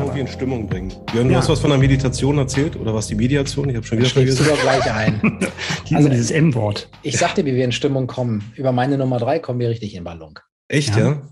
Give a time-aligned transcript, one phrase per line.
[0.00, 0.92] Irgendwie in Stimmung bringen.
[1.12, 1.40] Björn, du ja.
[1.40, 3.68] hast was von der Meditation erzählt oder was die Mediation?
[3.68, 4.50] Ich habe schon wieder gesagt.
[4.50, 5.38] du gleich ein.
[5.94, 6.88] also dieses M-Wort.
[7.02, 8.52] Ich sagte, wie wir in Stimmung kommen.
[8.56, 10.34] Über meine Nummer drei kommen wir richtig in Ballon.
[10.68, 11.10] Echt, ja?
[11.10, 11.22] ja?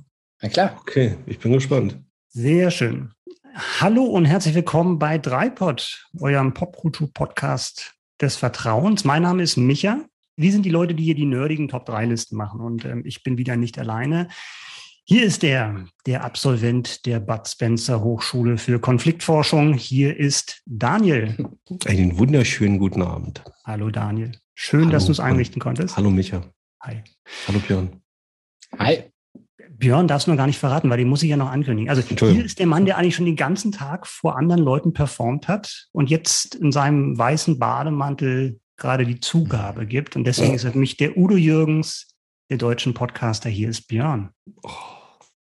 [0.43, 0.77] Na klar.
[0.81, 1.99] Okay, ich bin gespannt.
[2.29, 3.11] Sehr schön.
[3.81, 9.05] Hallo und herzlich willkommen bei Dreipod, eurem Popkultur-Podcast des Vertrauens.
[9.05, 10.05] Mein Name ist Micha.
[10.37, 13.57] Wir sind die Leute, die hier die nerdigen Top-3-Listen machen und ähm, ich bin wieder
[13.57, 14.29] nicht alleine.
[15.11, 19.73] Hier ist er, der Absolvent der Bud Spencer Hochschule für Konfliktforschung.
[19.73, 21.35] Hier ist Daniel.
[21.87, 23.43] Einen wunderschönen guten Abend.
[23.65, 24.33] Hallo Daniel.
[24.55, 25.97] Schön, Hallo, dass du es einrichten konntest.
[25.97, 26.43] Hallo Micha.
[26.83, 27.03] Hi.
[27.47, 28.03] Hallo Björn.
[28.79, 29.05] Hi.
[29.71, 31.89] Björn darfst du noch gar nicht verraten, weil den muss ich ja noch ankündigen.
[31.89, 35.49] Also hier ist der Mann, der eigentlich schon den ganzen Tag vor anderen Leuten performt
[35.49, 40.17] hat und jetzt in seinem weißen Bademantel gerade die Zugabe gibt.
[40.17, 42.15] Und deswegen ist er für mich der Udo Jürgens
[42.51, 43.49] der deutschen Podcaster.
[43.49, 44.33] Hier ist Björn.
[44.63, 44.98] Oh.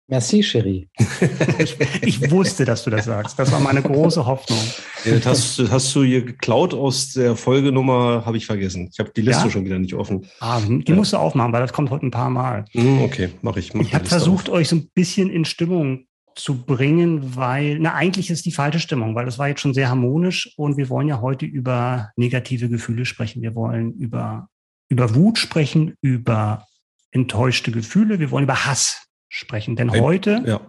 [0.08, 0.90] Merci, Cherie.
[2.02, 3.40] ich wusste, dass du das sagst.
[3.40, 4.60] Das war meine große Hoffnung.
[5.06, 8.90] Ja, das, hast, das hast du hier geklaut aus der Folgenummer, habe ich vergessen.
[8.92, 9.50] Ich habe die Liste ja?
[9.50, 10.28] schon wieder nicht offen.
[10.42, 10.96] Ah, die ja.
[10.96, 12.66] musst du aufmachen, weil das kommt heute ein paar Mal.
[12.72, 13.74] Hm, okay, mache ich.
[13.74, 14.56] Mach ich habe versucht, auf.
[14.56, 19.16] euch so ein bisschen in Stimmung zu bringen, weil, na, eigentlich ist die falsche Stimmung,
[19.16, 23.06] weil das war jetzt schon sehr harmonisch und wir wollen ja heute über negative Gefühle
[23.06, 23.42] sprechen.
[23.42, 24.50] Wir wollen über,
[24.90, 26.66] über Wut sprechen, über
[27.12, 29.76] enttäuschte Gefühle, wir wollen über Hass sprechen.
[29.76, 30.62] Denn heute, ja.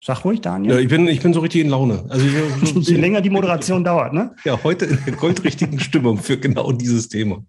[0.00, 0.74] sag ruhig, Daniel.
[0.74, 2.04] Ja, ich bin, ich bin so richtig in Laune.
[2.08, 2.26] Also
[2.64, 4.34] so, Je länger die Moderation dauert, ne?
[4.44, 7.44] Ja, heute in der goldrichtigen Stimmung für genau dieses Thema.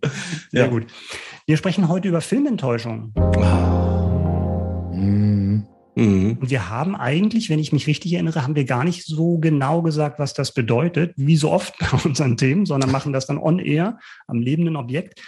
[0.52, 0.68] Sehr ja.
[0.68, 0.88] gut.
[1.46, 3.14] Wir sprechen heute über Filmenttäuschung.
[3.16, 3.90] Ah.
[6.00, 6.38] Mhm.
[6.40, 9.82] Und wir haben eigentlich, wenn ich mich richtig erinnere, haben wir gar nicht so genau
[9.82, 14.00] gesagt, was das bedeutet, wie so oft bei unseren Themen, sondern machen das dann on-air
[14.26, 15.22] am lebenden Objekt.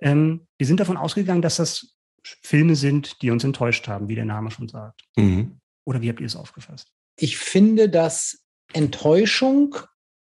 [0.00, 1.94] Ähm, wir sind davon ausgegangen, dass das
[2.42, 5.02] Filme sind, die uns enttäuscht haben, wie der Name schon sagt.
[5.16, 5.58] Mhm.
[5.84, 6.88] Oder wie habt ihr es aufgefasst?
[7.16, 9.76] Ich finde, dass Enttäuschung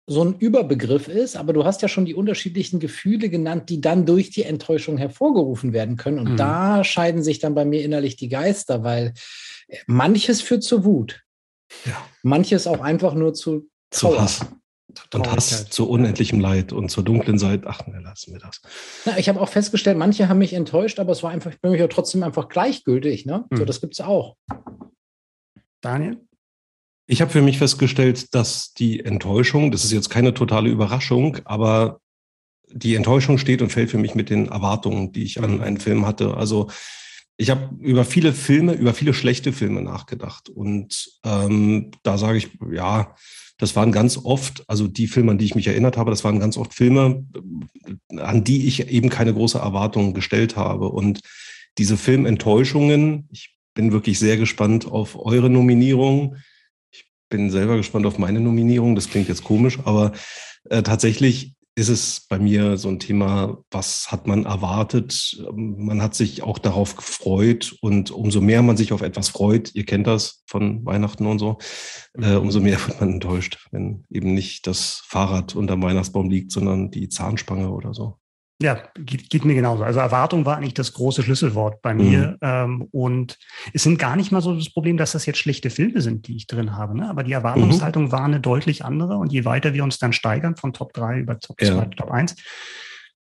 [0.08, 4.06] so ein Überbegriff ist, aber du hast ja schon die unterschiedlichen Gefühle genannt, die dann
[4.06, 6.20] durch die Enttäuschung hervorgerufen werden können.
[6.20, 6.38] Und mhm.
[6.38, 9.14] da scheiden sich dann bei mir innerlich die Geister, weil
[9.88, 11.24] manches führt zur Wut.
[11.86, 12.06] Ja.
[12.24, 14.16] Manches auch einfach nur zu Trauer.
[14.16, 14.46] Zu Hass
[15.14, 17.68] und Hass zu unendlichem Leid und zur dunklen Seite.
[17.68, 18.62] Ach, ne, lassen wir das.
[19.06, 21.72] Na, ich habe auch festgestellt, manche haben mich enttäuscht, aber es war einfach, ich bin
[21.72, 23.26] mich ja trotzdem einfach gleichgültig.
[23.26, 23.46] Ne?
[23.50, 23.58] Hm.
[23.58, 24.36] So, das gibt es auch.
[25.82, 26.20] Daniel?
[27.08, 32.00] Ich habe für mich festgestellt, dass die Enttäuschung, das ist jetzt keine totale Überraschung, aber
[32.72, 35.62] die Enttäuschung steht und fällt für mich mit den Erwartungen, die ich an hm.
[35.62, 36.36] einen Film hatte.
[36.38, 36.70] Also
[37.42, 40.48] ich habe über viele Filme, über viele schlechte Filme nachgedacht.
[40.48, 43.16] Und ähm, da sage ich, ja,
[43.62, 46.40] das waren ganz oft, also die Filme, an die ich mich erinnert habe, das waren
[46.40, 47.24] ganz oft Filme,
[48.18, 50.90] an die ich eben keine große Erwartung gestellt habe.
[50.90, 51.20] Und
[51.78, 56.38] diese Filmenttäuschungen, ich bin wirklich sehr gespannt auf eure Nominierung.
[56.90, 58.96] Ich bin selber gespannt auf meine Nominierung.
[58.96, 60.14] Das klingt jetzt komisch, aber
[60.72, 65.44] äh, tatsächlich ist es bei mir so ein Thema, was hat man erwartet?
[65.56, 69.84] Man hat sich auch darauf gefreut und umso mehr man sich auf etwas freut, ihr
[69.84, 71.58] kennt das von Weihnachten und so,
[72.22, 72.42] äh, mhm.
[72.42, 77.10] umso mehr wird man enttäuscht, wenn eben nicht das Fahrrad unterm Weihnachtsbaum liegt, sondern die
[77.10, 78.21] Zahnspange oder so.
[78.62, 79.84] Ja, geht, geht, mir genauso.
[79.84, 82.32] Also Erwartung war eigentlich das große Schlüsselwort bei mir.
[82.32, 82.38] Mhm.
[82.42, 83.38] Ähm, und
[83.74, 86.36] es sind gar nicht mal so das Problem, dass das jetzt schlechte Filme sind, die
[86.36, 86.96] ich drin habe.
[86.96, 87.10] Ne?
[87.10, 88.12] Aber die Erwartungshaltung mhm.
[88.12, 89.18] war eine deutlich andere.
[89.18, 91.86] Und je weiter wir uns dann steigern von Top 3 über Top 2, ja.
[91.86, 92.36] Top 1,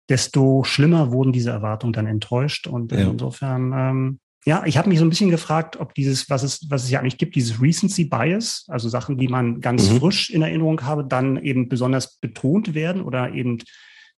[0.09, 2.67] desto schlimmer wurden diese Erwartungen dann enttäuscht.
[2.67, 3.09] Und ja.
[3.09, 6.83] insofern, ähm, ja, ich habe mich so ein bisschen gefragt, ob dieses, was es, was
[6.83, 9.99] es ja eigentlich gibt, dieses Recency Bias, also Sachen, die man ganz mhm.
[9.99, 13.59] frisch in Erinnerung habe, dann eben besonders betont werden oder eben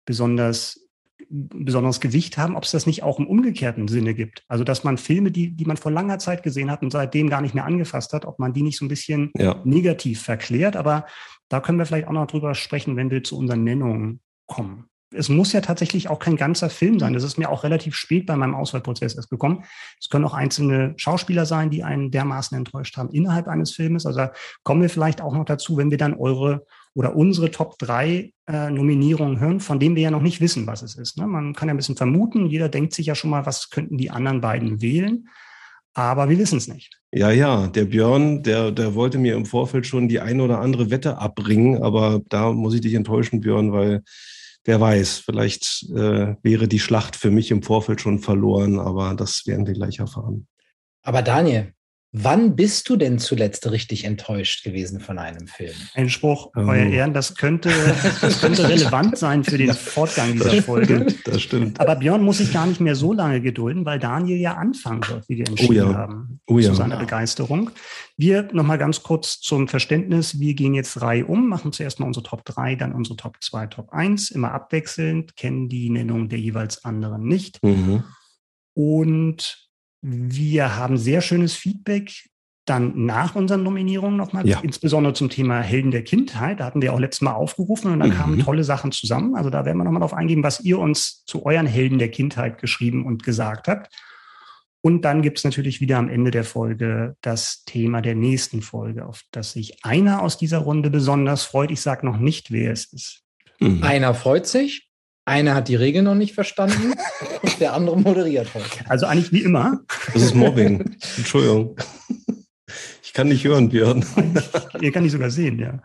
[0.06, 0.88] besonders
[1.29, 4.43] besonderes Gewicht haben, ob es das nicht auch im umgekehrten Sinne gibt.
[4.47, 7.41] Also dass man Filme, die, die man vor langer Zeit gesehen hat und seitdem gar
[7.41, 9.61] nicht mehr angefasst hat, ob man die nicht so ein bisschen ja.
[9.63, 10.75] negativ verklärt.
[10.75, 11.05] Aber
[11.47, 14.85] da können wir vielleicht auch noch drüber sprechen, wenn wir zu unseren Nennungen kommen.
[15.11, 17.13] Es muss ja tatsächlich auch kein ganzer Film sein.
[17.13, 19.63] Das ist mir auch relativ spät bei meinem Auswahlprozess erst gekommen.
[19.99, 24.05] Es können auch einzelne Schauspieler sein, die einen dermaßen enttäuscht haben innerhalb eines Filmes.
[24.05, 24.27] Also
[24.63, 26.65] kommen wir vielleicht auch noch dazu, wenn wir dann eure
[26.95, 30.81] oder unsere Top 3 äh, Nominierungen hören, von denen wir ja noch nicht wissen, was
[30.81, 31.18] es ist.
[31.18, 31.27] Ne?
[31.27, 34.09] Man kann ja ein bisschen vermuten, jeder denkt sich ja schon mal, was könnten die
[34.09, 35.27] anderen beiden wählen.
[35.94, 37.00] aber wir wissen es nicht.
[37.12, 40.91] Ja, ja, der Björn, der, der wollte mir im Vorfeld schon die eine oder andere
[40.91, 44.03] Wette abbringen, aber da muss ich dich enttäuschen, Björn, weil
[44.63, 49.44] wer weiß, vielleicht äh, wäre die Schlacht für mich im Vorfeld schon verloren, aber das
[49.47, 50.47] werden wir gleich erfahren.
[51.01, 51.74] Aber Daniel,
[52.11, 55.75] Wann bist du denn zuletzt richtig enttäuscht gewesen von einem Film?
[55.94, 56.61] Ein Spruch, oh.
[56.61, 57.69] Euer Ehren, das könnte,
[58.19, 60.95] das könnte relevant sein für den Fortgang dieser das Folge.
[60.95, 61.79] Stimmt, das stimmt.
[61.79, 65.29] Aber Björn muss sich gar nicht mehr so lange gedulden, weil Daniel ja anfangen wird,
[65.29, 65.94] wie wir entschieden oh ja.
[65.94, 66.69] haben, oh ja.
[66.69, 67.69] zu seiner Begeisterung.
[68.17, 70.39] Wir nochmal ganz kurz zum Verständnis.
[70.39, 73.67] Wir gehen jetzt Reihe um, machen zuerst mal unsere Top 3, dann unsere Top 2,
[73.67, 77.62] Top 1, immer abwechselnd, kennen die Nennung der jeweils anderen nicht.
[77.63, 78.03] Mhm.
[78.73, 79.69] Und
[80.01, 82.30] wir haben sehr schönes Feedback
[82.66, 84.60] dann nach unseren Nominierungen nochmal, ja.
[84.62, 86.60] insbesondere zum Thema Helden der Kindheit.
[86.60, 88.13] Da hatten wir auch letztes Mal aufgerufen und dann mhm.
[88.13, 89.36] kamen tolle Sachen zusammen.
[89.36, 92.60] Also da werden wir nochmal darauf eingehen, was ihr uns zu euren Helden der Kindheit
[92.60, 93.92] geschrieben und gesagt habt.
[94.81, 99.06] Und dann gibt es natürlich wieder am Ende der Folge das Thema der nächsten Folge,
[99.06, 101.72] auf das sich einer aus dieser Runde besonders freut.
[101.72, 103.24] Ich sage noch nicht, wer es ist.
[103.60, 103.84] Mhm.
[103.84, 104.88] Einer freut sich,
[105.29, 106.93] einer hat die Regeln noch nicht verstanden
[107.41, 108.89] und der andere moderiert heute.
[108.89, 109.81] Also eigentlich wie immer.
[110.13, 110.97] Das ist Mobbing.
[111.17, 111.77] Entschuldigung.
[113.03, 114.05] Ich kann nicht hören, Björn.
[114.81, 115.81] Ihr kann dich sogar sehen, ja.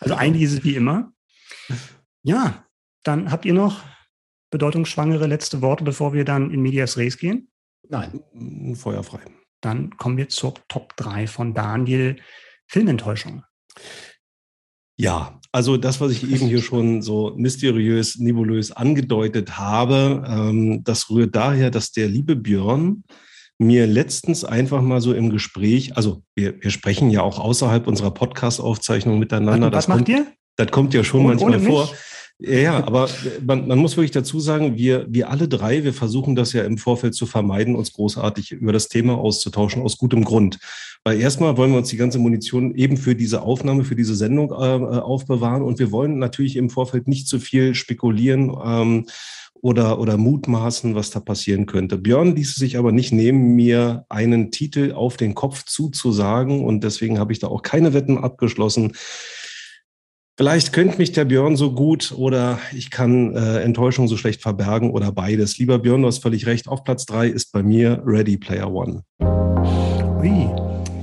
[0.00, 1.12] Also eigentlich ist es wie immer.
[2.22, 2.66] Ja,
[3.02, 3.82] dann habt ihr noch
[4.50, 7.48] bedeutungsschwangere letzte Worte, bevor wir dann in Medias Res gehen?
[7.88, 8.20] Nein.
[8.74, 9.20] Feuerfrei.
[9.60, 12.16] Dann kommen wir zur Top 3 von Daniel.
[12.66, 13.44] Filmenttäuschung.
[14.96, 21.10] Ja, also das, was ich eben hier schon so mysteriös, nebulös angedeutet habe, ähm, das
[21.10, 23.04] rührt daher, dass der liebe Björn
[23.58, 28.10] mir letztens einfach mal so im Gespräch, also wir, wir sprechen ja auch außerhalb unserer
[28.10, 29.68] Podcast-Aufzeichnung miteinander.
[29.68, 30.26] Was, was macht kommt, ihr?
[30.56, 31.90] Das kommt ja schon ohne, manchmal vor.
[32.38, 33.08] Ja, aber
[33.46, 36.76] man, man, muss wirklich dazu sagen, wir, wir alle drei, wir versuchen das ja im
[36.76, 40.58] Vorfeld zu vermeiden, uns großartig über das Thema auszutauschen, aus gutem Grund.
[41.02, 44.50] Weil erstmal wollen wir uns die ganze Munition eben für diese Aufnahme, für diese Sendung
[44.50, 48.54] äh, aufbewahren und wir wollen natürlich im Vorfeld nicht zu viel spekulieren.
[48.62, 49.06] Ähm,
[49.62, 51.98] oder, oder mutmaßen, was da passieren könnte.
[51.98, 57.18] Björn ließ sich aber nicht nehmen, mir einen Titel auf den Kopf zuzusagen und deswegen
[57.18, 58.92] habe ich da auch keine Wetten abgeschlossen.
[60.38, 64.90] Vielleicht könnte mich der Björn so gut oder ich kann äh, Enttäuschung so schlecht verbergen
[64.90, 65.56] oder beides.
[65.56, 66.68] Lieber Björn, du hast völlig recht.
[66.68, 69.02] Auf Platz drei ist bei mir Ready Player One.
[70.20, 70.46] Ui.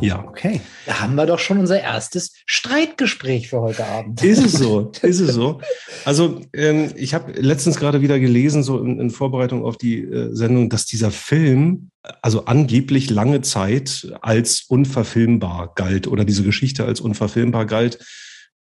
[0.01, 0.24] Ja.
[0.24, 0.62] Okay.
[0.85, 4.24] Da haben wir doch schon unser erstes Streitgespräch für heute Abend.
[4.24, 4.91] Ist es so?
[5.01, 5.62] ist es so?
[6.06, 10.29] Also ähm, ich habe letztens gerade wieder gelesen, so in, in Vorbereitung auf die äh,
[10.36, 11.89] Sendung, dass dieser Film
[12.21, 17.97] also angeblich lange Zeit als unverfilmbar galt oder diese Geschichte als unverfilmbar galt.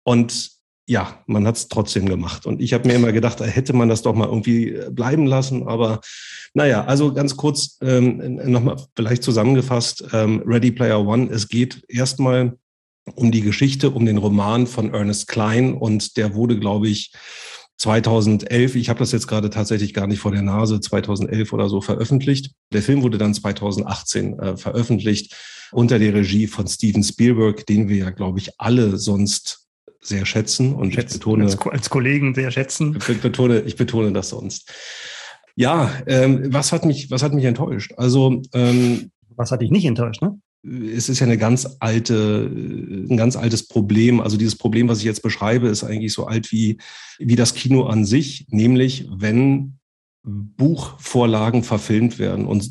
[0.03, 0.52] Und
[0.85, 2.45] ja, man hat es trotzdem gemacht.
[2.45, 5.67] Und ich habe mir immer gedacht, hätte man das doch mal irgendwie äh, bleiben lassen.
[5.67, 6.01] Aber
[6.53, 12.57] naja, also ganz kurz ähm, nochmal vielleicht zusammengefasst, ähm, Ready Player One, es geht erstmal
[13.15, 15.73] um die Geschichte, um den Roman von Ernest Klein.
[15.73, 17.13] Und der wurde, glaube ich,
[17.77, 21.81] 2011, ich habe das jetzt gerade tatsächlich gar nicht vor der Nase, 2011 oder so
[21.81, 22.51] veröffentlicht.
[22.71, 25.35] Der Film wurde dann 2018 äh, veröffentlicht
[25.71, 29.62] unter der Regie von Steven Spielberg, den wir ja, glaube ich, alle sonst
[30.01, 32.97] sehr schätzen und schätzen, ich betone als, als, Kollegen sehr schätzen.
[32.97, 34.71] Ich betone, ich betone das sonst.
[35.55, 37.93] Ja, ähm, was hat mich, was hat mich enttäuscht?
[37.97, 40.21] Also ähm, was hat dich nicht enttäuscht?
[40.21, 40.39] Ne?
[40.95, 44.19] Es ist ja eine ganz alte, ein ganz altes Problem.
[44.19, 46.77] Also dieses Problem, was ich jetzt beschreibe, ist eigentlich so alt wie
[47.19, 49.77] wie das Kino an sich, nämlich wenn
[50.25, 52.69] Buchvorlagen verfilmt werden und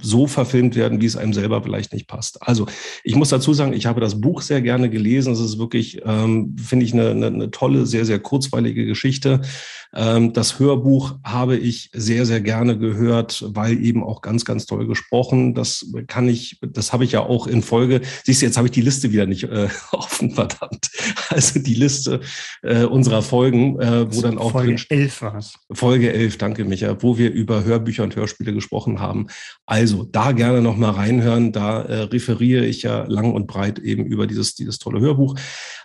[0.00, 2.40] so verfilmt werden, wie es einem selber vielleicht nicht passt.
[2.46, 2.66] Also
[3.02, 5.32] ich muss dazu sagen, ich habe das Buch sehr gerne gelesen.
[5.32, 9.40] Es ist wirklich, ähm, finde ich, eine, eine, eine tolle, sehr, sehr kurzweilige Geschichte.
[9.94, 14.86] Ähm, das Hörbuch habe ich sehr, sehr gerne gehört, weil eben auch ganz, ganz toll
[14.86, 15.54] gesprochen.
[15.54, 18.00] Das kann ich, das habe ich ja auch in Folge.
[18.24, 20.90] Siehst du, jetzt habe ich die Liste wieder nicht äh, offen, verdammt.
[21.28, 22.20] Also die Liste
[22.62, 24.52] äh, unserer Folgen, äh, wo dann auch.
[24.52, 25.54] Folge 11 war es.
[25.72, 29.28] Folge 11, danke Micha, wo wir über Hörbücher und Hörspiele gesprochen haben.
[29.66, 31.52] Also da gerne nochmal reinhören.
[31.52, 35.36] Da äh, referiere ich ja lang und breit eben über dieses, dieses tolle Hörbuch.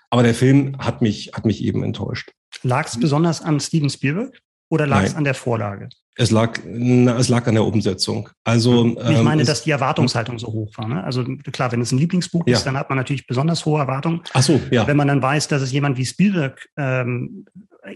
[0.09, 2.31] Aber der Film hat mich, hat mich eben enttäuscht.
[2.63, 5.89] Lag es besonders an Steven Spielberg oder lag es an der Vorlage?
[6.15, 8.29] Es lag, na, es lag an der Umsetzung.
[8.43, 10.87] Also ich ähm, meine, dass die Erwartungshaltung so hoch war.
[10.89, 11.01] Ne?
[11.01, 11.23] Also
[11.53, 12.57] klar, wenn es ein Lieblingsbuch ja.
[12.57, 14.21] ist, dann hat man natürlich besonders hohe Erwartungen.
[14.33, 14.85] Ach so, ja.
[14.85, 17.45] Wenn man dann weiß, dass es jemand wie Spielberg ähm,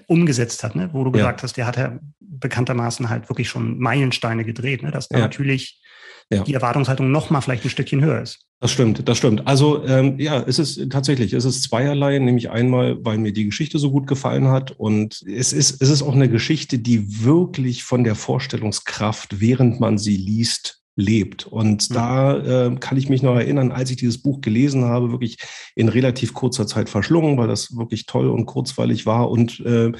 [0.07, 0.89] umgesetzt hat, ne?
[0.93, 1.17] wo du ja.
[1.17, 4.91] gesagt hast, der hat ja bekanntermaßen halt wirklich schon Meilensteine gedreht, ne?
[4.91, 5.25] dass da ja.
[5.25, 5.82] natürlich
[6.31, 6.43] ja.
[6.43, 8.39] die Erwartungshaltung noch mal vielleicht ein Stückchen höher ist.
[8.59, 9.45] Das stimmt, das stimmt.
[9.45, 13.77] Also ähm, ja, es ist tatsächlich, es ist zweierlei, nämlich einmal, weil mir die Geschichte
[13.77, 18.03] so gut gefallen hat und es ist, es ist auch eine Geschichte, die wirklich von
[18.03, 21.45] der Vorstellungskraft, während man sie liest, lebt.
[21.45, 21.93] Und mhm.
[21.93, 22.37] da
[22.67, 25.37] äh, kann ich mich noch erinnern, als ich dieses Buch gelesen habe, wirklich
[25.75, 29.91] in relativ kurzer Zeit verschlungen, weil das wirklich toll und kurzweilig war und äh,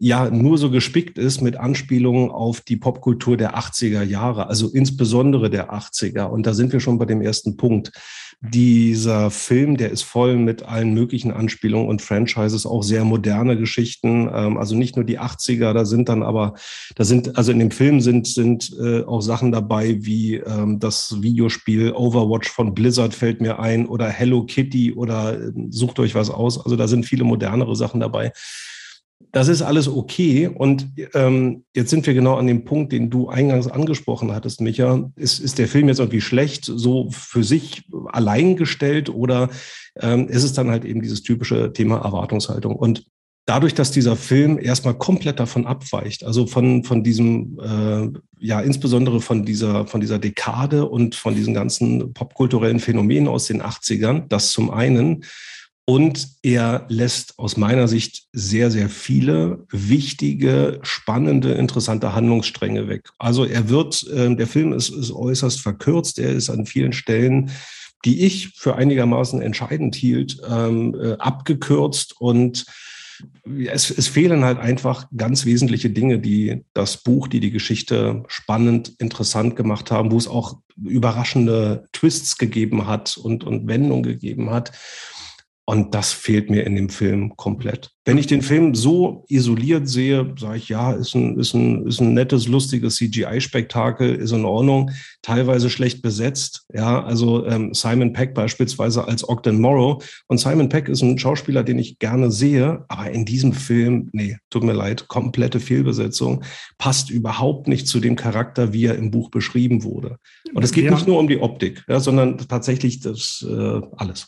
[0.00, 5.50] ja nur so gespickt ist mit Anspielungen auf die Popkultur der 80er Jahre, also insbesondere
[5.50, 6.24] der 80er.
[6.24, 7.92] Und da sind wir schon bei dem ersten Punkt.
[8.40, 14.28] Dieser Film, der ist voll mit allen möglichen Anspielungen und Franchises, auch sehr moderne Geschichten.
[14.32, 16.54] Ähm, also nicht nur die 80er, da sind dann aber,
[16.94, 21.22] da sind, also in dem Film sind, sind äh, auch Sachen dabei wie ähm, das
[21.22, 26.28] Videospiel Overwatch von Blizzard fällt mir ein oder Hello Kitty oder äh, sucht euch was
[26.28, 26.62] aus.
[26.62, 28.32] Also da sind viele modernere Sachen dabei.
[29.32, 30.46] Das ist alles okay.
[30.46, 35.10] Und ähm, jetzt sind wir genau an dem Punkt, den du eingangs angesprochen hattest, Micha.
[35.16, 39.50] Ist, ist der Film jetzt irgendwie schlecht, so für sich allein gestellt oder
[40.00, 42.76] ähm, ist es dann halt eben dieses typische Thema Erwartungshaltung?
[42.76, 43.06] Und
[43.46, 49.20] dadurch, dass dieser Film erstmal komplett davon abweicht, also von, von diesem, äh, ja, insbesondere
[49.20, 54.50] von dieser, von dieser Dekade und von diesen ganzen popkulturellen Phänomenen aus den 80ern, das
[54.50, 55.24] zum einen,
[55.86, 63.10] und er lässt aus meiner Sicht sehr, sehr viele wichtige, spannende, interessante Handlungsstränge weg.
[63.18, 66.18] Also er wird, äh, der Film ist, ist äußerst verkürzt.
[66.18, 67.50] Er ist an vielen Stellen,
[68.04, 72.64] die ich für einigermaßen entscheidend hielt, ähm, äh, abgekürzt und
[73.70, 78.94] es, es fehlen halt einfach ganz wesentliche Dinge, die das Buch, die die Geschichte spannend,
[78.98, 84.72] interessant gemacht haben, wo es auch überraschende Twists gegeben hat und, und Wendungen gegeben hat.
[85.66, 87.90] Und das fehlt mir in dem Film komplett.
[88.04, 92.00] Wenn ich den Film so isoliert sehe, sage ich, ja, ist ein, ist ein, ist
[92.00, 94.90] ein nettes, lustiges CGI-Spektakel, ist in Ordnung,
[95.22, 96.66] teilweise schlecht besetzt.
[96.74, 100.04] Ja, also ähm, Simon Peck beispielsweise als Ogden Morrow.
[100.26, 104.36] Und Simon Peck ist ein Schauspieler, den ich gerne sehe, aber in diesem Film, nee,
[104.50, 106.44] tut mir leid, komplette Fehlbesetzung,
[106.76, 110.18] passt überhaupt nicht zu dem Charakter, wie er im Buch beschrieben wurde.
[110.52, 110.90] Und es geht ja.
[110.90, 114.26] nicht nur um die Optik, ja, sondern tatsächlich das äh, alles.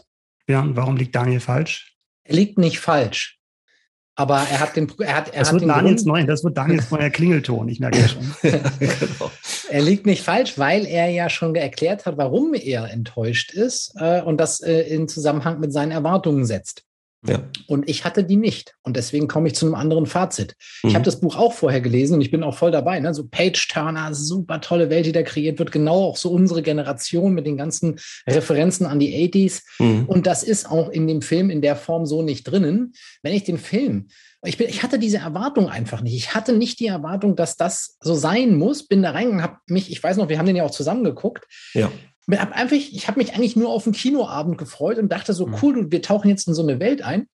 [0.49, 1.97] Ja, und warum liegt Daniel falsch?
[2.25, 3.38] Er liegt nicht falsch.
[4.19, 6.43] Aber er hat den, er hat, er das hat wird den Daniels Grund, neuen, das
[6.43, 8.35] wird Daniels neuer Klingelton, ich merke ja schon.
[8.41, 9.31] genau.
[9.69, 14.23] Er liegt nicht falsch, weil er ja schon erklärt hat, warum er enttäuscht ist äh,
[14.23, 16.86] und das äh, in Zusammenhang mit seinen Erwartungen setzt.
[17.28, 17.42] Ja.
[17.66, 18.75] Und ich hatte die nicht.
[18.83, 20.54] Und deswegen komme ich zu einem anderen Fazit.
[20.83, 20.88] Mhm.
[20.88, 22.99] Ich habe das Buch auch vorher gelesen und ich bin auch voll dabei.
[23.00, 23.14] Ne?
[23.14, 25.73] So Page Turner, super tolle Welt, die da kreiert wird.
[25.73, 29.62] Genau auch so unsere Generation mit den ganzen Referenzen an die 80s.
[29.78, 30.04] Mhm.
[30.06, 32.92] Und das ist auch in dem Film in der Form so nicht drinnen.
[33.23, 34.09] Wenn ich den Film
[34.45, 36.14] ich, bin, ich hatte diese Erwartung einfach nicht.
[36.14, 38.87] Ich hatte nicht die Erwartung, dass das so sein muss.
[38.87, 41.47] Bin da reingegangen, habe mich, ich weiß noch, wir haben den ja auch zusammen geguckt.
[41.75, 41.90] Ja
[42.33, 45.56] hab einfach, ich habe mich eigentlich nur auf den Kinoabend gefreut und dachte so, mhm.
[45.62, 47.28] cool, wir tauchen jetzt in so eine Welt ein.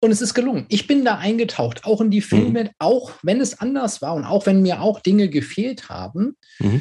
[0.00, 0.66] Und es ist gelungen.
[0.68, 2.70] Ich bin da eingetaucht, auch in die Filme, mhm.
[2.78, 6.36] auch wenn es anders war und auch wenn mir auch Dinge gefehlt haben.
[6.60, 6.80] Mhm.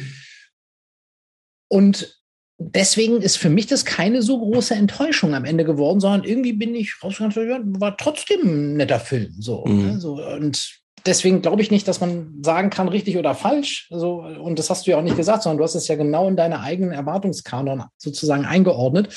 [1.68, 2.22] Und
[2.60, 6.76] deswegen ist für mich das keine so große Enttäuschung am Ende geworden, sondern irgendwie bin
[6.76, 9.34] ich rausgegangen, war trotzdem ein netter Film.
[9.40, 9.86] So, mhm.
[9.86, 10.00] ne?
[10.00, 13.88] so und deswegen glaube ich nicht, dass man sagen kann, richtig oder falsch.
[13.90, 16.28] Also, und das hast du ja auch nicht gesagt, sondern du hast es ja genau
[16.28, 19.16] in deine eigenen Erwartungskanon sozusagen eingeordnet.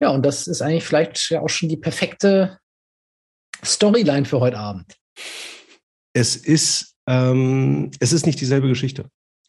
[0.00, 2.58] Ja, und das ist eigentlich vielleicht ja auch schon die perfekte
[3.64, 4.94] Storyline für heute Abend.
[6.12, 9.06] Es ist, ähm, es ist nicht dieselbe Geschichte.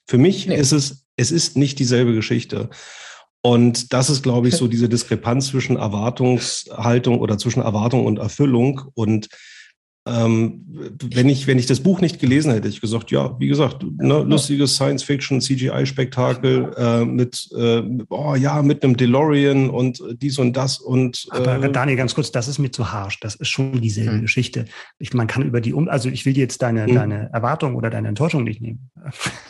[0.08, 0.56] Für mich nee.
[0.56, 2.70] ist es, es ist nicht dieselbe Geschichte.
[3.42, 8.82] Und das ist, glaube ich, so diese Diskrepanz zwischen Erwartungshaltung oder zwischen Erwartung und Erfüllung.
[8.96, 9.30] Und
[10.08, 10.66] ähm,
[11.14, 14.24] wenn ich, wenn ich das Buch nicht gelesen hätte, ich gesagt, ja, wie gesagt, ne,
[14.24, 20.80] lustiges Science-Fiction, CGI-Spektakel äh, mit, äh, oh ja, mit einem DeLorean und dies und das
[20.80, 21.28] und.
[21.34, 23.20] Äh, Aber Daniel, ganz kurz, das ist mir zu harsch.
[23.20, 24.22] Das ist schon dieselbe mhm.
[24.22, 24.66] Geschichte.
[25.00, 26.96] Ich, man kann über die um, also ich will jetzt deine, mhm.
[26.96, 28.90] deine Erwartung oder deine Enttäuschung nicht nehmen.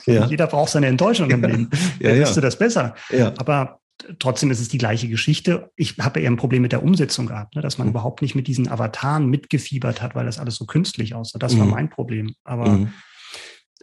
[0.07, 0.25] Ja.
[0.29, 1.69] Jeder braucht seine Enttäuschung im Leben.
[1.99, 2.21] ja, ja.
[2.21, 2.95] wüsste das besser.
[3.11, 3.33] Ja.
[3.37, 3.79] Aber
[4.19, 5.71] trotzdem ist es die gleiche Geschichte.
[5.75, 7.91] Ich habe eher ein Problem mit der Umsetzung gehabt, ne, dass man mhm.
[7.91, 11.39] überhaupt nicht mit diesen Avataren mitgefiebert hat, weil das alles so künstlich aussah.
[11.39, 11.59] Das mhm.
[11.59, 12.35] war mein Problem.
[12.43, 12.93] Aber mhm.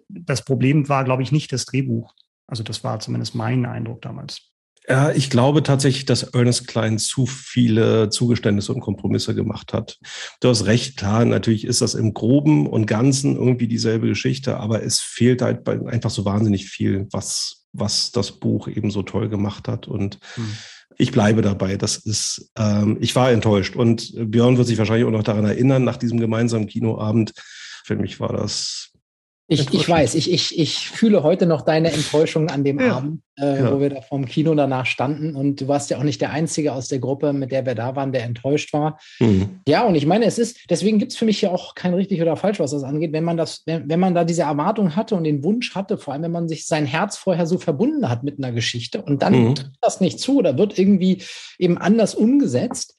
[0.09, 2.15] das Problem war, glaube ich, nicht das Drehbuch.
[2.47, 4.53] Also das war zumindest mein Eindruck damals.
[4.89, 9.99] Ja, ich glaube tatsächlich, dass Ernest Klein zu viele Zugeständnisse und Kompromisse gemacht hat.
[10.41, 14.85] Du hast recht, klar, natürlich ist das im Groben und Ganzen irgendwie dieselbe Geschichte, aber
[14.85, 19.69] es fehlt halt einfach so wahnsinnig viel, was was das Buch eben so toll gemacht
[19.69, 19.89] hat.
[19.89, 20.57] Und hm.
[20.99, 21.77] ich bleibe dabei.
[21.77, 23.77] Das ist, ähm, ich war enttäuscht.
[23.77, 27.33] Und Björn wird sich wahrscheinlich auch noch daran erinnern, nach diesem gemeinsamen Kinoabend.
[27.85, 28.91] Für mich war das
[29.49, 32.97] Ich, ich weiß, ich, ich, ich fühle heute noch deine Enttäuschung an dem Ja.
[32.97, 33.73] Abend, äh, Ja.
[33.73, 35.37] wo wir da vorm Kino danach standen.
[35.37, 37.95] Und du warst ja auch nicht der Einzige aus der Gruppe, mit der wir da
[37.95, 38.99] waren, der enttäuscht war.
[39.21, 39.61] Mhm.
[39.69, 42.21] Ja, und ich meine, es ist, deswegen gibt es für mich ja auch kein richtig
[42.21, 45.15] oder falsch, was das angeht, wenn man das, wenn, wenn man da diese Erwartung hatte
[45.15, 48.25] und den Wunsch hatte, vor allem wenn man sich sein Herz vorher so verbunden hat
[48.25, 49.55] mit einer Geschichte und dann Mhm.
[49.55, 51.23] trifft das nicht zu oder wird irgendwie
[51.61, 52.97] eben anders umgesetzt,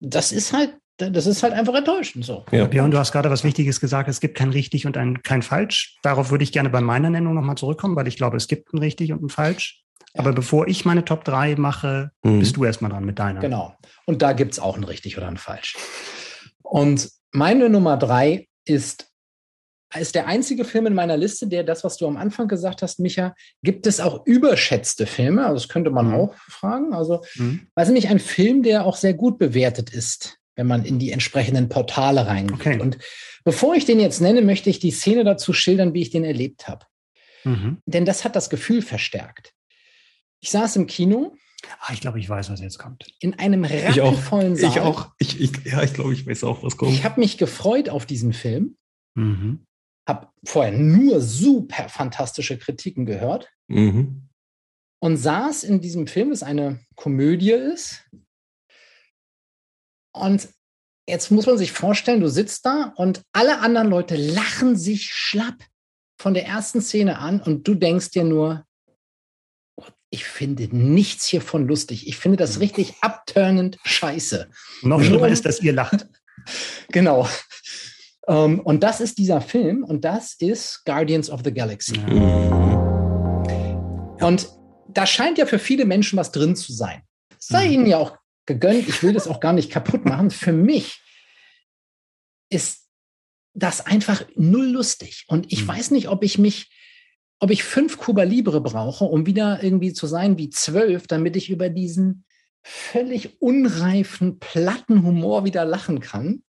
[0.00, 2.44] das ist halt, das ist halt einfach enttäuschend so.
[2.52, 2.66] Ja.
[2.66, 4.08] Björn, du hast gerade was Wichtiges gesagt.
[4.08, 5.96] Es gibt kein richtig und ein, kein falsch.
[6.02, 8.78] Darauf würde ich gerne bei meiner Nennung nochmal zurückkommen, weil ich glaube, es gibt ein
[8.78, 9.82] richtig und ein falsch.
[10.14, 10.20] Ja.
[10.20, 12.38] Aber bevor ich meine Top 3 mache, Mhm.
[12.38, 13.40] bist du erstmal dran mit deiner.
[13.40, 13.74] Genau.
[14.06, 15.76] Und da gibt es auch ein richtig oder ein falsch.
[16.62, 19.08] Und meine Nummer drei ist,
[19.96, 22.98] ist der einzige Film in meiner Liste, der das, was du am Anfang gesagt hast,
[23.00, 25.42] Micha, gibt es auch überschätzte Filme?
[25.44, 26.14] Also das könnte man Mhm.
[26.14, 26.94] auch fragen.
[26.94, 27.66] Also, Mhm.
[27.74, 31.68] was nämlich ein Film, der auch sehr gut bewertet ist, wenn man in die entsprechenden
[31.68, 32.54] Portale reingeht.
[32.60, 32.80] Okay.
[32.80, 32.98] Und
[33.44, 36.68] bevor ich den jetzt nenne, möchte ich die Szene dazu schildern, wie ich den erlebt
[36.68, 36.86] habe.
[37.44, 37.78] Mhm.
[37.86, 39.52] Denn das hat das Gefühl verstärkt.
[40.40, 41.34] Ich saß im Kino
[41.80, 43.06] Ah, ich glaube, ich weiß, was jetzt kommt.
[43.20, 44.70] in einem rappelvollen Saal.
[44.70, 45.10] Ich auch.
[45.18, 46.92] Ich, ich, ja, ich glaube, ich weiß auch, was kommt.
[46.92, 48.76] Ich habe mich gefreut auf diesen Film,
[49.14, 49.64] Mhm.
[50.06, 54.28] habe vorher nur super fantastische Kritiken gehört Mhm.
[55.00, 58.04] und saß in diesem Film, das eine Komödie ist.
[60.14, 60.48] Und
[61.08, 65.56] jetzt muss man sich vorstellen, du sitzt da und alle anderen Leute lachen sich schlapp
[66.18, 68.64] von der ersten Szene an und du denkst dir nur,
[69.76, 72.06] "Oh, ich finde nichts hiervon lustig.
[72.06, 74.48] Ich finde das richtig abturnend scheiße.
[74.82, 76.06] Noch schlimmer um- ist, dass ihr lacht.
[76.90, 77.26] Genau.
[78.28, 81.96] Ähm, und das ist dieser Film und das ist Guardians of the Galaxy.
[81.96, 82.74] Ja.
[84.20, 84.48] Und
[84.88, 87.02] da scheint ja für viele Menschen was drin zu sein.
[87.38, 87.72] Es sei Mhm.
[87.72, 88.88] ihnen ja auch gegönnt.
[88.88, 90.30] Ich will das auch gar nicht kaputt machen.
[90.30, 91.00] Für mich
[92.50, 92.88] ist
[93.54, 95.24] das einfach null lustig.
[95.28, 95.68] Und ich Mhm.
[95.68, 96.70] weiß nicht, ob ich mich,
[97.38, 101.50] ob ich fünf Cuba Libre brauche, um wieder irgendwie zu sein wie zwölf, damit ich
[101.50, 102.24] über diesen
[102.62, 106.42] völlig unreifen, platten Humor wieder lachen kann.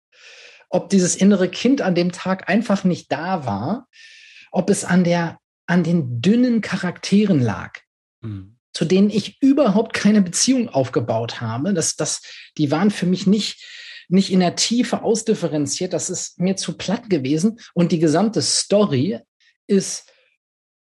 [0.70, 3.88] Ob dieses innere Kind an dem Tag einfach nicht da war,
[4.52, 7.80] ob es an der, an den dünnen Charakteren lag
[8.22, 8.53] Mhm.
[8.74, 11.74] Zu denen ich überhaupt keine Beziehung aufgebaut habe.
[11.74, 12.22] Das, das,
[12.58, 13.64] die waren für mich nicht,
[14.10, 15.94] nicht in der Tiefe ausdifferenziert.
[15.94, 17.60] Das ist mir zu platt gewesen.
[17.74, 19.20] Und die gesamte Story
[19.68, 20.12] ist,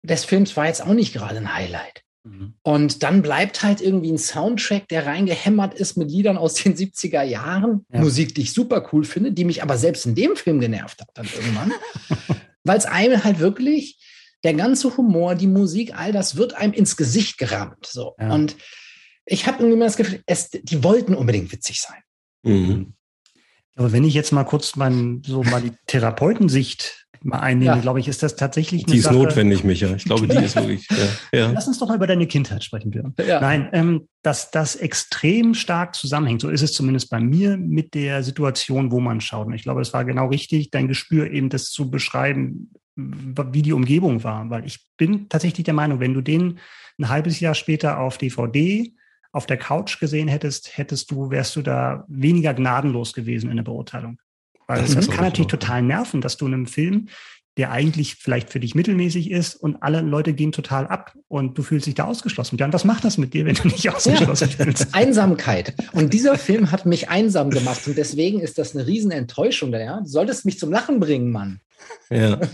[0.02, 2.02] des Films war jetzt auch nicht gerade ein Highlight.
[2.24, 2.54] Mhm.
[2.62, 7.22] Und dann bleibt halt irgendwie ein Soundtrack, der reingehämmert ist mit Liedern aus den 70er
[7.22, 7.86] Jahren.
[7.92, 8.00] Ja.
[8.00, 11.08] Musik, die ich super cool finde, die mich aber selbst in dem Film genervt hat
[11.14, 11.72] dann irgendwann.
[12.64, 13.98] Weil es einem halt wirklich,
[14.44, 17.86] der ganze Humor, die Musik, all das wird einem ins Gesicht gerammt.
[17.86, 18.14] So.
[18.18, 18.32] Ja.
[18.32, 18.56] Und
[19.26, 22.00] ich habe irgendwie mal das Gefühl, es, die wollten unbedingt witzig sein.
[22.44, 22.94] Mhm.
[23.76, 27.80] Aber wenn ich jetzt mal kurz mein, so mal die Therapeutensicht mal einnehme, Ja.
[27.80, 29.14] glaube ich, ist das tatsächlich eine Die ist Sache.
[29.14, 29.92] notwendig, Micha.
[29.94, 30.86] Ich glaube, die ist wirklich.
[31.32, 31.38] Ja.
[31.38, 31.50] ja.
[31.50, 33.14] Lass uns doch mal über deine Kindheit sprechen, Björn.
[33.26, 33.40] Ja.
[33.40, 38.22] Nein, ähm, dass das extrem stark zusammenhängt, so ist es zumindest bei mir mit der
[38.22, 39.48] Situation, wo man schaut.
[39.48, 43.72] Und ich glaube, es war genau richtig, dein Gespür eben das zu beschreiben, wie die
[43.72, 44.50] Umgebung war.
[44.50, 46.58] Weil ich bin tatsächlich der Meinung, wenn du den
[46.98, 48.92] ein halbes Jahr später auf DVD
[49.30, 53.62] auf der Couch gesehen hättest, hättest du, wärst du da weniger gnadenlos gewesen in der
[53.62, 54.18] Beurteilung.
[54.66, 55.58] Weil Das das, kann ich natürlich ja.
[55.58, 57.08] total nerven, dass du in einem Film
[57.58, 61.64] der eigentlich vielleicht für dich mittelmäßig ist und alle Leute gehen total ab und du
[61.64, 62.56] fühlst dich da ausgeschlossen.
[62.56, 64.86] Jan, was macht das mit dir, wenn du nicht ausgeschlossen fühlst?
[64.94, 65.74] Einsamkeit.
[65.92, 69.72] Und dieser Film hat mich einsam gemacht und deswegen ist das eine Riesenenttäuschung.
[69.72, 70.00] Ja?
[70.00, 71.60] Du solltest mich zum Lachen bringen, Mann.
[72.10, 72.38] Ja.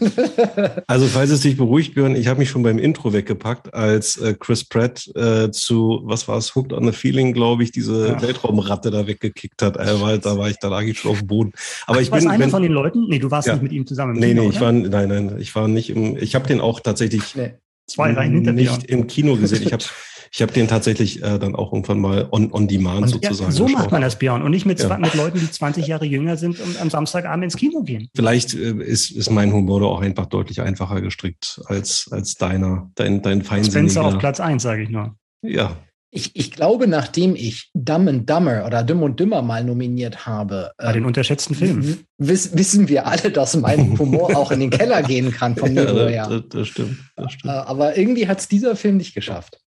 [0.86, 4.34] Also, falls es dich beruhigt, Björn, ich habe mich schon beim Intro weggepackt, als äh,
[4.38, 8.22] Chris Pratt äh, zu, was war es, Hooked on the Feeling, glaube ich, diese Ja.
[8.22, 9.76] Weltraumratte da weggekickt hat.
[9.76, 11.52] Äh, weil, da war ich, da lag ich schon auf dem Boden.
[11.86, 13.06] Aber ich du warst bin, einer wenn, von den Leuten?
[13.08, 13.54] Nee, du warst Ja.
[13.54, 14.14] nicht mit ihm zusammen.
[14.14, 14.66] im nee, Kino, nee, ich oder?
[14.66, 17.54] war, nein, nein, ich war nicht im, ich habe den auch tatsächlich Nee.
[17.86, 19.62] zwei Reihen hinter nicht im Kino gesehen.
[19.64, 19.84] Ich habe
[20.34, 23.52] ich hab den tatsächlich äh, dann auch irgendwann mal on, on demand Und- Ja, sozusagen
[23.52, 23.92] so macht geschaut.
[23.92, 24.42] man das, Björn.
[24.42, 24.98] Und nicht mit, Ja.
[24.98, 28.08] mit Leuten, die 20 Jahre jünger sind und am Samstagabend ins Kino gehen.
[28.16, 32.90] Vielleicht äh, ist, ist mein Humor da auch einfach deutlich einfacher gestrickt als, als deiner,
[32.96, 33.90] dein, dein feinsinniger.
[33.90, 35.14] Spencer auf Platz eins, sage ich nur.
[35.42, 35.76] Ja,
[36.10, 40.70] Ich, ich glaube, nachdem ich Dumb and Dumber oder Dumm und Dümmer mal nominiert habe,
[40.78, 42.04] Bei den ähm, unterschätzten Filmen.
[42.18, 45.84] wiss, wissen wir alle, dass mein Humor auch in den Keller gehen kann vom ja
[45.84, 46.26] Niveau her.
[46.28, 46.98] das, das stimmt.
[47.16, 47.52] Das Äh, stimmt.
[47.52, 49.60] aber irgendwie hat es dieser Film nicht geschafft.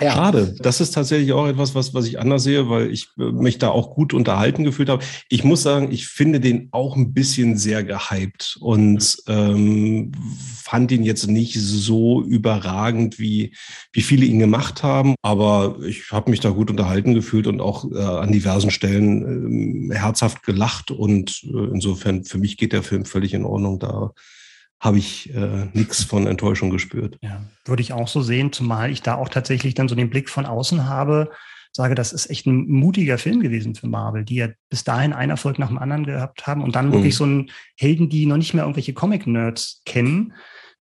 [0.00, 0.12] Ja.
[0.12, 0.54] Schade.
[0.60, 3.68] Das ist tatsächlich auch etwas, was, was ich anders sehe, weil ich äh, mich da
[3.68, 5.04] auch gut unterhalten gefühlt habe.
[5.28, 10.12] Ich muss sagen, ich finde den auch ein bisschen sehr gehypt und ähm,
[10.62, 13.54] fand ihn jetzt nicht so überragend, wie,
[13.92, 15.14] wie viele ihn gemacht haben.
[15.22, 19.92] Aber ich habe mich da gut unterhalten gefühlt und auch äh, an diversen Stellen ähm,
[19.92, 20.90] herzhaft gelacht.
[20.90, 23.78] Und äh, insofern, für mich geht der Film völlig in Ordnung.
[23.78, 24.12] Da
[24.82, 27.16] habe ich äh, nichts von Enttäuschung gespürt.
[27.22, 30.28] Ja, würde ich auch so sehen, zumal ich da auch tatsächlich dann so den Blick
[30.28, 31.30] von außen habe,
[31.70, 35.30] sage, das ist echt ein mutiger Film gewesen für Marvel, die ja bis dahin einen
[35.30, 36.92] Erfolg nach dem anderen gehabt haben und dann mhm.
[36.94, 40.34] wirklich so einen Helden, die noch nicht mehr irgendwelche Comic-Nerds kennen,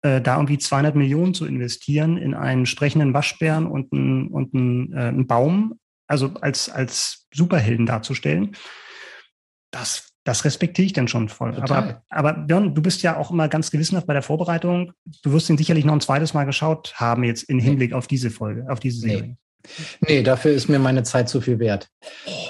[0.03, 4.93] äh, da irgendwie 200 Millionen zu investieren in einen sprechenden Waschbären und einen, und einen,
[4.93, 8.57] äh, einen Baum, also als, als Superhelden darzustellen.
[9.71, 11.55] Das, das respektiere ich dann schon voll.
[11.55, 12.03] Total.
[12.11, 14.93] Aber, aber Björn, du bist ja auch immer ganz gewissenhaft bei der Vorbereitung.
[15.23, 18.31] Du wirst ihn sicherlich noch ein zweites Mal geschaut haben, jetzt im Hinblick auf diese
[18.31, 19.23] Folge, auf diese Serie.
[19.23, 19.37] Nee.
[20.01, 21.89] Nee, dafür ist mir meine Zeit zu viel wert.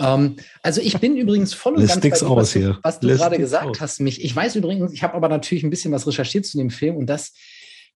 [0.00, 3.38] Ähm, also ich bin übrigens voll und Lässt ganz bei was, du, was du gerade
[3.38, 3.80] gesagt aus.
[3.80, 4.00] hast.
[4.00, 6.96] Mich, ich weiß übrigens, ich habe aber natürlich ein bisschen was recherchiert zu dem Film
[6.96, 7.32] und das,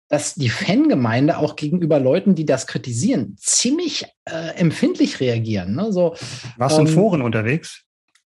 [0.08, 5.74] dass die Fangemeinde auch gegenüber Leuten, die das kritisieren, ziemlich äh, empfindlich reagieren.
[5.74, 5.92] Ne?
[5.92, 6.14] So,
[6.56, 7.82] Warst du ähm, in Foren unterwegs?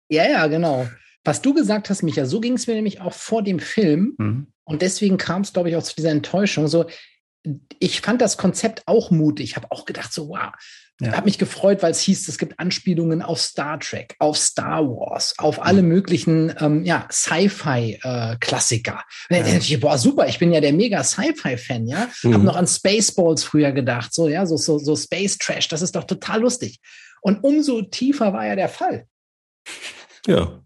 [0.09, 0.87] Ja, ja, genau.
[1.25, 4.15] Was du gesagt hast, Micha, so ging es mir nämlich auch vor dem Film.
[4.19, 4.47] Mhm.
[4.65, 6.69] Und deswegen kam es, glaube ich, auch zu dieser Enttäuschung.
[6.69, 6.87] So,
[7.79, 9.51] ich fand das Konzept auch mutig.
[9.51, 10.53] Ich habe auch gedacht, so, wow.
[11.01, 11.13] Ja.
[11.13, 15.33] habe mich gefreut, weil es hieß, es gibt Anspielungen auf Star Trek, auf Star Wars,
[15.39, 19.05] auf alle möglichen ähm, ja, Sci-Fi-Klassiker.
[19.31, 19.79] Äh, ja.
[19.79, 22.11] Boah, super, ich bin ja der mega Sci-Fi-Fan, ja.
[22.25, 22.35] Mhm.
[22.35, 25.95] Habe noch an Spaceballs früher gedacht, so, ja, so, so, so Space Trash, das ist
[25.95, 26.81] doch total lustig.
[27.21, 29.07] Und umso tiefer war ja der Fall.
[30.27, 30.65] Ja.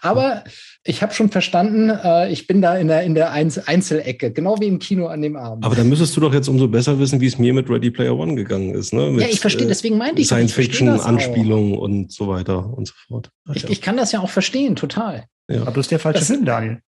[0.00, 0.44] Aber
[0.84, 4.68] ich habe schon verstanden, äh, ich bin da in der, in der Einzelecke, genau wie
[4.68, 5.64] im Kino an dem Abend.
[5.64, 8.16] Aber dann müsstest du doch jetzt umso besser wissen, wie es mir mit Ready Player
[8.16, 8.92] One gegangen ist.
[8.92, 9.10] Ne?
[9.10, 10.28] Mit, ja, ich verstehe, deswegen meinte ich.
[10.28, 13.30] Science Fiction, Anspielungen und so weiter und so fort.
[13.48, 13.70] Ach, ich, ja.
[13.70, 15.24] ich kann das ja auch verstehen, total.
[15.50, 15.62] Ja.
[15.62, 16.80] Aber du bist der falsche das, Film, Daniel.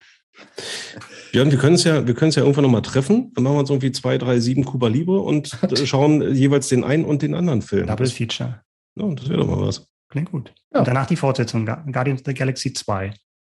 [1.33, 3.33] Björn, wir können es ja, wir können es ja irgendwann nochmal treffen.
[3.35, 5.51] Dann machen wir uns irgendwie zwei, drei, sieben Kuba Libre und
[5.85, 7.87] schauen jeweils den einen und den anderen Film.
[7.87, 8.61] Double Feature.
[8.99, 9.87] Ja, das wäre doch mal was.
[10.17, 10.55] Klingt gut.
[10.73, 10.79] Ja.
[10.79, 13.13] Und danach die Fortsetzung, Guardians of the Galaxy 2.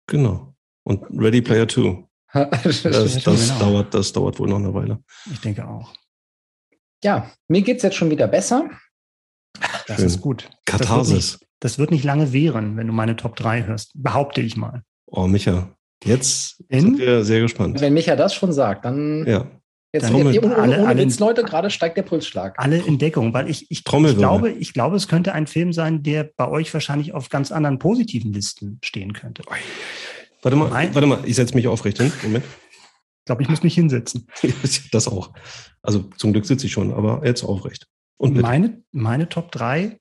[0.07, 0.55] Genau.
[0.83, 2.03] Und Ready Player 2.
[2.33, 3.59] das, das, genau.
[3.59, 5.03] dauert, das dauert wohl noch eine Weile.
[5.31, 5.93] Ich denke auch.
[7.03, 8.71] Ja, mir geht es jetzt schon wieder besser.
[9.85, 10.07] Das Schön.
[10.07, 10.49] ist gut.
[10.65, 10.79] Katharsis.
[10.79, 13.91] Das wird, nicht, das wird nicht lange währen, wenn du meine Top 3 hörst.
[13.93, 14.81] Behaupte ich mal.
[15.05, 16.81] Oh, Micha, jetzt In?
[16.81, 17.81] sind wir sehr gespannt.
[17.81, 19.45] Wenn Micha das schon sagt, dann ja.
[19.93, 22.55] Jetzt ohne, ohne, alle, ohne Witz, Leute, gerade steigt der Pulsschlag.
[22.57, 26.29] Alle Entdeckungen, weil ich, ich, ich, glaube, ich glaube, es könnte ein Film sein, der
[26.35, 29.43] bei euch wahrscheinlich auf ganz anderen positiven Listen stehen könnte.
[30.41, 30.93] Warte mal, Nein.
[30.93, 32.11] warte mal, ich setze mich aufrecht hin.
[32.21, 32.43] Moment.
[32.45, 34.27] Ich glaube, ich muss mich hinsetzen.
[34.91, 35.33] das auch.
[35.81, 37.87] Also zum Glück sitze ich schon, aber jetzt aufrecht.
[38.17, 39.97] Und meine, meine Top 3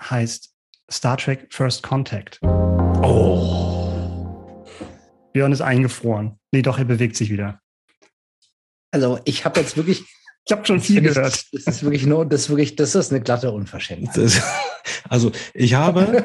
[0.00, 0.52] heißt
[0.90, 2.40] Star Trek First Contact.
[3.02, 4.64] Oh.
[5.32, 6.38] Björn ist eingefroren.
[6.50, 7.60] Nee, doch, er bewegt sich wieder.
[8.96, 10.04] Also ich habe jetzt wirklich.
[10.48, 11.44] Ich habe schon viel gehört.
[11.50, 14.16] Das ist wirklich nur, das ist wirklich, das ist eine glatte Unverschämtheit.
[14.16, 14.40] Das,
[15.08, 16.24] also ich habe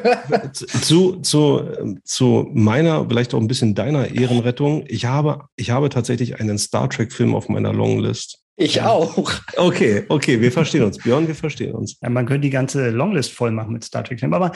[0.53, 6.39] zu, zu, zu meiner, vielleicht auch ein bisschen deiner Ehrenrettung, ich habe, ich habe tatsächlich
[6.39, 8.37] einen Star Trek-Film auf meiner Longlist.
[8.57, 9.17] Ich auch.
[9.57, 10.99] Okay, okay, wir verstehen uns.
[10.99, 11.97] Björn, wir verstehen uns.
[11.99, 14.35] Ja, man könnte die ganze Longlist voll machen mit Star Trek-Filmen.
[14.35, 14.51] Aber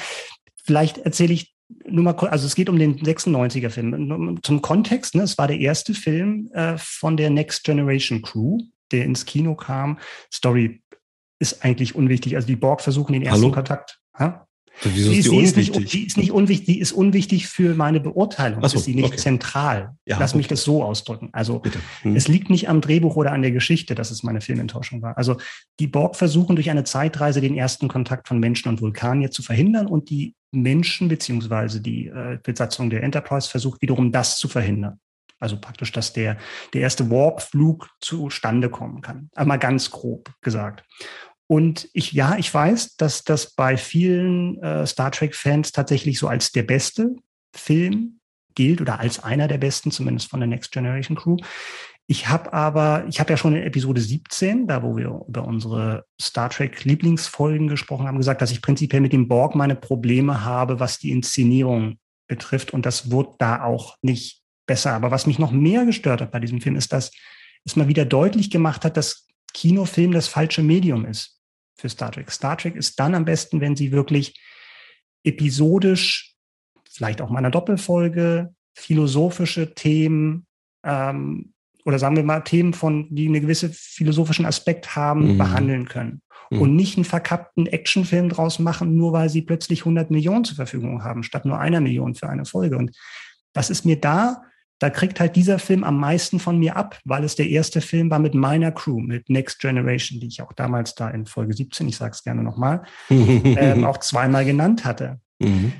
[0.63, 1.55] vielleicht erzähle ich
[1.86, 4.39] nur mal, also es geht um den 96er Film.
[4.43, 8.60] Zum Kontext, ne, es war der erste Film äh, von der Next Generation Crew,
[8.91, 9.99] der ins Kino kam.
[10.32, 10.82] Story
[11.39, 12.36] ist eigentlich unwichtig.
[12.36, 13.54] Also die Borg versuchen den ersten Hallo?
[13.54, 13.99] Kontakt.
[14.17, 14.47] Ha?
[14.84, 15.70] Wieso ist die, die unwichtig?
[15.70, 18.68] Ist nicht, die ist nicht unwichtig, die ist unwichtig für meine Beurteilung.
[18.68, 19.18] so, ist sie nicht okay.
[19.18, 19.96] zentral.
[20.06, 20.38] Ja, Lass okay.
[20.38, 21.30] mich das so ausdrücken.
[21.32, 21.62] Also
[22.02, 22.16] hm.
[22.16, 25.18] es liegt nicht am Drehbuch oder an der Geschichte, dass es meine Filmenttäuschung war.
[25.18, 25.38] Also
[25.80, 29.88] die Borg versuchen durch eine Zeitreise den ersten Kontakt von Menschen und Vulkanier zu verhindern
[29.88, 35.00] und die Menschen beziehungsweise die äh, Besatzung der Enterprise versucht wiederum das zu verhindern.
[35.40, 36.38] Also praktisch, dass der,
[36.74, 39.30] der erste Warp-Flug zustande kommen kann.
[39.36, 40.84] Einmal ganz grob gesagt.
[41.48, 46.52] Und ich, ja, ich weiß, dass das bei vielen äh, Star Trek-Fans tatsächlich so als
[46.52, 47.16] der beste
[47.56, 48.20] Film
[48.56, 51.38] gilt oder als einer der besten, zumindest von der Next Generation Crew.
[52.08, 56.06] Ich habe aber, ich habe ja schon in Episode 17, da wo wir über unsere
[56.22, 60.80] Star Trek Lieblingsfolgen gesprochen haben, gesagt, dass ich prinzipiell mit dem Borg meine Probleme habe,
[60.80, 62.74] was die Inszenierung betrifft.
[62.74, 64.94] Und das wird da auch nicht besser.
[64.94, 67.12] Aber was mich noch mehr gestört hat bei diesem Film, ist, dass
[67.66, 71.35] es mal wieder deutlich gemacht hat, dass Kinofilm das falsche Medium ist
[71.76, 72.32] für Star Trek.
[72.32, 74.40] Star Trek ist dann am besten, wenn sie wirklich
[75.24, 76.36] episodisch,
[76.90, 80.46] vielleicht auch mal eine Doppelfolge, philosophische Themen
[80.84, 81.54] ähm,
[81.86, 85.38] oder sagen wir mal Themen von, die einen gewissen philosophischen Aspekt haben, mhm.
[85.38, 86.22] behandeln können.
[86.50, 86.62] Mhm.
[86.62, 91.04] Und nicht einen verkappten Actionfilm draus machen, nur weil sie plötzlich 100 Millionen zur Verfügung
[91.04, 92.78] haben, statt nur einer Million für eine Folge.
[92.78, 92.96] Und
[93.54, 94.44] das ist mir da,
[94.80, 98.10] da kriegt halt dieser Film am meisten von mir ab, weil es der erste Film
[98.10, 101.88] war mit meiner Crew, mit Next Generation, die ich auch damals da in Folge 17,
[101.88, 105.20] ich sage es gerne nochmal, ähm, auch zweimal genannt hatte.
[105.40, 105.74] Mhm.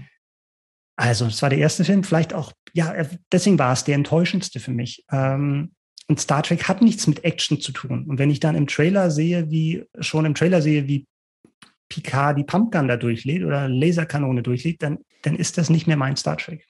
[0.97, 2.93] Also, es war der erste Film, vielleicht auch ja,
[3.31, 5.05] deswegen war es der enttäuschendste für mich.
[5.10, 5.71] Ähm,
[6.08, 8.05] und Star Trek hat nichts mit Action zu tun.
[8.05, 11.08] Und wenn ich dann im Trailer sehe, wie, schon im Trailer sehe, wie
[11.88, 16.17] Picard die Pumpgun da durchlädt oder Laserkanone durchlädt, dann, dann ist das nicht mehr mein
[16.17, 16.67] Star Trek.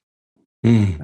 [0.62, 1.04] Mhm.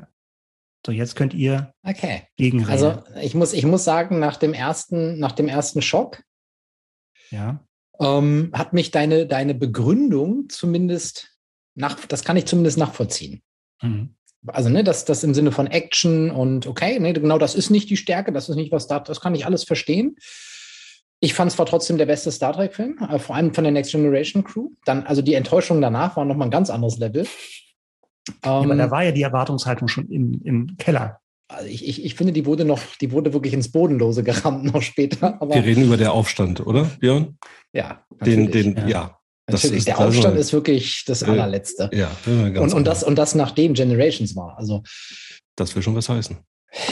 [0.85, 2.23] So, jetzt könnt ihr okay.
[2.37, 2.71] gegenreden.
[2.71, 6.23] Also ich muss, ich muss sagen, nach dem ersten, nach dem ersten Schock
[7.29, 7.63] ja.
[7.99, 11.37] ähm, hat mich deine, deine Begründung zumindest
[11.75, 13.41] nach, das kann ich zumindest nachvollziehen.
[13.81, 14.15] Mhm.
[14.47, 17.91] Also, ne, das, das im Sinne von Action und okay, ne, genau das ist nicht
[17.91, 20.15] die Stärke, das ist nicht was da, das kann ich alles verstehen.
[21.19, 23.91] Ich fand es war trotzdem der beste Star Trek-Film, äh, vor allem von der Next
[23.91, 24.69] Generation Crew.
[24.85, 27.27] Dann, also die Enttäuschung danach war nochmal ein ganz anderes Level.
[28.43, 31.19] Ja, aber da ähm, war ja die Erwartungshaltung schon im, im Keller.
[31.47, 34.81] Also ich, ich, ich finde, die wurde noch, die wurde wirklich ins Bodenlose gerammt noch
[34.81, 35.41] später.
[35.41, 37.37] Aber Wir reden über der Aufstand, oder, Björn?
[37.73, 38.03] Ja.
[38.23, 38.87] Den, den, ja.
[38.87, 39.17] ja.
[39.49, 41.89] Natürlich, der Aufstand ist wirklich das allerletzte.
[41.93, 44.57] Ja, und, und, das, und das nachdem Generations war.
[44.57, 44.83] Also,
[45.55, 46.37] das will schon was heißen.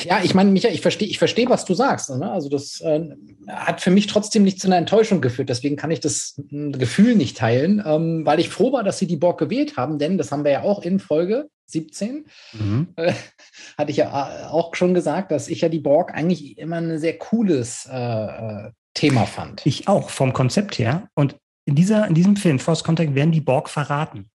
[0.03, 2.09] Ja, ich meine, Michael, ich verstehe, ich verstehe, was du sagst.
[2.09, 2.29] Ne?
[2.29, 3.09] Also das äh,
[3.47, 5.49] hat für mich trotzdem nicht zu einer Enttäuschung geführt.
[5.49, 9.07] Deswegen kann ich das äh, Gefühl nicht teilen, ähm, weil ich froh war, dass sie
[9.07, 12.25] die Borg gewählt haben, denn das haben wir ja auch in Folge 17.
[12.53, 12.89] Mhm.
[12.97, 13.13] Äh,
[13.77, 16.99] hatte ich ja äh, auch schon gesagt, dass ich ja die Borg eigentlich immer ein
[16.99, 19.65] sehr cooles äh, äh, Thema fand.
[19.65, 21.07] Ich auch, vom Konzept her.
[21.13, 24.29] Und in, dieser, in diesem Film, Force Contact, werden die Borg verraten.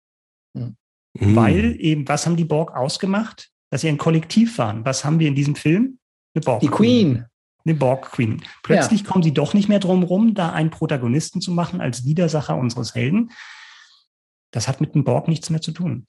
[0.54, 0.76] Mhm.
[1.14, 3.50] Weil eben, was haben die Borg ausgemacht?
[3.72, 4.86] Dass sie ein Kollektiv waren.
[4.86, 5.98] Was haben wir in diesem Film?
[6.36, 6.60] Eine Borg.
[6.60, 7.26] Die Queen.
[7.66, 8.44] Eine Borg Queen.
[8.64, 9.08] Plötzlich ja.
[9.08, 12.94] kommen sie doch nicht mehr drum rum, da einen Protagonisten zu machen als Widersacher unseres
[12.94, 13.32] Helden.
[14.52, 16.06] Das hat mit dem Borg nichts mehr zu tun.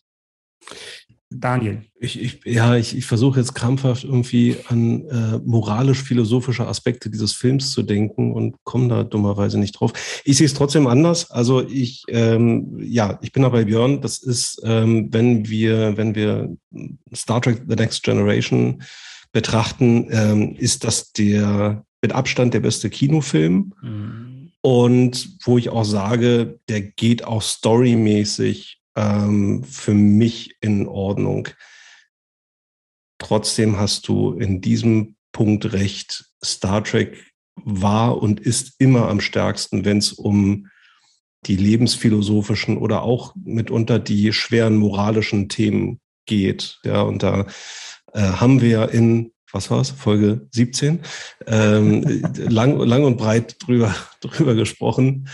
[1.40, 1.83] Daniel.
[1.99, 7.71] Ich, ich, ja, ich, ich versuche jetzt krampfhaft irgendwie an äh, moralisch-philosophische Aspekte dieses Films
[7.73, 9.92] zu denken und komme da dummerweise nicht drauf.
[10.25, 11.31] Ich sehe es trotzdem anders.
[11.31, 14.01] Also ich, ähm, ja, ich bin da bei Björn.
[14.01, 16.57] Das ist, ähm, wenn wir, wenn wir
[17.14, 18.83] Star Trek The Next Generation
[19.33, 23.75] betrachten, ähm, ist das der mit Abstand der beste Kinofilm.
[23.81, 24.53] Mhm.
[24.61, 31.48] Und wo ich auch sage, der geht auch storymäßig ähm, für mich in Ordnung.
[33.18, 36.24] Trotzdem hast du in diesem Punkt recht.
[36.44, 40.68] Star Trek war und ist immer am stärksten, wenn es um
[41.46, 46.78] die lebensphilosophischen oder auch mitunter die schweren moralischen Themen geht.
[46.85, 47.46] Ja, und da
[48.12, 51.00] äh, haben wir in, was war es, Folge 17,
[51.46, 55.28] ähm, lang, lang und breit drüber, drüber gesprochen.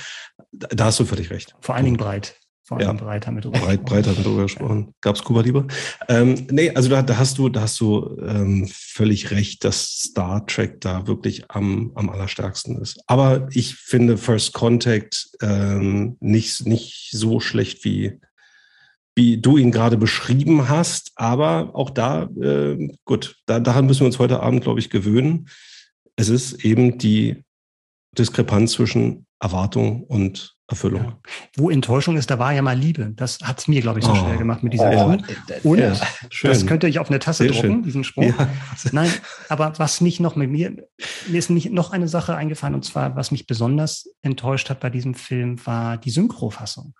[0.53, 1.55] Da hast du völlig recht.
[1.61, 2.37] Vor allen Dingen breit.
[2.69, 2.93] Vor allem ja.
[2.93, 4.93] Breit haben wir drüber Breit, Breit haben wir drüber gesprochen.
[5.01, 5.67] Gab es Kuba lieber?
[6.07, 10.45] Ähm, nee, also da, da hast du, da hast du ähm, völlig recht, dass Star
[10.45, 13.01] Trek da wirklich am, am allerstärksten ist.
[13.07, 18.21] Aber ich finde First Contact ähm, nicht, nicht so schlecht wie,
[19.15, 21.13] wie du ihn gerade beschrieben hast.
[21.17, 25.49] Aber auch da, äh, gut, da, daran müssen wir uns heute Abend, glaube ich, gewöhnen.
[26.17, 27.45] Es ist eben die
[28.19, 31.03] Diskrepanz zwischen Erwartung und Erfüllung.
[31.03, 31.19] Ja.
[31.57, 33.13] Wo Enttäuschung ist, da war ja mal Liebe.
[33.17, 34.17] Das hat es mir, glaube ich, so oh.
[34.17, 35.17] schwer gemacht mit dieser oh.
[35.63, 35.97] Und ja,
[36.43, 37.83] das könnte ich auf eine Tasse Sehr drucken, schön.
[37.83, 38.25] diesen Spruch.
[38.39, 38.49] Ja.
[38.93, 39.11] Nein,
[39.49, 40.77] aber was mich noch mit mir,
[41.27, 44.91] mir ist nicht noch eine Sache eingefallen, und zwar, was mich besonders enttäuscht hat bei
[44.91, 46.95] diesem Film, war die Synchrofassung.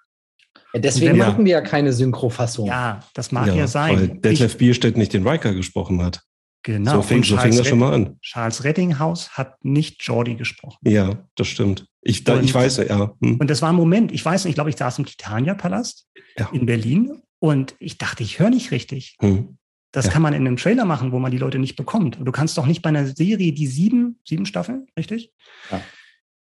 [0.73, 2.67] Ja, deswegen hatten wir ja keine Synchrofassung.
[2.67, 3.97] Ja, das mag ja, sein.
[3.97, 6.23] Weil Detlef Bierstedt nicht den Riker gesprochen hat.
[6.63, 6.97] Genau.
[6.97, 8.19] So fing, so fing das schon mal an.
[8.21, 10.79] Charles Rettinghaus hat nicht Jordi gesprochen.
[10.83, 11.87] Ja, das stimmt.
[12.03, 13.15] Ich, da, ich weiß, ja.
[13.23, 13.37] Hm.
[13.39, 16.49] Und das war ein Moment, ich weiß nicht, ich glaube, ich saß im Titania-Palast ja.
[16.53, 19.17] in Berlin und ich dachte, ich höre nicht richtig.
[19.21, 19.59] Hm.
[19.93, 20.13] Das ja.
[20.13, 22.19] kann man in einem Trailer machen, wo man die Leute nicht bekommt.
[22.19, 25.33] Und du kannst doch nicht bei einer Serie, die sieben, sieben Staffeln, richtig?
[25.71, 25.81] Ja.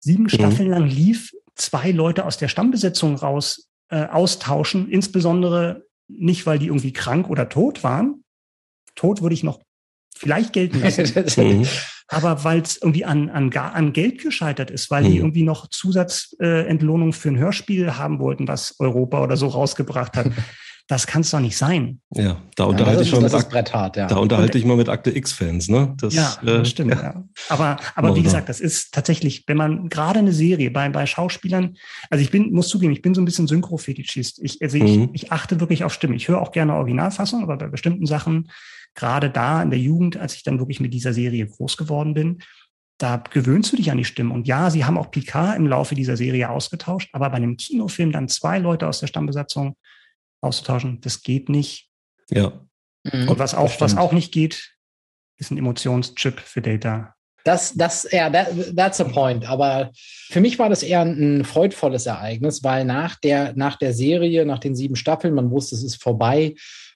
[0.00, 0.28] Sieben mhm.
[0.28, 6.66] Staffeln lang lief, zwei Leute aus der Stammbesetzung raus äh, austauschen, insbesondere nicht, weil die
[6.66, 8.24] irgendwie krank oder tot waren.
[8.94, 9.60] Tot würde ich noch
[10.18, 10.98] vielleicht gelten lassen.
[11.38, 11.66] Mhm.
[12.08, 15.10] aber weil es irgendwie an, an, an Geld gescheitert ist, weil mhm.
[15.10, 20.16] die irgendwie noch Zusatzentlohnung äh, für ein Hörspiel haben wollten, was Europa oder so rausgebracht
[20.16, 20.30] hat.
[20.88, 22.00] Das kann es doch nicht sein.
[22.14, 24.06] Ja, da unterhalte ja, ich mal mit Ak hart, ja.
[24.06, 25.94] Da unterhalte ich mal mit Akte X-Fans, ne?
[26.00, 26.92] Das, ja, äh, das stimmt.
[26.92, 27.02] Ja.
[27.02, 27.24] ja.
[27.50, 31.76] Aber, aber wie gesagt, das ist tatsächlich, wenn man gerade eine Serie bei, bei Schauspielern,
[32.08, 34.40] also ich bin, muss zugeben, ich bin so ein bisschen Synchro-Fetischist.
[34.42, 35.10] Ich, also ich, mhm.
[35.12, 36.16] ich achte wirklich auf Stimme.
[36.16, 38.50] Ich höre auch gerne Originalfassung, aber bei bestimmten Sachen
[38.94, 42.38] gerade da in der Jugend, als ich dann wirklich mit dieser Serie groß geworden bin,
[42.96, 44.32] da gewöhnst du dich an die Stimmen.
[44.32, 48.10] Und ja, sie haben auch Picard im Laufe dieser Serie ausgetauscht, aber bei einem Kinofilm
[48.10, 49.76] dann zwei Leute aus der Stammbesatzung
[50.40, 51.88] auszutauschen, das geht nicht.
[52.30, 52.66] Ja.
[53.04, 54.74] Mhm, Und was auch, was auch nicht geht,
[55.36, 59.48] ist ein Emotionschip für Data Das, das, ja, that, that's a point.
[59.48, 64.44] Aber für mich war das eher ein, freudvolles Ereignis, weil nach der, nach der Serie,
[64.44, 66.54] nach den sieben Staffeln, man wusste, es ist vorbei,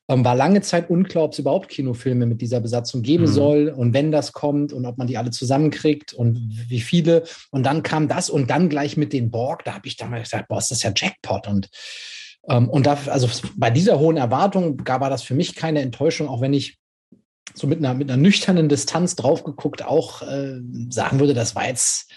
[0.09, 3.29] ähm, war lange Zeit unklar, ob es überhaupt Kinofilme mit dieser Besatzung geben mhm.
[3.29, 6.37] soll und wenn das kommt und ob man die alle zusammenkriegt und
[6.69, 7.23] wie viele.
[7.51, 10.49] Und dann kam das und dann gleich mit den Borg, da habe ich damals gesagt,
[10.49, 11.47] boah, ist das ja Jackpot.
[11.47, 11.71] Und,
[12.43, 16.53] und da, also bei dieser hohen Erwartung war das für mich keine Enttäuschung, auch wenn
[16.53, 16.79] ich
[17.55, 21.67] so mit einer, mit einer nüchternen Distanz drauf geguckt auch äh, sagen würde, das war
[21.67, 22.11] jetzt,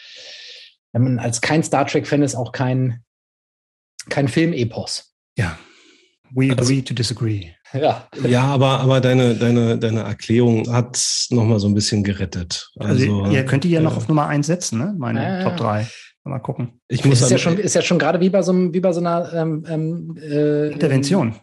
[0.94, 3.02] wenn man als kein Star Trek-Fan ist, auch kein,
[4.10, 5.14] kein Film-Epos.
[5.38, 5.58] Ja.
[6.32, 7.52] We also agree also, to disagree.
[7.74, 12.72] Ja, ja aber, aber deine, deine, deine Erklärung hat nochmal so ein bisschen gerettet.
[12.78, 14.96] Also, also ihr könnt die ja noch auf Nummer 1 setzen, ne?
[14.98, 15.88] Meine äh, Top 3.
[16.28, 16.80] Mal gucken.
[16.88, 19.00] Ich muss ist, ja schon, ist ja schon gerade wie bei so, wie bei so
[19.00, 21.36] einer ähm, ähm äh, Intervention.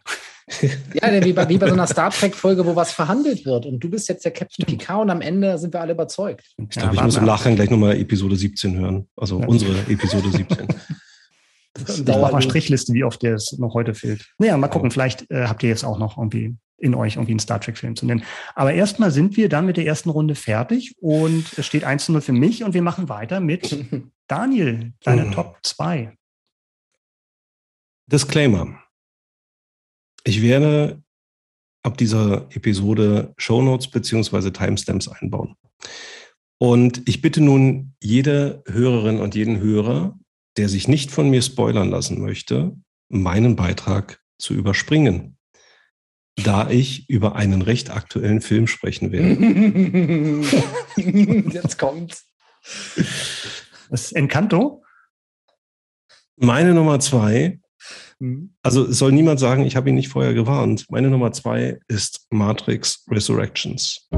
[0.94, 3.64] ja, wie bei, wie bei so einer Star Trek-Folge, wo was verhandelt wird.
[3.64, 6.52] Und du bist jetzt der Captain Picard und am Ende sind wir alle überzeugt.
[6.58, 9.08] Ich glaube, ja, ich muss im Nachgang gleich nochmal Episode 17 hören.
[9.16, 9.46] Also ja.
[9.46, 10.66] unsere Episode 17.
[11.88, 14.26] Ich mache mal Strichliste, wie oft der es noch heute fehlt.
[14.36, 17.38] Naja, mal gucken, vielleicht äh, habt ihr jetzt auch noch irgendwie in euch irgendwie einen
[17.38, 18.24] Star Trek-Film zu nennen.
[18.54, 22.12] Aber erstmal sind wir dann mit der ersten Runde fertig und es steht 1 zu
[22.12, 23.74] 0 für mich und wir machen weiter mit
[24.28, 25.32] Daniel, deine mhm.
[25.32, 26.16] Top 2.
[28.06, 28.82] Disclaimer.
[30.24, 31.02] Ich werde
[31.82, 35.56] ab dieser Episode Shownotes beziehungsweise Timestamps einbauen.
[36.58, 40.16] Und ich bitte nun jede Hörerin und jeden Hörer,
[40.56, 42.76] der sich nicht von mir spoilern lassen möchte,
[43.08, 45.38] meinen Beitrag zu überspringen,
[46.36, 49.40] da ich über einen recht aktuellen Film sprechen werde.
[51.52, 52.26] Jetzt kommt's.
[53.92, 54.82] Das Encanto?
[56.36, 57.60] Meine Nummer zwei,
[58.20, 58.54] mhm.
[58.62, 60.86] also es soll niemand sagen, ich habe ihn nicht vorher gewarnt.
[60.88, 64.08] Meine Nummer zwei ist Matrix Resurrections.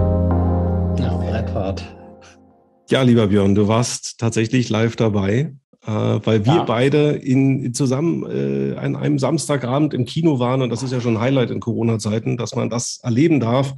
[2.89, 5.53] Ja, lieber Björn, du warst tatsächlich live dabei
[5.85, 6.63] äh, weil wir ja.
[6.63, 11.17] beide in, zusammen äh, an einem Samstagabend im Kino waren und das ist ja schon
[11.17, 13.75] ein Highlight in Corona-Zeiten, dass man das erleben darf.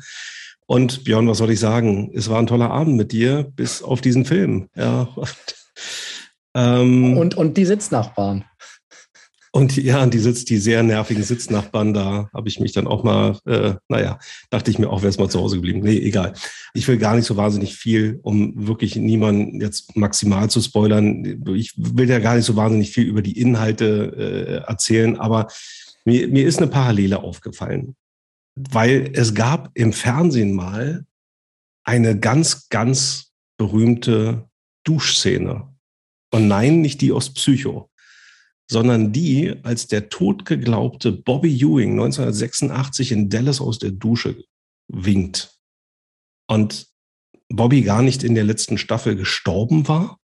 [0.66, 2.10] Und Björn, was soll ich sagen?
[2.14, 4.68] Es war ein toller Abend mit dir, bis auf diesen Film.
[4.76, 5.08] Ja.
[6.54, 8.44] ähm, und, und die Sitznachbarn.
[9.56, 13.38] Und ja, die sitzt, die sehr nervigen Sitznachbarn, da habe ich mich dann auch mal,
[13.46, 14.18] äh, naja,
[14.50, 15.80] dachte ich mir auch, wäre es mal zu Hause geblieben.
[15.80, 16.34] Nee, egal.
[16.74, 21.42] Ich will gar nicht so wahnsinnig viel, um wirklich niemanden jetzt maximal zu spoilern.
[21.54, 25.48] Ich will ja gar nicht so wahnsinnig viel über die Inhalte äh, erzählen, aber
[26.04, 27.96] mir, mir ist eine Parallele aufgefallen.
[28.56, 31.06] Weil es gab im Fernsehen mal
[31.82, 34.50] eine ganz, ganz berühmte
[34.86, 35.68] Duschszene.
[36.32, 37.90] Und nein, nicht die aus Psycho
[38.68, 44.44] sondern die, als der totgeglaubte Bobby Ewing 1986 in Dallas aus der Dusche
[44.88, 45.56] winkt
[46.48, 46.88] und
[47.48, 50.18] Bobby gar nicht in der letzten Staffel gestorben war,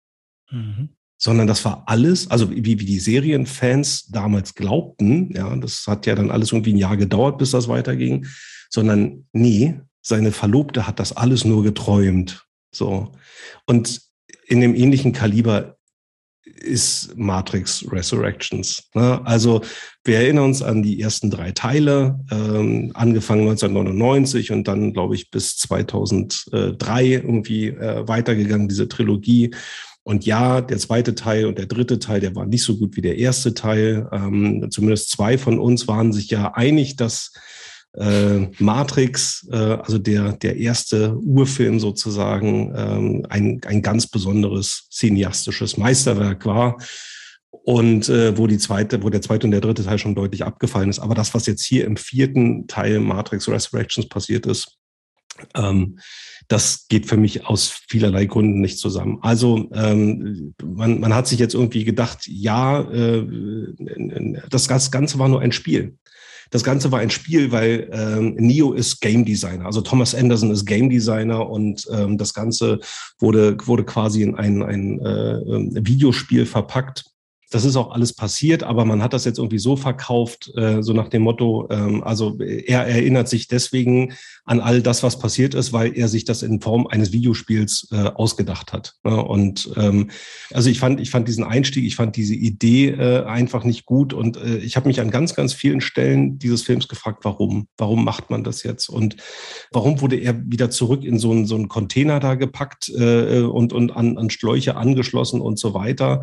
[0.51, 0.89] mhm.
[1.17, 6.15] sondern das war alles, also wie, wie die Serienfans damals glaubten, ja, das hat ja
[6.15, 8.25] dann alles irgendwie ein Jahr gedauert, bis das weiterging,
[8.69, 12.45] sondern nee, seine Verlobte hat das alles nur geträumt.
[12.73, 13.11] So.
[13.65, 14.08] Und
[14.49, 15.77] in dem ähnlichen Kaliber
[16.43, 18.89] ist Matrix Resurrections.
[18.93, 19.21] Ne?
[19.25, 19.61] Also
[20.03, 25.29] wir erinnern uns an die ersten drei Teile, ähm, angefangen 1999 und dann, glaube ich,
[25.29, 29.51] bis 2003 irgendwie äh, weitergegangen, diese Trilogie.
[30.03, 33.01] Und ja, der zweite Teil und der dritte Teil, der war nicht so gut wie
[33.01, 34.09] der erste Teil.
[34.11, 37.31] Ähm, zumindest zwei von uns waren sich ja einig, dass
[37.93, 45.77] äh, Matrix, äh, also der, der erste Urfilm sozusagen, ähm, ein, ein ganz besonderes cineastisches
[45.77, 46.77] Meisterwerk war.
[47.51, 50.89] Und äh, wo die zweite, wo der zweite und der dritte Teil schon deutlich abgefallen
[50.89, 50.99] ist.
[50.99, 54.77] Aber das, was jetzt hier im vierten Teil Matrix Resurrections passiert ist,
[55.55, 55.99] ähm,
[56.47, 59.19] das geht für mich aus vielerlei Gründen nicht zusammen.
[59.21, 63.25] Also ähm, man, man hat sich jetzt irgendwie gedacht, ja, äh,
[64.49, 65.97] das Ganze war nur ein Spiel.
[66.49, 70.65] Das Ganze war ein Spiel, weil ähm, Neo ist Game Designer, also Thomas Anderson ist
[70.65, 72.79] Game Designer und ähm, das Ganze
[73.19, 77.05] wurde, wurde quasi in ein, ein äh, ähm, Videospiel verpackt
[77.49, 80.93] das ist auch alles passiert, aber man hat das jetzt irgendwie so verkauft, äh, so
[80.93, 84.13] nach dem Motto, ähm, also er erinnert sich deswegen
[84.45, 87.95] an all das, was passiert ist, weil er sich das in Form eines Videospiels äh,
[87.95, 88.95] ausgedacht hat.
[89.03, 89.23] Ne?
[89.23, 90.11] Und ähm,
[90.51, 94.13] also ich fand, ich fand diesen Einstieg, ich fand diese Idee äh, einfach nicht gut
[94.13, 97.67] und ich habe mich an ganz, ganz vielen Stellen dieses Films gefragt, warum?
[97.77, 98.89] Warum macht man das jetzt?
[98.89, 99.15] Und
[99.71, 103.95] warum wurde er wieder zurück in so einen, so einen Container da gepackt und, und
[103.95, 106.21] an, an Schläuche angeschlossen und so weiter?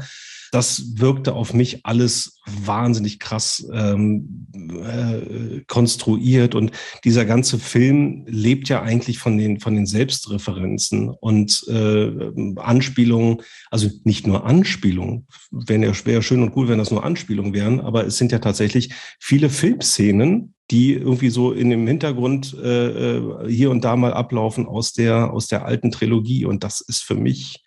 [0.52, 6.54] Das wirkte auf mich alles wahnsinnig krass ähm, äh, konstruiert.
[6.54, 6.70] Und
[7.04, 12.12] dieser ganze Film lebt ja eigentlich von den, von den Selbstreferenzen und äh,
[12.56, 17.80] Anspielungen, also nicht nur Anspielungen, wäre ja, schön und gut, wenn das nur Anspielungen wären,
[17.80, 23.48] aber es sind ja tatsächlich viele Filmszenen, die irgendwie so in dem Hintergrund äh, äh,
[23.48, 26.44] hier und da mal ablaufen aus der, aus der alten Trilogie.
[26.44, 27.62] Und das ist für mich,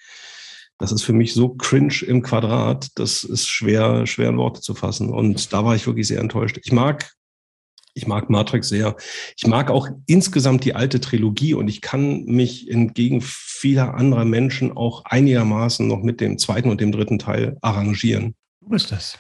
[0.80, 4.74] das ist für mich so cringe im Quadrat, das ist schwer, schwer in Worte zu
[4.74, 5.10] fassen.
[5.10, 6.58] Und da war ich wirklich sehr enttäuscht.
[6.64, 7.12] Ich mag,
[7.94, 8.96] ich mag Matrix sehr.
[9.38, 14.76] Ich mag auch insgesamt die alte Trilogie und ich kann mich entgegen vieler anderer Menschen
[14.76, 18.36] auch einigermaßen noch mit dem zweiten und dem dritten Teil arrangieren.
[18.62, 19.20] Du bist das.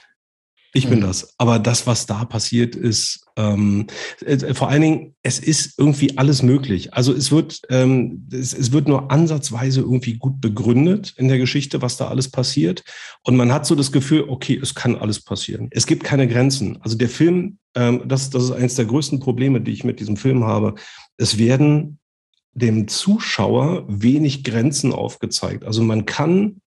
[0.73, 1.03] Ich bin mhm.
[1.03, 1.33] das.
[1.37, 3.87] Aber das, was da passiert ist, ähm,
[4.23, 6.93] äh, vor allen Dingen, es ist irgendwie alles möglich.
[6.93, 11.81] Also es wird, ähm, es, es, wird nur ansatzweise irgendwie gut begründet in der Geschichte,
[11.81, 12.83] was da alles passiert.
[13.23, 15.69] Und man hat so das Gefühl, okay, es kann alles passieren.
[15.71, 16.77] Es gibt keine Grenzen.
[16.81, 20.17] Also der Film, ähm, das, das ist eines der größten Probleme, die ich mit diesem
[20.17, 20.75] Film habe.
[21.17, 21.97] Es werden
[22.53, 25.63] dem Zuschauer wenig Grenzen aufgezeigt.
[25.63, 26.61] Also man kann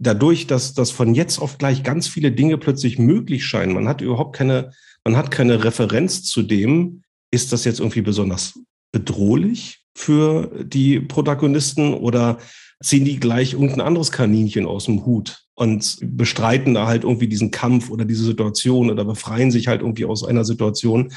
[0.00, 4.00] dadurch, dass, dass von jetzt auf gleich ganz viele Dinge plötzlich möglich scheinen, man hat
[4.00, 4.72] überhaupt keine,
[5.04, 8.58] man hat keine Referenz zu dem, ist das jetzt irgendwie besonders
[8.92, 12.38] bedrohlich für die Protagonisten oder
[12.82, 17.50] ziehen die gleich irgendein anderes Kaninchen aus dem Hut und bestreiten da halt irgendwie diesen
[17.50, 21.12] Kampf oder diese Situation oder befreien sich halt irgendwie aus einer Situation.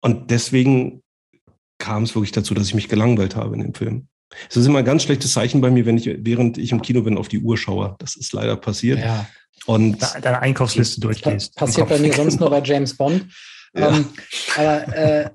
[0.00, 1.02] Und deswegen
[1.78, 4.08] kam es wirklich dazu, dass ich mich gelangweilt habe in dem Film.
[4.48, 7.02] Es ist immer ein ganz schlechtes Zeichen bei mir, wenn ich, während ich im Kino
[7.02, 7.96] bin, auf die Uhr schaue.
[7.98, 8.98] Das ist leider passiert.
[9.00, 9.26] Ja.
[9.66, 11.54] Und deine Einkaufsliste durchgehst.
[11.54, 13.26] Passiert bei mir sonst nur bei James Bond.
[13.74, 13.88] Ja.
[13.88, 14.06] Ähm,
[14.58, 15.30] aber äh,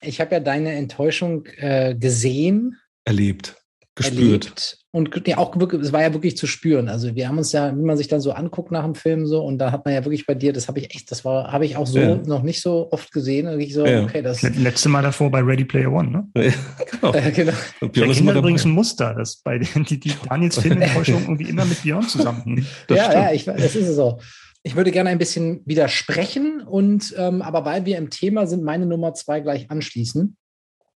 [0.00, 2.78] ich habe ja deine Enttäuschung äh, gesehen.
[3.04, 3.56] Erlebt
[3.94, 4.44] gespürt.
[4.44, 4.83] Erlebt.
[4.94, 6.88] Und ja, auch wirklich, es war ja wirklich zu spüren.
[6.88, 9.44] Also wir haben uns ja, wie man sich dann so anguckt nach dem Film so,
[9.44, 11.66] und da hat man ja wirklich bei dir, das habe ich echt, das war, habe
[11.66, 12.14] ich auch so ja.
[12.14, 13.48] noch nicht so oft gesehen.
[13.48, 14.04] Und ich so, ja.
[14.04, 14.42] okay, das.
[14.42, 16.28] Letzte Mal davor bei Ready Player One, ne?
[16.36, 16.52] Ja,
[16.92, 17.12] genau.
[17.24, 17.52] Äh, genau.
[17.80, 21.64] Und Björn ist übrigens ein Muster, dass bei den, die, die Daniels Filmenttäuschung irgendwie immer
[21.64, 22.64] mit Björn zusammen.
[22.88, 24.20] ja, ja, ich, das ist es so.
[24.62, 28.86] Ich würde gerne ein bisschen widersprechen und ähm, aber weil wir im Thema sind, meine
[28.86, 30.36] Nummer zwei gleich anschließen.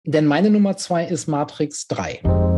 [0.06, 2.57] Denn meine Nummer zwei ist Matrix 3.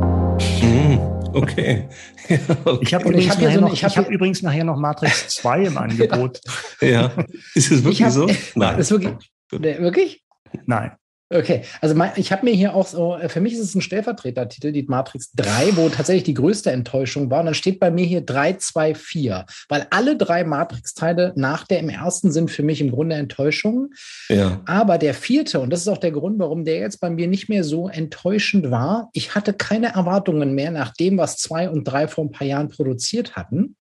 [1.34, 1.88] Okay.
[2.66, 2.80] okay.
[2.82, 6.42] Ich habe übrigens, hab so hab hab übrigens nachher noch Matrix 2 im Angebot.
[6.82, 7.12] ja.
[7.56, 8.30] Ist es wirklich hab, so?
[8.56, 8.80] Nein.
[8.80, 10.24] Ist wirklich, wirklich?
[10.66, 10.92] Nein.
[11.32, 13.82] Okay, also mein, ich habe mir hier auch so, äh, für mich ist es ein
[13.82, 17.42] Stellvertretertitel, die Matrix 3, wo tatsächlich die größte Enttäuschung war.
[17.42, 21.80] Und dann steht bei mir hier 3, 2, 4, weil alle drei Matrix-Teile nach der
[21.80, 23.92] im ersten sind für mich im Grunde Enttäuschungen.
[24.30, 24.62] Ja.
[24.66, 27.48] Aber der vierte, und das ist auch der Grund, warum der jetzt bei mir nicht
[27.48, 32.08] mehr so enttäuschend war, ich hatte keine Erwartungen mehr nach dem, was zwei und drei
[32.08, 33.76] vor ein paar Jahren produziert hatten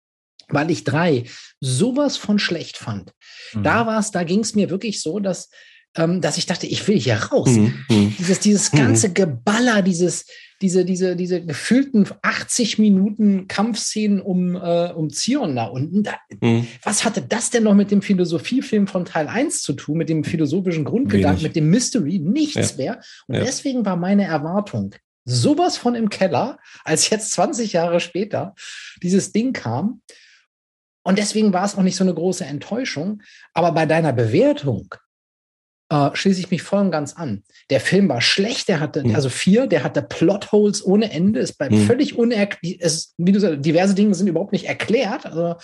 [0.50, 1.24] weil ich drei
[1.60, 3.12] sowas von schlecht fand.
[3.52, 3.64] Mhm.
[3.64, 5.50] Da war es, da ging es mir wirklich so, dass
[5.96, 7.50] ähm, dass ich dachte, ich will hier raus.
[7.50, 7.84] Mhm.
[7.88, 8.14] mhm.
[8.18, 8.78] Dieses, dieses mhm.
[8.78, 10.26] ganze Geballer, dieses,
[10.60, 16.02] diese, diese, diese gefühlten 80 Minuten Kampfszenen um, äh, um Zion da unten.
[16.02, 16.66] Da, mhm.
[16.82, 20.24] Was hatte das denn noch mit dem Philosophiefilm von Teil 1 zu tun, mit dem
[20.24, 22.18] philosophischen Grundgedanken, mit dem Mystery?
[22.18, 22.76] Nichts ja.
[22.76, 23.00] mehr.
[23.26, 23.44] Und ja.
[23.44, 28.54] deswegen war meine Erwartung, sowas von im Keller, als jetzt 20 Jahre später
[29.02, 30.02] dieses Ding kam.
[31.02, 33.22] Und deswegen war es auch nicht so eine große Enttäuschung.
[33.54, 34.94] Aber bei deiner Bewertung
[35.90, 37.42] äh, schließe ich mich voll und ganz an.
[37.70, 39.14] Der Film war schlecht, der hatte, mhm.
[39.14, 41.86] also vier, der hatte Plotholes ohne Ende, es bleibt mhm.
[41.86, 42.82] völlig unerklärt,
[43.16, 45.26] wie du sagst, diverse Dinge sind überhaupt nicht erklärt.
[45.26, 45.56] Also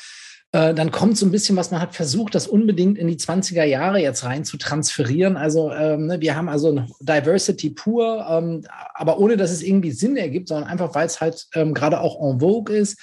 [0.52, 3.64] äh, dann kommt so ein bisschen, was man hat versucht, das unbedingt in die 20er
[3.64, 5.36] Jahre jetzt rein zu transferieren.
[5.36, 8.64] Also ähm, ne, wir haben also Diversity pur, ähm,
[8.94, 12.20] aber ohne, dass es irgendwie Sinn ergibt, sondern einfach, weil es halt ähm, gerade auch
[12.22, 12.98] en vogue ist.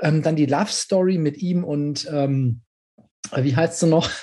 [0.00, 2.60] Ähm, dann die Love Story mit ihm und ähm,
[3.36, 4.08] wie heißt sie noch?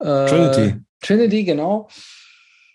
[0.00, 0.74] Äh, Trinity.
[1.04, 1.88] Trinity, genau.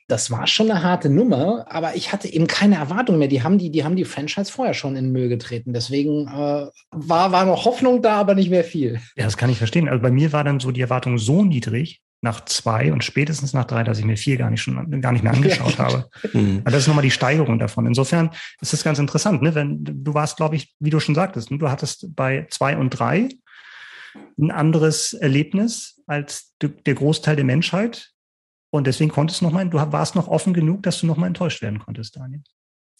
[0.07, 3.27] Das war schon eine harte Nummer, aber ich hatte eben keine Erwartung mehr.
[3.27, 5.71] Die haben die, die haben die Franchise vorher schon in den Müll getreten.
[5.71, 8.99] Deswegen äh, war, war noch Hoffnung da, aber nicht mehr viel.
[9.15, 9.87] Ja, das kann ich verstehen.
[9.87, 13.65] Also bei mir war dann so die Erwartung so niedrig nach zwei und spätestens nach
[13.65, 16.09] drei, dass ich mir vier gar nicht schon gar nicht mehr angeschaut habe.
[16.33, 16.63] Mhm.
[16.65, 17.85] das ist nochmal die Steigerung davon.
[17.85, 19.53] Insofern ist es ganz interessant, ne?
[19.53, 21.59] Wenn du warst, glaube ich, wie du schon sagtest, ne?
[21.59, 23.29] du hattest bei zwei und drei
[24.39, 28.11] ein anderes Erlebnis als der Großteil der Menschheit.
[28.71, 31.27] Und deswegen konntest du noch mal, du warst noch offen genug, dass du noch mal
[31.27, 32.41] enttäuscht werden konntest, Daniel.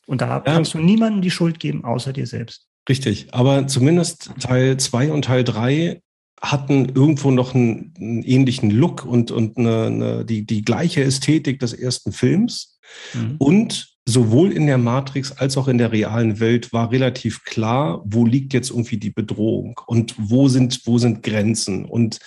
[0.08, 0.40] Und da ja.
[0.40, 2.68] kannst du niemandem die Schuld geben, außer dir selbst.
[2.88, 3.28] Richtig.
[3.32, 6.02] Aber zumindest Teil zwei und Teil drei
[6.42, 11.60] hatten irgendwo noch einen, einen ähnlichen Look und, und eine, eine, die, die gleiche Ästhetik
[11.60, 12.80] des ersten Films.
[13.14, 13.36] Mhm.
[13.38, 18.26] Und sowohl in der Matrix als auch in der realen Welt war relativ klar, wo
[18.26, 21.86] liegt jetzt irgendwie die Bedrohung und wo sind, wo sind Grenzen.
[21.86, 22.20] Und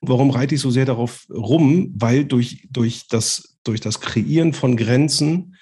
[0.00, 1.92] warum reite ich so sehr darauf rum?
[1.94, 5.54] Weil durch, durch, das, durch das Kreieren von Grenzen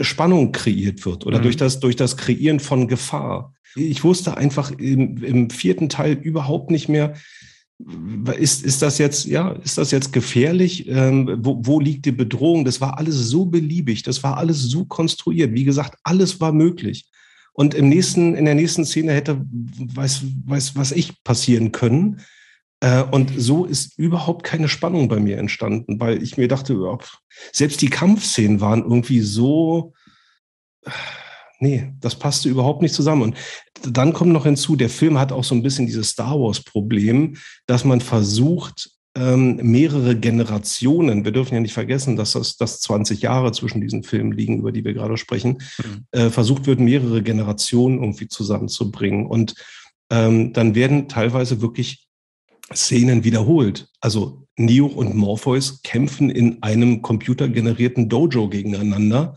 [0.00, 1.42] Spannung kreiert wird oder mhm.
[1.42, 3.52] durch, das, durch das Kreieren von Gefahr.
[3.74, 7.14] Ich wusste einfach im, im vierten Teil überhaupt nicht mehr,
[8.38, 10.88] ist, ist das jetzt, ja, ist das jetzt gefährlich?
[10.88, 12.64] Ähm, wo, wo liegt die Bedrohung?
[12.64, 15.52] Das war alles so beliebig, das war alles so konstruiert.
[15.52, 17.06] Wie gesagt, alles war möglich.
[17.52, 22.20] Und im nächsten, in der nächsten Szene hätte, weiß, weiß, was ich passieren können.
[22.80, 26.78] Äh, und so ist überhaupt keine Spannung bei mir entstanden, weil ich mir dachte,
[27.52, 29.92] selbst die Kampfszenen waren irgendwie so,
[31.60, 33.22] nee, das passte überhaupt nicht zusammen.
[33.22, 33.36] Und
[33.82, 37.84] dann kommt noch hinzu, der Film hat auch so ein bisschen dieses Star Wars-Problem, dass
[37.84, 43.50] man versucht, ähm, mehrere Generationen, wir dürfen ja nicht vergessen, dass das dass 20 Jahre
[43.52, 46.04] zwischen diesen Filmen liegen, über die wir gerade sprechen, mhm.
[46.12, 49.26] äh, versucht wird, mehrere Generationen irgendwie zusammenzubringen.
[49.26, 49.54] Und
[50.10, 52.07] ähm, dann werden teilweise wirklich
[52.74, 53.88] Szenen wiederholt.
[54.00, 59.36] Also Neo und Morpheus kämpfen in einem computergenerierten Dojo gegeneinander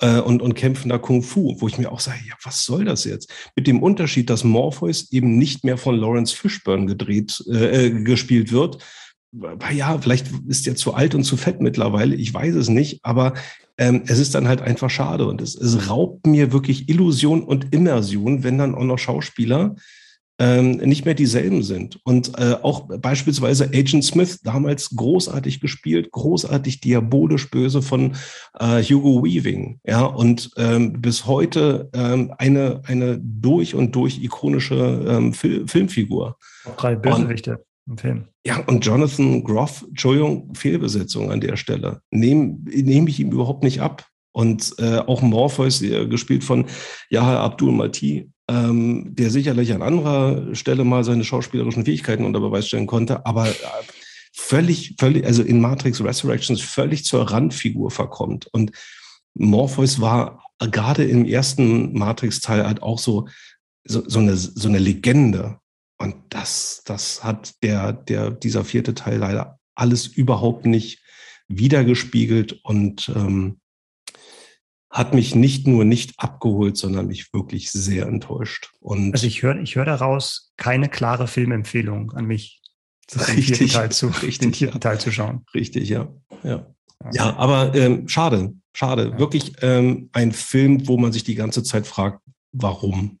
[0.00, 2.84] äh, und, und kämpfen da Kung Fu, wo ich mir auch sage, ja, was soll
[2.84, 3.32] das jetzt?
[3.54, 8.52] Mit dem Unterschied, dass Morpheus eben nicht mehr von Lawrence Fishburne gedreht, äh, äh gespielt
[8.52, 8.78] wird.
[9.72, 13.34] Ja, vielleicht ist er zu alt und zu fett mittlerweile, ich weiß es nicht, aber
[13.78, 17.74] ähm, es ist dann halt einfach schade und es, es raubt mir wirklich Illusion und
[17.74, 19.74] Immersion, wenn dann auch noch Schauspieler
[20.38, 22.00] ähm, nicht mehr dieselben sind.
[22.04, 28.16] Und äh, auch beispielsweise Agent Smith, damals großartig gespielt, großartig diabolisch böse von
[28.58, 29.78] äh, Hugo Weaving.
[29.86, 36.36] Ja, und ähm, bis heute ähm, eine, eine durch und durch ikonische ähm, Fil Filmfigur.
[36.76, 38.24] Drei Bösewichte im Film.
[38.46, 42.00] Ja, und Jonathan Groff, Entschuldigung, Fehlbesetzung an der Stelle.
[42.10, 44.06] Nehme nehm ich ihm überhaupt nicht ab.
[44.32, 46.66] Und äh, auch Morpheus, gespielt von
[47.08, 52.68] Yahya Abdul Mati, ähm, der sicherlich an anderer Stelle mal seine schauspielerischen Fähigkeiten unter Beweis
[52.68, 53.54] stellen konnte, aber äh,
[54.32, 58.46] völlig, völlig, also in Matrix Resurrections völlig zur Randfigur verkommt.
[58.52, 58.72] Und
[59.34, 63.28] Morpheus war gerade im ersten Matrix-Teil halt auch so,
[63.84, 65.58] so, so, eine, so eine Legende.
[65.98, 71.00] Und das, das hat der, der, dieser vierte Teil leider alles überhaupt nicht
[71.48, 73.60] wiedergespiegelt und ähm,
[74.94, 78.70] hat mich nicht nur nicht abgeholt, sondern mich wirklich sehr enttäuscht.
[78.78, 82.62] Und also ich höre ich höre daraus keine klare Filmempfehlung an mich,
[83.12, 85.44] richtig, den Teil zu, richtig, den vierten Teil zu schauen.
[85.52, 86.14] Richtig, ja.
[86.44, 86.72] Ja,
[87.12, 89.10] ja aber ähm, schade, schade.
[89.10, 89.18] Ja.
[89.18, 92.20] Wirklich ähm, ein Film, wo man sich die ganze Zeit fragt,
[92.52, 93.18] warum?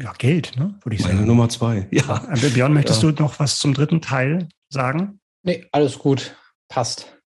[0.00, 0.78] Ja, Geld, ne?
[0.84, 1.26] Würde ich Meine sagen.
[1.26, 1.88] Nummer zwei.
[1.90, 2.32] Ja.
[2.32, 3.10] Äh, Björn, möchtest ja.
[3.10, 5.18] du noch was zum dritten Teil sagen?
[5.42, 6.36] Nee, alles gut.
[6.68, 7.17] Passt.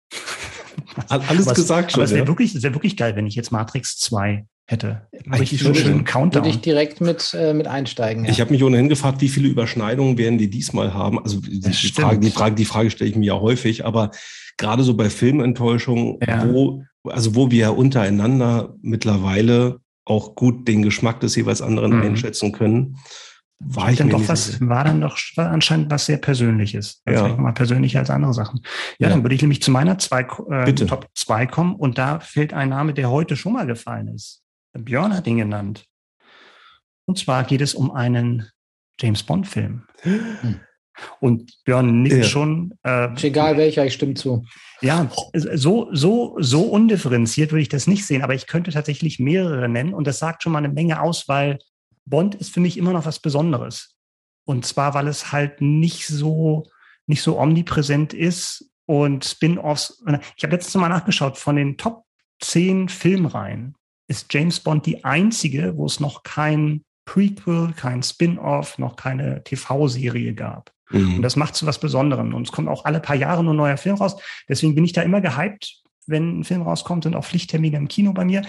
[1.07, 1.99] Alles aber gesagt schon.
[1.99, 2.27] Aber es wäre ja?
[2.27, 5.01] wirklich, wär wirklich geil, wenn ich jetzt Matrix 2 hätte.
[5.31, 6.43] Richtig so schönen Countdown.
[6.43, 8.25] Würde ich direkt mit, äh, mit einsteigen.
[8.25, 8.31] Ja.
[8.31, 11.19] Ich habe mich ohnehin gefragt, wie viele Überschneidungen werden die diesmal haben.
[11.19, 14.11] Also die, die Frage, die, Frage, die Frage stelle ich mir ja häufig, aber
[14.57, 16.47] gerade so bei Filmenttäuschungen, ja.
[16.47, 22.03] wo, also wo wir ja untereinander mittlerweile auch gut den Geschmack des jeweils anderen mhm.
[22.03, 22.97] einschätzen können,
[23.63, 27.01] war ich dann doch was, war dann doch war anscheinend was sehr Persönliches.
[27.05, 27.35] Also ja.
[27.35, 28.61] mal persönlicher als andere Sachen.
[28.97, 32.19] Ja, ja, dann würde ich nämlich zu meiner zwei, äh, Top 2 kommen und da
[32.19, 34.41] fällt ein Name, der heute schon mal gefallen ist.
[34.73, 35.85] Björn hat ihn genannt.
[37.05, 38.49] Und zwar geht es um einen
[38.99, 39.83] James Bond Film.
[40.01, 40.59] Hm.
[41.19, 42.23] Und Björn nickt ja.
[42.23, 42.73] schon.
[42.83, 44.45] Äh, ist egal welcher, ich stimme zu.
[44.81, 49.69] Ja, so, so, so undifferenziert würde ich das nicht sehen, aber ich könnte tatsächlich mehrere
[49.69, 51.59] nennen und das sagt schon mal eine Menge aus, weil
[52.05, 53.95] Bond ist für mich immer noch was Besonderes.
[54.45, 56.67] Und zwar, weil es halt nicht so,
[57.07, 60.03] nicht so omnipräsent ist und Spin-offs.
[60.35, 62.05] Ich habe letztes Mal nachgeschaut, von den Top
[62.39, 63.75] 10 Filmreihen
[64.07, 70.33] ist James Bond die einzige, wo es noch kein Prequel, kein Spin-off, noch keine TV-Serie
[70.33, 70.71] gab.
[70.89, 71.15] Mhm.
[71.15, 72.33] Und das macht zu was Besonderem.
[72.33, 74.17] Und es kommt auch alle paar Jahre nur ein neuer Film raus.
[74.49, 78.13] Deswegen bin ich da immer gehypt, wenn ein Film rauskommt, sind auch Pflichttermine im Kino
[78.13, 78.43] bei mir.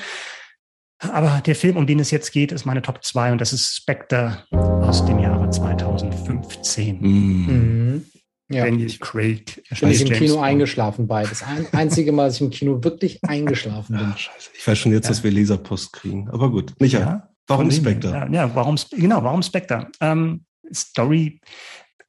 [1.10, 3.74] Aber der Film, um den es jetzt geht, ist meine Top 2 und das ist
[3.74, 7.00] Spectre aus dem Jahre 2015.
[7.00, 7.06] Mm.
[7.06, 8.06] Mhm.
[8.48, 8.64] Ja.
[8.64, 9.62] Daniel Craig.
[9.80, 10.44] Bin ich im James Kino Bond.
[10.44, 11.24] eingeschlafen bei.
[11.24, 14.06] Das ein, einzige Mal, dass ich im Kino wirklich eingeschlafen bin.
[14.10, 14.50] Ach, scheiße.
[14.54, 15.10] Ich weiß schon jetzt, ja.
[15.10, 16.28] dass wir Leserpost kriegen.
[16.28, 16.74] Aber gut.
[16.78, 18.10] Micha, ja, warum Spectre?
[18.10, 19.88] Ja, ja, warum, genau, warum Spectre?
[20.00, 21.40] Ähm, Story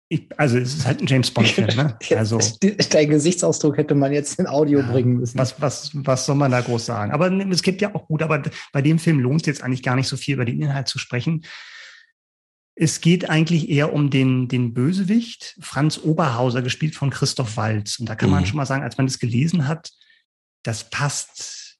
[0.09, 1.75] ich, also es ist halt ein James Bond-Film.
[1.75, 1.97] Ne?
[2.15, 2.39] Also,
[2.91, 5.37] Dein Gesichtsausdruck hätte man jetzt in Audio ja, bringen müssen.
[5.37, 7.11] Was, was, was soll man da groß sagen?
[7.11, 9.95] Aber es gibt ja auch gut, aber bei dem Film lohnt es jetzt eigentlich gar
[9.95, 11.45] nicht so viel über den Inhalt zu sprechen.
[12.75, 17.99] Es geht eigentlich eher um den, den Bösewicht, Franz Oberhauser, gespielt von Christoph Walz.
[17.99, 18.35] Und da kann mhm.
[18.35, 19.91] man schon mal sagen, als man das gelesen hat,
[20.63, 21.79] das passt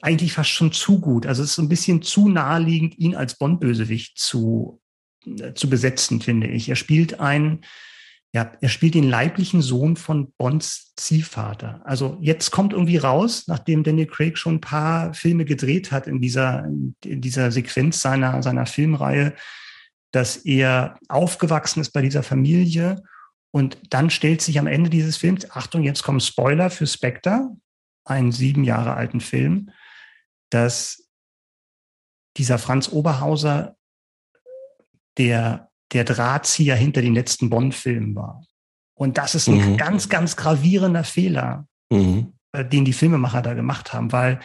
[0.00, 1.26] eigentlich fast schon zu gut.
[1.26, 4.80] Also es ist ein bisschen zu naheliegend, ihn als Bond-Bösewicht zu,
[5.54, 6.68] zu besetzen, finde ich.
[6.68, 7.64] Er spielt einen,
[8.32, 11.80] ja, er spielt den leiblichen Sohn von Bonds Ziehvater.
[11.84, 16.20] Also jetzt kommt irgendwie raus, nachdem Daniel Craig schon ein paar Filme gedreht hat in
[16.20, 19.34] dieser, in dieser Sequenz seiner, seiner Filmreihe,
[20.12, 23.02] dass er aufgewachsen ist bei dieser Familie.
[23.50, 27.50] Und dann stellt sich am Ende dieses Films, Achtung, jetzt kommen Spoiler für Spectre,
[28.04, 29.70] einen sieben Jahre alten Film,
[30.50, 31.08] dass
[32.36, 33.76] dieser Franz Oberhauser
[35.18, 38.44] der der Drahtzieher hinter den letzten Bond-Filmen war.
[38.94, 39.76] Und das ist ein mhm.
[39.76, 42.32] ganz, ganz gravierender Fehler, mhm.
[42.52, 44.40] Äh, den die Filmemacher da gemacht haben, weil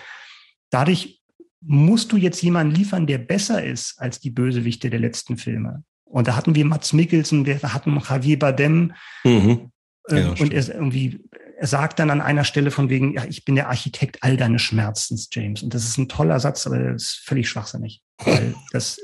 [0.70, 1.22] dadurch
[1.61, 5.84] musst du jetzt jemanden liefern, der besser ist als die Bösewichte der letzten Filme.
[6.05, 8.93] Und da hatten wir Mats Mikkelsen, wir hatten Javier Bardem.
[9.24, 9.72] Mhm.
[10.09, 11.20] Äh, ja, und er irgendwie,
[11.60, 14.62] er sagt dann an einer Stelle von wegen, ja, ich bin der Architekt all deines
[14.62, 15.62] Schmerzens, James.
[15.62, 18.01] Und das ist ein toller Satz, aber das ist völlig schwachsinnig.
[18.24, 18.99] Weil das,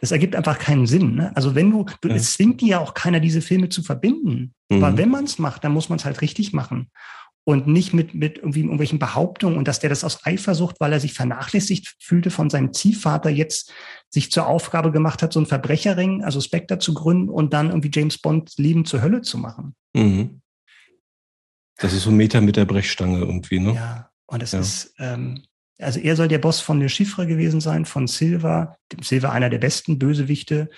[0.00, 1.14] das ergibt einfach keinen Sinn.
[1.14, 1.30] Ne?
[1.36, 2.14] Also wenn du, du ja.
[2.14, 4.54] es zwingt dir ja auch keiner, diese Filme zu verbinden.
[4.70, 4.82] Mhm.
[4.82, 6.90] Aber wenn man es macht, dann muss man es halt richtig machen.
[7.44, 11.00] Und nicht mit, mit irgendwie irgendwelchen Behauptungen und dass der das aus Eifersucht, weil er
[11.00, 13.72] sich vernachlässigt fühlte von seinem Ziehvater, jetzt
[14.10, 17.90] sich zur Aufgabe gemacht hat, so ein Verbrecherring, also Spectre zu gründen und dann irgendwie
[17.92, 19.74] James Bond Leben zur Hölle zu machen.
[19.94, 20.40] Mhm.
[21.78, 23.74] Das ist so ein Meter mit der Brechstange irgendwie, ne?
[23.74, 24.60] Ja, und es ja.
[24.60, 25.42] ist, ähm,
[25.78, 28.76] also er soll der Boss von Le Chiffre gewesen sein, von Silva.
[29.00, 30.70] Silva einer der besten Bösewichte.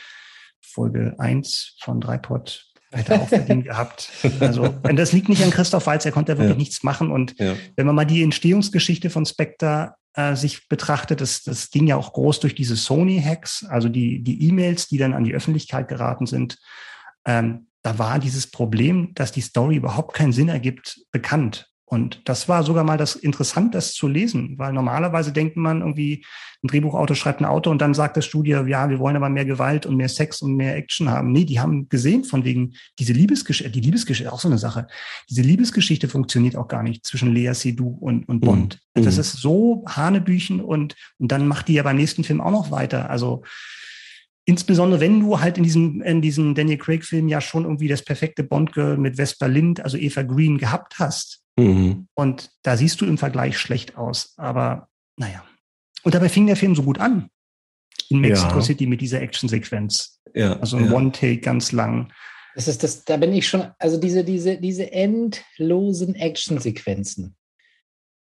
[0.61, 4.11] Folge 1 von Dreipot hätte auch verdient gehabt.
[4.41, 6.57] Also, das liegt nicht an Christoph Walz, er konnte wirklich ja.
[6.57, 7.11] nichts machen.
[7.11, 7.55] Und ja.
[7.77, 12.13] wenn man mal die Entstehungsgeschichte von Spectre äh, sich betrachtet, das, das ging ja auch
[12.13, 16.59] groß durch diese Sony-Hacks, also die die E-Mails, die dann an die Öffentlichkeit geraten sind.
[17.25, 21.71] Ähm, da war dieses Problem, dass die Story überhaupt keinen Sinn ergibt, bekannt.
[21.91, 26.25] Und das war sogar mal das Interessant, das zu lesen, weil normalerweise denkt man irgendwie,
[26.63, 29.45] ein Drehbuchautor schreibt ein Auto und dann sagt das Studio, ja, wir wollen aber mehr
[29.45, 31.33] Gewalt und mehr Sex und mehr Action haben.
[31.33, 34.87] Nee, die haben gesehen von wegen, diese Liebesgeschichte, die Liebesgeschichte, auch so eine Sache.
[35.29, 38.79] Diese Liebesgeschichte funktioniert auch gar nicht zwischen Lea Seydoux und, und Bond.
[38.95, 39.03] Mhm.
[39.03, 39.21] Das mhm.
[39.23, 43.11] ist so Hanebüchen und, und dann macht die ja beim nächsten Film auch noch weiter.
[43.11, 43.43] Also,
[44.51, 48.43] Insbesondere wenn du halt in diesem, in diesem Daniel Craig-Film ja schon irgendwie das perfekte
[48.43, 51.45] Bond-Girl mit Vesper Lind, also Eva Green, gehabt hast.
[51.57, 52.09] Mhm.
[52.15, 54.35] Und da siehst du im Vergleich schlecht aus.
[54.39, 55.45] Aber naja.
[56.03, 57.29] Und dabei fing der Film so gut an.
[58.09, 58.63] In Mexico ja.
[58.63, 60.21] City mit dieser Actionsequenz.
[60.35, 60.95] Ja, also ein ja.
[60.95, 62.13] One-Take ganz lang.
[62.57, 67.37] Das ist das, da bin ich schon, also diese, diese, diese endlosen Actionsequenzen.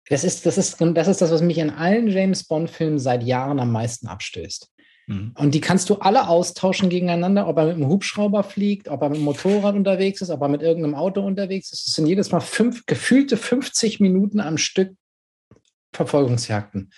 [0.10, 3.60] Das ist, das ist, das ist das, was mich in allen James Bond-Filmen seit Jahren
[3.60, 4.70] am meisten abstößt.
[5.08, 5.34] Mhm.
[5.36, 9.10] Und die kannst du alle austauschen gegeneinander, ob er mit einem Hubschrauber fliegt, ob er
[9.10, 11.88] mit einem Motorrad unterwegs ist, ob er mit irgendeinem Auto unterwegs ist.
[11.88, 14.96] Es sind jedes Mal fünf, gefühlte 50 Minuten am Stück
[15.94, 16.92] Verfolgungsjagden.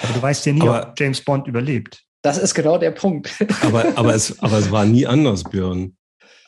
[0.00, 2.02] Aber du weißt ja nie, aber, ob James Bond überlebt.
[2.22, 3.34] Das ist genau der Punkt.
[3.62, 5.96] Aber, aber, es, aber es war nie anders, Björn.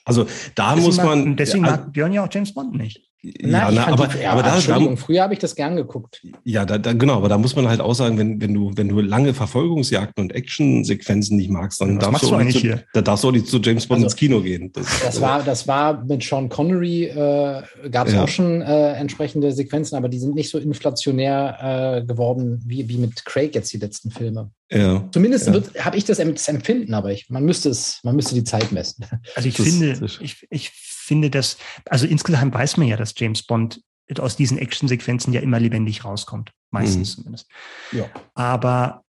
[0.04, 1.36] Also da deswegen muss man.
[1.36, 3.02] Deswegen mag Björn ja auch James Bond nicht.
[3.40, 6.26] Na, ja, na, aber, die, ja, aber da, da, früher habe ich das gern geguckt.
[6.44, 8.88] Ja, da, da, genau, aber da muss man halt auch sagen, wenn, wenn du, wenn
[8.88, 13.24] du lange Verfolgungsjagden und Actionsequenzen nicht magst, dann darfst du, auch nicht zu, da darfst
[13.24, 14.70] du auch nicht zu James Bond also, ins Kino gehen.
[14.74, 18.24] Das, das war, das war mit Sean Connery, äh, gab es ja.
[18.24, 22.98] auch schon äh, entsprechende Sequenzen, aber die sind nicht so inflationär äh, geworden wie, wie
[22.98, 24.50] mit Craig jetzt die letzten Filme.
[24.70, 25.08] Ja.
[25.12, 25.62] Zumindest ja.
[25.84, 29.06] habe ich das, das, Empfinden, aber ich, man müsste es, man müsste die Zeit messen.
[29.34, 30.72] Also ich das, finde, das ich, ich
[31.04, 33.80] finde, dass, also insgesamt weiß man ja, dass James Bond
[34.18, 36.52] aus diesen Actionsequenzen ja immer lebendig rauskommt.
[36.70, 37.22] Meistens mhm.
[37.22, 37.50] zumindest.
[37.92, 38.06] Ja.
[38.34, 39.04] Aber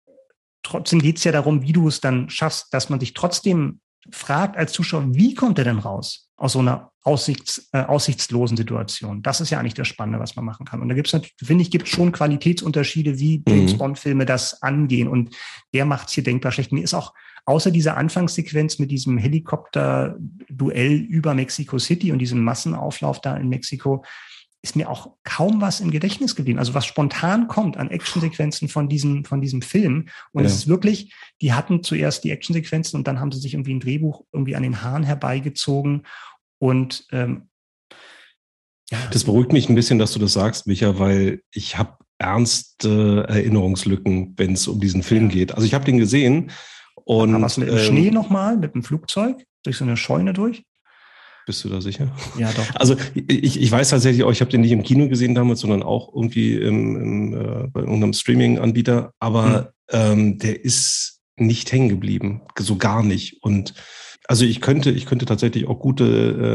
[0.63, 3.79] trotzdem geht es ja darum, wie du es dann schaffst, dass man sich trotzdem
[4.11, 9.21] fragt als Zuschauer, wie kommt er denn raus aus so einer aussichts, äh, aussichtslosen Situation?
[9.21, 10.81] Das ist ja eigentlich das Spannende, was man machen kann.
[10.81, 13.77] Und da gibt es natürlich, finde ich, gibt schon Qualitätsunterschiede, wie James mhm.
[13.77, 15.07] Bond-Filme das angehen.
[15.07, 15.35] Und
[15.73, 16.71] der macht es hier denkbar schlecht.
[16.71, 17.13] Mir ist auch
[17.45, 24.03] außer dieser Anfangssequenz mit diesem Helikopter-Duell über Mexico City und diesem Massenauflauf da in Mexiko,
[24.65, 26.57] ist mir auch kaum was im Gedächtnis geblieben.
[26.57, 30.07] Also was spontan kommt an Actionsequenzen von diesem, von diesem Film.
[30.31, 30.47] Und ja.
[30.47, 33.79] es ist wirklich, die hatten zuerst die Actionsequenzen und dann haben sie sich irgendwie ein
[33.79, 36.01] Drehbuch irgendwie an den Haaren herbeigezogen.
[36.57, 37.49] Und ähm,
[38.89, 38.97] ja.
[39.11, 44.33] Das beruhigt mich ein bisschen, dass du das sagst, Micha, weil ich habe ernste Erinnerungslücken,
[44.37, 45.53] wenn es um diesen Film geht.
[45.53, 46.49] Also ich habe den gesehen
[47.03, 47.39] und.
[47.39, 50.63] Was mit dem ähm, Schnee nochmal, mit dem Flugzeug, durch so eine Scheune durch?
[51.45, 52.07] Bist du da sicher?
[52.39, 52.75] Ja, doch.
[52.75, 55.83] Also ich, ich weiß tatsächlich auch, ich habe den nicht im Kino gesehen damals, sondern
[55.83, 59.11] auch irgendwie im, im, äh, bei irgendeinem Streaming-Anbieter.
[59.19, 59.99] Aber hm.
[59.99, 63.43] ähm, der ist nicht hängen geblieben, so gar nicht.
[63.43, 63.73] Und
[64.27, 66.03] also ich könnte, ich könnte tatsächlich auch gute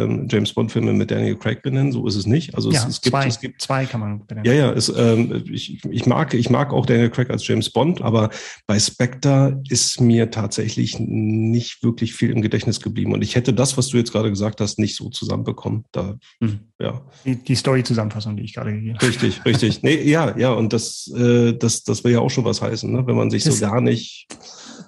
[0.08, 2.54] ähm, James Bond-Filme mit Daniel Craig benennen, so ist es nicht.
[2.54, 4.44] Also ja, es, es, gibt, zwei, es gibt zwei kann man benennen.
[4.44, 8.02] Ja, ja, es, ähm, ich, ich, mag, ich mag auch Daniel Craig als James Bond,
[8.02, 8.30] aber
[8.66, 13.12] bei Spectre ist mir tatsächlich nicht wirklich viel im Gedächtnis geblieben.
[13.12, 15.84] Und ich hätte das, was du jetzt gerade gesagt hast, nicht so zusammenbekommen.
[15.92, 16.60] Da, hm.
[16.80, 17.02] ja.
[17.24, 19.06] Die, die Story-Zusammenfassung, die ich gerade gegeben habe.
[19.06, 19.82] Richtig, richtig.
[19.82, 23.06] Nee, ja, ja, und das, äh, das, das will ja auch schon was heißen, ne?
[23.06, 24.26] wenn man sich das, so gar nicht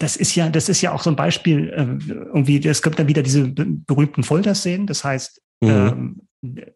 [0.03, 3.09] das ist ja, das ist ja auch so ein Beispiel, äh, irgendwie, es gibt dann
[3.09, 4.87] wieder diese berühmten Folterszenen.
[4.87, 6.23] Das heißt, mhm.
[6.43, 6.67] ähm,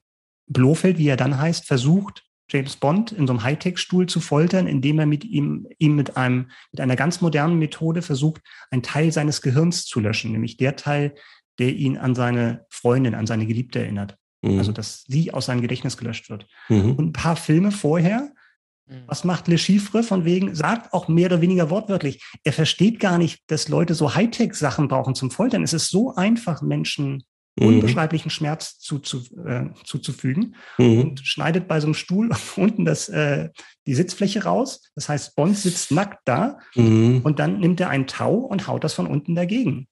[0.47, 5.01] Blofeld, wie er dann heißt, versucht, James Bond in so einem Hightech-Stuhl zu foltern, indem
[5.01, 9.43] er mit ihm, ihm mit einem, mit einer ganz modernen Methode versucht, einen Teil seines
[9.43, 11.15] Gehirns zu löschen, nämlich der Teil,
[11.59, 14.17] der ihn an seine Freundin, an seine Geliebte erinnert.
[14.43, 14.59] Mhm.
[14.59, 16.47] Also, dass sie aus seinem Gedächtnis gelöscht wird.
[16.69, 16.93] Mhm.
[16.93, 18.31] Und ein paar Filme vorher.
[19.07, 23.19] Was macht Le Chiffre von wegen, sagt auch mehr oder weniger wortwörtlich, er versteht gar
[23.19, 25.65] nicht, dass Leute so Hightech-Sachen brauchen zum Foltern.
[25.65, 27.25] Es ist so einfach, Menschen
[27.59, 27.67] mhm.
[27.67, 31.01] unbeschreiblichen Schmerz zuzu, äh, zuzufügen mhm.
[31.01, 33.51] und schneidet bei so einem Stuhl unten das, äh,
[33.87, 34.83] die Sitzfläche raus.
[34.95, 37.23] Das heißt, Bond sitzt nackt da mhm.
[37.25, 39.89] und dann nimmt er ein Tau und haut das von unten dagegen.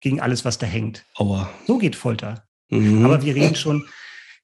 [0.00, 1.06] Gegen alles, was da hängt.
[1.14, 1.48] Aua.
[1.66, 2.44] So geht Folter.
[2.68, 3.04] Mhm.
[3.04, 3.86] Aber wir reden schon,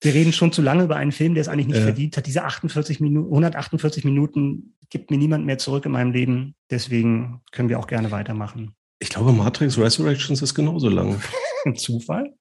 [0.02, 1.82] wir reden schon zu lange über einen Film, der es eigentlich nicht ja.
[1.82, 2.26] verdient hat.
[2.26, 6.54] Diese 48 Minuten, 148 Minuten gibt mir niemand mehr zurück in meinem Leben.
[6.70, 8.74] Deswegen können wir auch gerne weitermachen.
[8.98, 11.20] Ich glaube, Matrix Resurrections ist genauso lang.
[11.64, 12.34] Ein Zufall?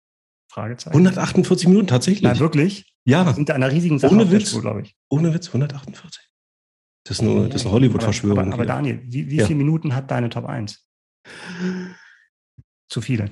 [0.51, 0.95] Fragezeichen.
[0.95, 2.23] 148 Minuten tatsächlich.
[2.23, 2.93] Na, wirklich?
[3.05, 3.25] Ja.
[3.25, 4.95] Wir sind da einer riesigen Sache Ohne Witz, glaube ich.
[5.09, 6.21] Ohne Witz, 148.
[7.03, 8.39] Das ist, nur, das ist eine Hollywood-Verschwörung.
[8.39, 9.45] Aber, aber, aber, Daniel, wie, wie ja.
[9.45, 10.85] viele Minuten hat deine Top 1?
[12.89, 13.31] Zu viele.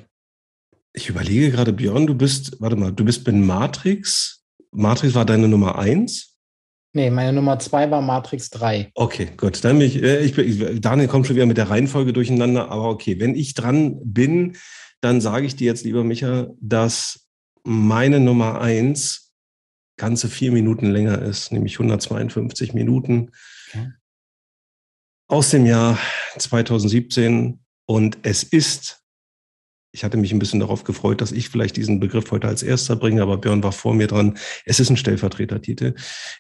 [0.98, 4.44] Ich überlege gerade, Björn, du bist, warte mal, du bist in Matrix.
[4.72, 6.36] Matrix war deine Nummer eins?
[6.92, 8.90] Nee, meine Nummer zwei war Matrix 3.
[8.96, 9.64] Okay, gut.
[9.64, 12.90] Dann bin ich, äh, ich, ich, Daniel kommt schon wieder mit der Reihenfolge durcheinander, aber
[12.90, 14.58] okay, wenn ich dran bin,
[15.00, 17.28] dann sage ich dir jetzt, lieber Micha, dass
[17.64, 19.36] meine Nummer eins
[19.98, 23.30] ganze vier Minuten länger ist, nämlich 152 Minuten
[23.70, 23.92] okay.
[25.28, 26.00] aus dem Jahr
[26.40, 27.60] 2017.
[27.86, 29.04] Und es ist
[29.98, 32.96] ich hatte mich ein bisschen darauf gefreut, dass ich vielleicht diesen Begriff heute als erster
[32.96, 34.38] bringe, aber Björn war vor mir dran.
[34.64, 35.96] Es ist ein Stellvertretertitel.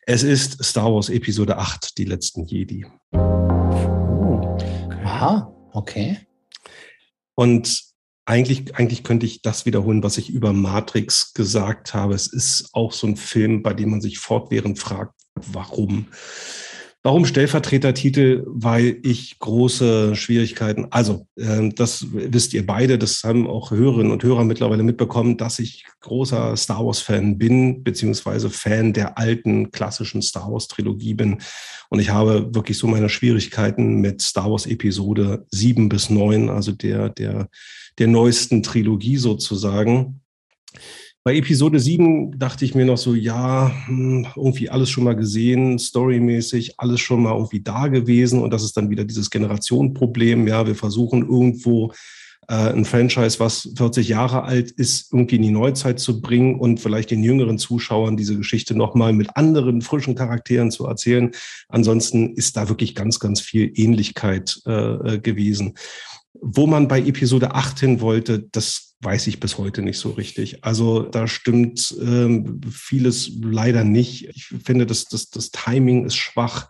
[0.05, 2.85] Es ist Star Wars Episode 8, die letzten Jedi.
[3.13, 5.01] Oh, okay.
[5.03, 6.19] Aha, okay.
[7.33, 7.81] Und
[8.25, 12.13] eigentlich, eigentlich könnte ich das wiederholen, was ich über Matrix gesagt habe.
[12.13, 16.05] Es ist auch so ein Film, bei dem man sich fortwährend fragt, warum?
[17.07, 18.43] Warum Stellvertretertitel?
[18.47, 24.23] Weil ich große Schwierigkeiten, also äh, das wisst ihr beide, das haben auch Hörerinnen und
[24.23, 30.51] Hörer mittlerweile mitbekommen, dass ich großer Star Wars-Fan bin, beziehungsweise Fan der alten klassischen Star
[30.51, 31.37] Wars-Trilogie bin.
[31.87, 36.73] Und ich habe wirklich so meine Schwierigkeiten mit Star Wars Episode sieben bis neun, also
[36.73, 37.47] der, der,
[37.99, 40.19] der neuesten Trilogie sozusagen.
[41.27, 45.77] Bei Episode 7 dachte ich mir noch so, ja, hm, irgendwie alles schon mal gesehen,
[45.77, 48.41] storymäßig, alles schon mal irgendwie da gewesen.
[48.41, 50.47] Und das ist dann wieder dieses Generationenproblem.
[50.47, 51.91] Ja, wir versuchen irgendwo
[52.47, 56.79] äh, ein Franchise, was 40 Jahre alt ist, irgendwie in die Neuzeit zu bringen und
[56.79, 61.31] vielleicht den jüngeren Zuschauern diese Geschichte nochmal mit anderen frischen Charakteren zu erzählen.
[61.67, 65.73] Ansonsten ist da wirklich ganz, ganz viel Ähnlichkeit äh, äh gewesen.
[66.41, 70.63] Wo man bei Episode 8 hin wollte, das weiß ich bis heute nicht so richtig.
[70.63, 74.27] Also da stimmt ähm, vieles leider nicht.
[74.29, 76.69] Ich finde, dass das, das Timing ist schwach,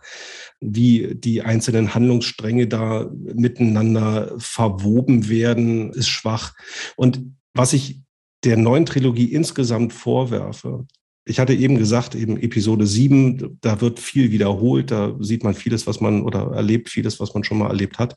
[0.60, 6.54] wie die einzelnen Handlungsstränge da miteinander verwoben werden, ist schwach.
[6.96, 7.20] Und
[7.54, 8.02] was ich
[8.44, 10.86] der neuen Trilogie insgesamt vorwerfe,
[11.24, 15.86] ich hatte eben gesagt, eben Episode 7, da wird viel wiederholt, da sieht man vieles,
[15.86, 18.16] was man oder erlebt vieles, was man schon mal erlebt hat.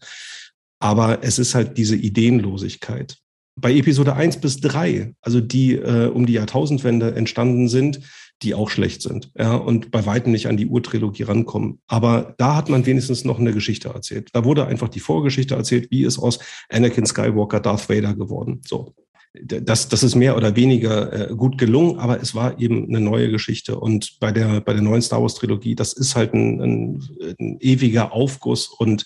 [0.82, 3.18] Aber es ist halt diese Ideenlosigkeit.
[3.56, 8.02] Bei Episode 1 bis 3, also die äh, um die Jahrtausendwende entstanden sind,
[8.42, 11.80] die auch schlecht sind ja, und bei weitem nicht an die Urtrilogie rankommen.
[11.88, 14.30] Aber da hat man wenigstens noch eine Geschichte erzählt.
[14.34, 18.62] Da wurde einfach die Vorgeschichte erzählt, wie ist aus Anakin Skywalker Darth Vader geworden.
[18.66, 18.96] So.
[19.34, 23.30] Das, das ist mehr oder weniger äh, gut gelungen, aber es war eben eine neue
[23.30, 23.80] Geschichte.
[23.80, 27.58] Und bei der, bei der neuen Star Wars Trilogie, das ist halt ein, ein, ein
[27.60, 29.06] ewiger Aufguss und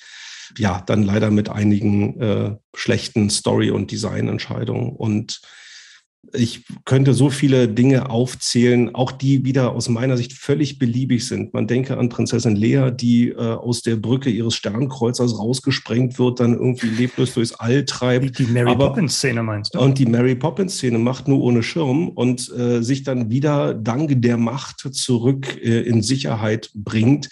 [0.57, 4.89] ja, dann leider mit einigen äh, schlechten Story- und Designentscheidungen.
[4.89, 5.41] Und
[6.33, 11.53] ich könnte so viele Dinge aufzählen, auch die wieder aus meiner Sicht völlig beliebig sind.
[11.53, 16.53] Man denke an Prinzessin Lea, die äh, aus der Brücke ihres Sternkreuzers rausgesprengt wird, dann
[16.53, 18.39] irgendwie leblos durchs All treibt.
[18.39, 19.79] Die, Mary Poppins-Szene meinst du?
[19.79, 24.37] Und die Mary Poppins-Szene macht nur ohne Schirm und äh, sich dann wieder dank der
[24.37, 27.29] Macht zurück äh, in Sicherheit bringt,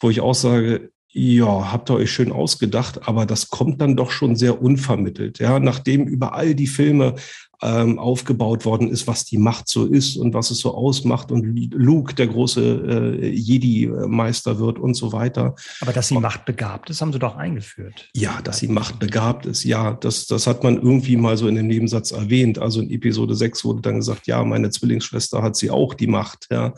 [0.00, 4.10] wo ich auch sage, ja, habt ihr euch schön ausgedacht, aber das kommt dann doch
[4.10, 5.38] schon sehr unvermittelt.
[5.38, 7.16] Ja, nachdem über all die Filme
[7.62, 11.44] ähm, aufgebaut worden ist, was die Macht so ist und was es so ausmacht und
[11.72, 15.54] Luke der große äh, Jedi-Meister wird und so weiter.
[15.80, 18.08] Aber dass sie machtbegabt ist, haben sie doch eingeführt.
[18.14, 21.68] Ja, dass sie machtbegabt ist, ja, das, das hat man irgendwie mal so in dem
[21.68, 22.58] Nebensatz erwähnt.
[22.58, 26.48] Also in Episode 6 wurde dann gesagt, ja, meine Zwillingsschwester hat sie auch die Macht,
[26.50, 26.72] ja.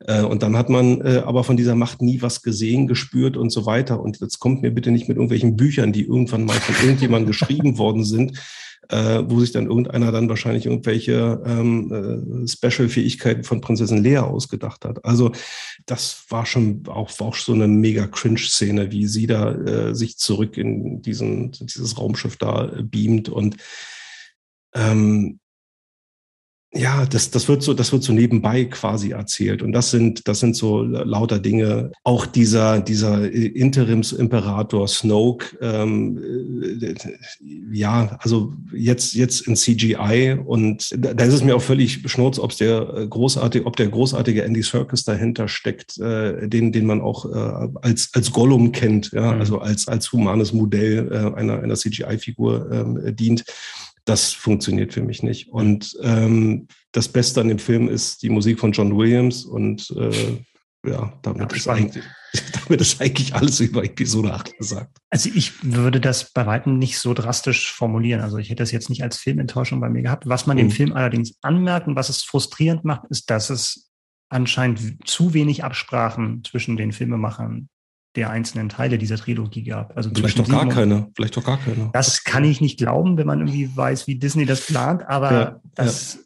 [0.00, 3.50] Äh, und dann hat man äh, aber von dieser Macht nie was gesehen, gespürt und
[3.50, 4.00] so weiter.
[4.00, 7.78] Und jetzt kommt mir bitte nicht mit irgendwelchen Büchern, die irgendwann mal von irgendjemandem geschrieben
[7.78, 8.38] worden sind,
[8.88, 14.84] äh, wo sich dann irgendeiner dann wahrscheinlich irgendwelche ähm, äh, Special-Fähigkeiten von Prinzessin Lea ausgedacht
[14.84, 15.04] hat.
[15.04, 15.32] Also
[15.86, 20.18] das war schon auch, war auch so eine mega Cringe-Szene, wie sie da äh, sich
[20.18, 23.56] zurück in diesen, dieses Raumschiff da beamt und
[24.74, 25.40] ähm,
[26.76, 29.62] ja, das, das wird so, das wird so nebenbei quasi erzählt.
[29.62, 31.92] Und das sind, das sind so lauter Dinge.
[32.04, 36.18] Auch dieser, dieser Interimsimperator Snoke, ähm,
[36.80, 36.94] äh,
[37.72, 42.56] ja, also jetzt, jetzt in CGI und da, ist es mir auch völlig schnurz, ob
[42.56, 47.68] der großartige, ob der großartige Andy Serkis dahinter steckt, äh, den, den man auch äh,
[47.82, 49.40] als, als Gollum kennt, ja, mhm.
[49.40, 53.44] also als, als humanes Modell äh, einer, einer CGI-Figur ähm, dient
[54.06, 55.48] das funktioniert für mich nicht.
[55.48, 60.38] Und ähm, das Beste an dem Film ist die Musik von John Williams und äh,
[60.88, 62.04] ja, damit, ja, ist eigentlich,
[62.64, 64.98] damit ist eigentlich alles über Episode 8 gesagt.
[65.10, 68.20] Also ich würde das bei weitem nicht so drastisch formulieren.
[68.20, 70.28] Also ich hätte das jetzt nicht als Filmenttäuschung bei mir gehabt.
[70.28, 70.60] Was man mhm.
[70.60, 73.90] dem Film allerdings anmerkt und was es frustrierend macht, ist, dass es
[74.28, 77.68] anscheinend zu wenig Absprachen zwischen den Filmemachern
[78.16, 79.96] der einzelnen Teile dieser Trilogie gab.
[79.96, 81.90] Also vielleicht doch gar keine, vielleicht doch gar keine.
[81.92, 85.60] Das kann ich nicht glauben, wenn man irgendwie weiß, wie Disney das plant, aber ja,
[85.74, 86.18] das,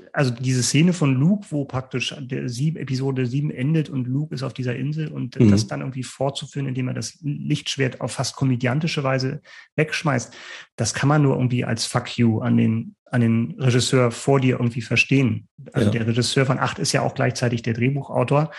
[0.00, 0.06] ja.
[0.12, 4.42] also diese Szene von Luke, wo praktisch der sieben, Episode 7 endet und Luke ist
[4.42, 5.50] auf dieser Insel und mhm.
[5.50, 9.42] das dann irgendwie fortzuführen, indem er das Lichtschwert auf fast komödiantische Weise
[9.76, 10.34] wegschmeißt,
[10.76, 14.56] das kann man nur irgendwie als Fuck you an den an den Regisseur vor dir
[14.56, 15.46] irgendwie verstehen.
[15.72, 15.92] Also ja.
[15.92, 18.50] der Regisseur von Acht ist ja auch gleichzeitig der Drehbuchautor.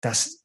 [0.00, 0.35] Das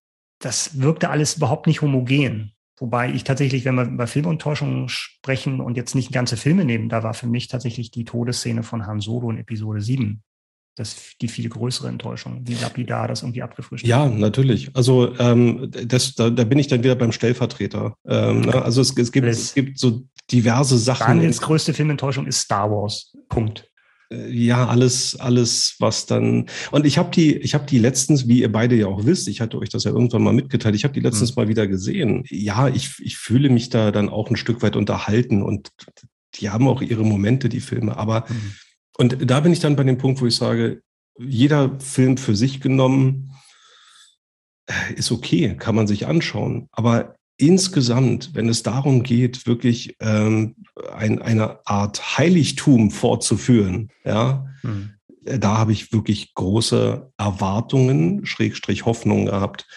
[0.42, 2.54] das wirkte alles überhaupt nicht homogen.
[2.80, 7.04] Wobei ich tatsächlich, wenn wir über Filmuntäuschungen sprechen und jetzt nicht ganze Filme nehmen, da
[7.04, 10.24] war für mich tatsächlich die Todesszene von Han Solo in Episode 7
[10.76, 14.74] das die viel größere Enttäuschung, wie lapidar das irgendwie abgefrischt Ja, natürlich.
[14.74, 17.96] Also ähm, das, da, da bin ich dann wieder beim Stellvertreter.
[18.08, 18.62] Ähm, ne?
[18.62, 21.08] Also es, es, gibt, es gibt so diverse Sachen.
[21.08, 23.16] Daniels größte Filmenttäuschung ist Star Wars.
[23.28, 23.70] Punkt.
[24.12, 26.48] Äh, ja, alles, alles, was dann.
[26.72, 29.42] Und ich habe die, ich habe die letztens, wie ihr beide ja auch wisst, ich
[29.42, 31.42] hatte euch das ja irgendwann mal mitgeteilt, ich habe die letztens mhm.
[31.42, 32.24] mal wieder gesehen.
[32.30, 35.70] Ja, ich, ich fühle mich da dann auch ein Stück weit unterhalten und
[36.36, 37.98] die haben auch ihre Momente, die Filme.
[37.98, 38.54] Aber mhm.
[38.98, 40.82] und da bin ich dann bei dem Punkt, wo ich sage,
[41.18, 43.32] jeder Film für sich genommen
[44.68, 46.68] äh, ist okay, kann man sich anschauen.
[46.72, 50.56] Aber insgesamt, wenn es darum geht, wirklich ähm,
[50.96, 54.92] ein, eine Art Heiligtum fortzuführen, ja, mhm.
[55.24, 59.68] da habe ich wirklich große Erwartungen, Schrägstrich Hoffnungen gehabt,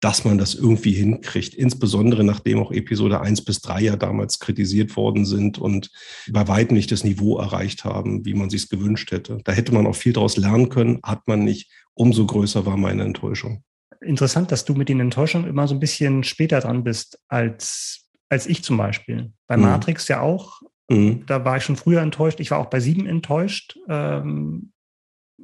[0.00, 4.96] dass man das irgendwie hinkriegt, insbesondere nachdem auch Episode 1 bis 3 ja damals kritisiert
[4.96, 5.90] worden sind und
[6.30, 9.40] bei weitem nicht das Niveau erreicht haben, wie man sich es gewünscht hätte.
[9.44, 11.70] Da hätte man auch viel daraus lernen können, hat man nicht.
[11.92, 13.62] Umso größer war meine Enttäuschung
[14.00, 18.46] interessant, dass du mit den Enttäuschungen immer so ein bisschen später dran bist als, als
[18.46, 19.32] ich zum Beispiel.
[19.46, 19.64] Bei mhm.
[19.64, 20.60] Matrix ja auch.
[20.88, 21.24] Mhm.
[21.26, 22.40] Da war ich schon früher enttäuscht.
[22.40, 23.78] Ich war auch bei sieben enttäuscht.
[23.88, 24.72] Ähm,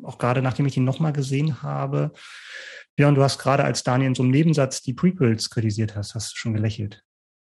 [0.03, 2.13] auch gerade nachdem ich ihn nochmal gesehen habe.
[2.97, 6.33] Björn, du hast gerade als Daniel in so einem Nebensatz die Prequels kritisiert hast, hast
[6.33, 7.03] du schon gelächelt.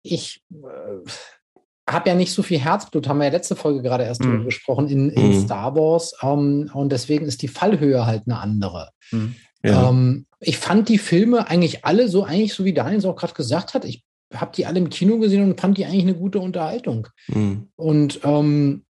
[0.05, 1.11] Ich äh,
[1.89, 4.25] habe ja nicht so viel Herzblut, haben wir ja letzte Folge gerade erst mm.
[4.25, 5.45] drüber gesprochen, in, in mm.
[5.45, 6.15] Star Wars.
[6.23, 8.91] Um, ähm, und deswegen ist die Fallhöhe halt eine andere.
[9.11, 9.35] Mm.
[9.63, 9.89] Ja.
[9.89, 13.35] Ähm, ich fand die Filme eigentlich alle so, eigentlich so wie Daniel es auch gerade
[13.35, 13.85] gesagt hat.
[13.85, 14.05] Ich
[14.35, 17.09] habe die alle im Kino gesehen und fand die eigentlich eine gute Unterhaltung.
[17.29, 17.69] Mhm.
[17.77, 18.85] Und ähm,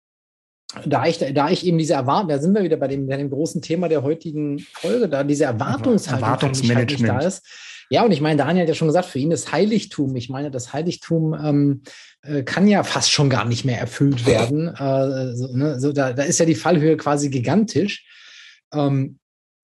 [0.87, 3.31] da ich, da ich eben diese Erwartung, da sind wir wieder bei dem, bei dem
[3.31, 7.47] großen Thema der heutigen Folge, da diese Erwartungshaltung halt Erwartungsmanagement halt da ist.
[7.93, 10.53] Ja, und ich meine, Daniel hat ja schon gesagt, für ihn das Heiligtum, ich meine,
[10.53, 11.83] das Heiligtum ähm,
[12.23, 14.69] äh, kann ja fast schon gar nicht mehr erfüllt werden.
[14.81, 15.81] Äh, so, ne?
[15.81, 18.07] so, da, da ist ja die Fallhöhe quasi gigantisch.
[18.73, 19.20] Ähm,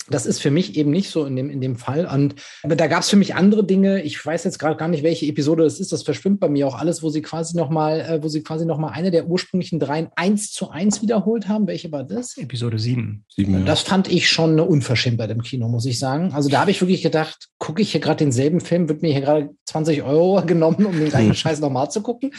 [0.08, 2.06] das ist für mich eben nicht so in dem, in dem Fall.
[2.06, 4.02] Und aber da gab es für mich andere Dinge.
[4.02, 5.92] Ich weiß jetzt gerade gar nicht, welche Episode das ist.
[5.92, 8.78] Das verschwimmt bei mir auch alles, wo sie quasi nochmal, äh, wo sie quasi noch
[8.78, 11.66] mal eine der ursprünglichen dreien eins zu eins wiederholt haben.
[11.66, 12.36] Welche war das?
[12.36, 13.24] Episode sieben.
[13.28, 13.64] sieben ja.
[13.64, 16.32] Das fand ich schon eine Unverschämtheit im Kino, muss ich sagen.
[16.32, 19.22] Also da habe ich wirklich gedacht, gucke ich hier gerade denselben Film, wird mir hier
[19.22, 22.32] gerade 20 Euro genommen, um den gleichen Scheiß nochmal zu gucken.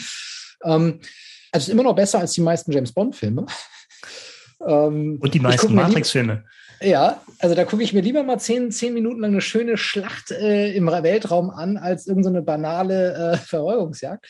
[0.64, 1.00] Ähm,
[1.52, 3.46] also ist immer noch besser als die meisten James Bond-Filme.
[4.66, 6.44] Ähm, Und die meisten Matrix-Filme.
[6.80, 10.30] Ja, also da gucke ich mir lieber mal zehn, zehn Minuten lang eine schöne Schlacht
[10.30, 14.26] äh, im Weltraum an, als irgendeine so banale äh, Verfolgungsjagd.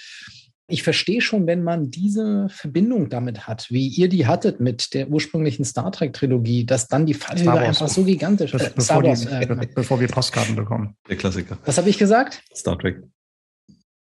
[0.71, 5.09] Ich verstehe schon, wenn man diese Verbindung damit hat, wie ihr die hattet mit der
[5.09, 8.75] ursprünglichen Star Trek-Trilogie, dass dann die Fallhöhe einfach so gigantisch ist.
[8.75, 10.95] Bevor, Wars, die, äh, bevor wir Postkarten bekommen.
[11.09, 11.57] Der Klassiker.
[11.65, 12.43] Was habe ich gesagt?
[12.55, 13.03] Star Trek.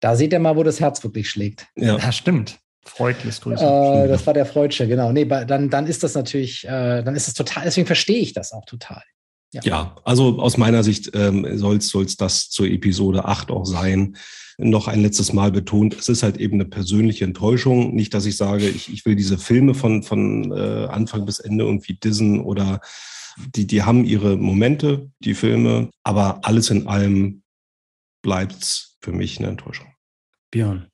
[0.00, 1.66] Da seht ihr mal, wo das Herz wirklich schlägt.
[1.76, 2.58] Ja, ja stimmt.
[2.88, 3.66] Freud lässt grüßen.
[3.66, 5.12] Äh, das war der Freudsche, genau.
[5.12, 8.52] Nee, dann, dann ist das natürlich, äh, dann ist es total, deswegen verstehe ich das
[8.52, 9.02] auch total.
[9.52, 14.16] Ja, ja also aus meiner Sicht ähm, soll es das zur Episode 8 auch sein.
[14.58, 17.94] Noch ein letztes Mal betont, es ist halt eben eine persönliche Enttäuschung.
[17.94, 21.64] Nicht, dass ich sage, ich, ich will diese Filme von, von äh, Anfang bis Ende
[21.64, 22.80] irgendwie dissen oder
[23.54, 27.42] die, die haben ihre Momente, die Filme, aber alles in allem
[28.22, 29.88] bleibt für mich eine Enttäuschung.
[30.50, 30.88] Björn.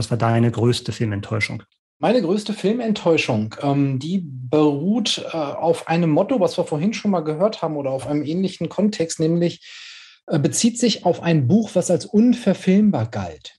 [0.00, 1.62] Was war deine größte Filmenttäuschung?
[1.98, 7.20] Meine größte Filmenttäuschung, ähm, die beruht äh, auf einem Motto, was wir vorhin schon mal
[7.20, 9.60] gehört haben oder auf einem ähnlichen Kontext, nämlich
[10.26, 13.58] äh, bezieht sich auf ein Buch, was als unverfilmbar galt.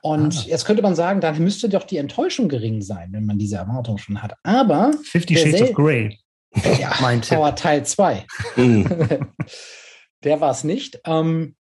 [0.00, 0.42] Und ah.
[0.46, 3.98] jetzt könnte man sagen, dann müsste doch die Enttäuschung gering sein, wenn man diese Erwartung
[3.98, 4.34] schon hat.
[4.44, 6.16] Aber Fifty Shades of Grey.
[6.78, 8.24] Ja, mein aber Teil 2.
[8.54, 8.86] Mhm.
[10.22, 11.00] der war es nicht.
[11.04, 11.56] Ähm,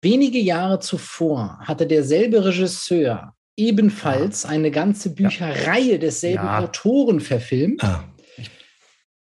[0.00, 4.50] wenige Jahre zuvor hatte derselbe Regisseur ebenfalls ja.
[4.50, 5.98] eine ganze Bücherreihe ja.
[5.98, 6.58] desselben ja.
[6.58, 7.82] Autoren verfilmt.
[7.82, 8.04] Ah.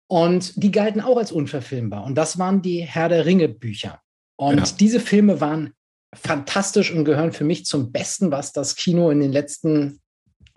[0.09, 2.05] Und die galten auch als unverfilmbar.
[2.05, 4.01] Und das waren die Herr der Ringe Bücher.
[4.37, 5.73] Und diese Filme waren
[6.15, 10.01] fantastisch und gehören für mich zum Besten, was das Kino in den letzten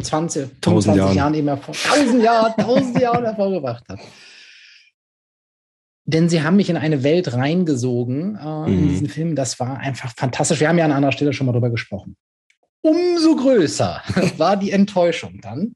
[0.01, 1.15] 20, 25 Jahren.
[1.15, 3.99] Jahren eben hervor, 1000 Jahre, 1000 Jahre hervorgebracht hat.
[6.03, 8.67] Denn sie haben mich in eine Welt reingesogen äh, mhm.
[8.67, 9.35] in diesen Filmen.
[9.37, 10.59] Das war einfach fantastisch.
[10.59, 12.17] Wir haben ja an anderer Stelle schon mal drüber gesprochen
[12.85, 14.01] umso größer
[14.37, 15.75] war die Enttäuschung dann,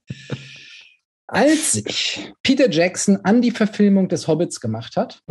[1.28, 5.22] als sich Peter Jackson an die Verfilmung des Hobbits gemacht hat.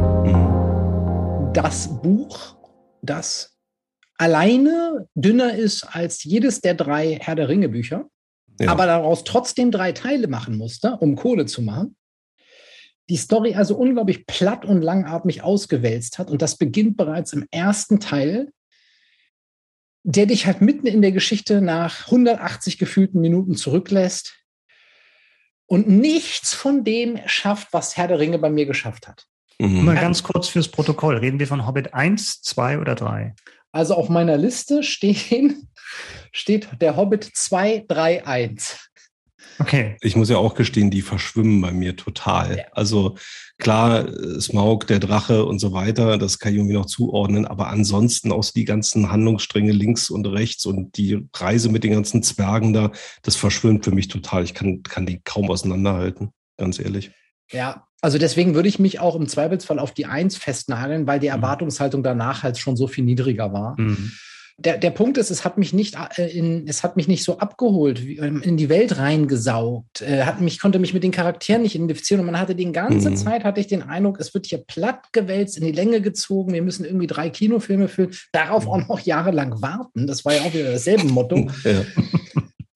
[1.54, 2.56] Das Buch,
[3.00, 3.56] das
[4.16, 8.06] alleine dünner ist als jedes der drei Herr der Ringe Bücher,
[8.60, 8.70] ja.
[8.70, 11.96] aber daraus trotzdem drei Teile machen musste, um Kohle zu machen.
[13.08, 16.30] Die Story also unglaublich platt und langatmig ausgewälzt hat.
[16.30, 18.50] Und das beginnt bereits im ersten Teil
[20.10, 24.38] der dich halt mitten in der Geschichte nach 180 gefühlten Minuten zurücklässt
[25.66, 29.26] und nichts von dem schafft, was Herr der Ringe bei mir geschafft hat.
[29.58, 29.84] Mhm.
[29.84, 31.18] Mal ganz kurz fürs Protokoll.
[31.18, 33.34] Reden wir von Hobbit 1, 2 oder 3?
[33.70, 35.68] Also auf meiner Liste stehen,
[36.32, 38.78] steht der Hobbit 2, 3, 1.
[39.58, 39.96] Okay.
[40.00, 42.58] Ich muss ja auch gestehen, die verschwimmen bei mir total.
[42.58, 42.64] Ja.
[42.72, 43.16] Also
[43.58, 44.06] klar,
[44.40, 48.44] Smaug, der Drache und so weiter, das kann ich irgendwie noch zuordnen, aber ansonsten auch
[48.44, 52.92] die ganzen Handlungsstränge links und rechts und die Reise mit den ganzen Zwergen da,
[53.22, 54.44] das verschwimmt für mich total.
[54.44, 57.10] Ich kann, kann die kaum auseinanderhalten, ganz ehrlich.
[57.50, 61.26] Ja, also deswegen würde ich mich auch im Zweifelsfall auf die Eins festnageln, weil die
[61.26, 61.34] mhm.
[61.34, 63.80] Erwartungshaltung danach halt schon so viel niedriger war.
[63.80, 64.12] Mhm
[64.60, 67.38] der, der Punkt ist, es hat mich nicht äh, in, es hat mich nicht so
[67.38, 71.76] abgeholt, ähm, in die Welt reingesaugt, äh, hat mich, konnte mich mit den Charakteren nicht
[71.76, 73.16] identifizieren und man hatte die ganze mhm.
[73.16, 76.62] Zeit, hatte ich den Eindruck, es wird hier platt gewälzt, in die Länge gezogen, wir
[76.62, 80.08] müssen irgendwie drei Kinofilme füllen, darauf auch noch jahrelang warten.
[80.08, 81.36] Das war ja auch wieder dasselbe Motto.
[81.64, 81.84] ja.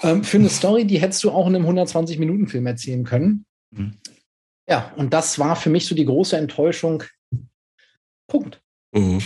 [0.04, 3.44] ähm, für eine Story, die hättest du auch in einem 120-Minuten-Film erzählen können.
[3.72, 3.94] Mhm.
[4.68, 7.02] Ja, und das war für mich so die große Enttäuschung.
[8.28, 8.61] Punkt.
[8.92, 9.20] Mhm.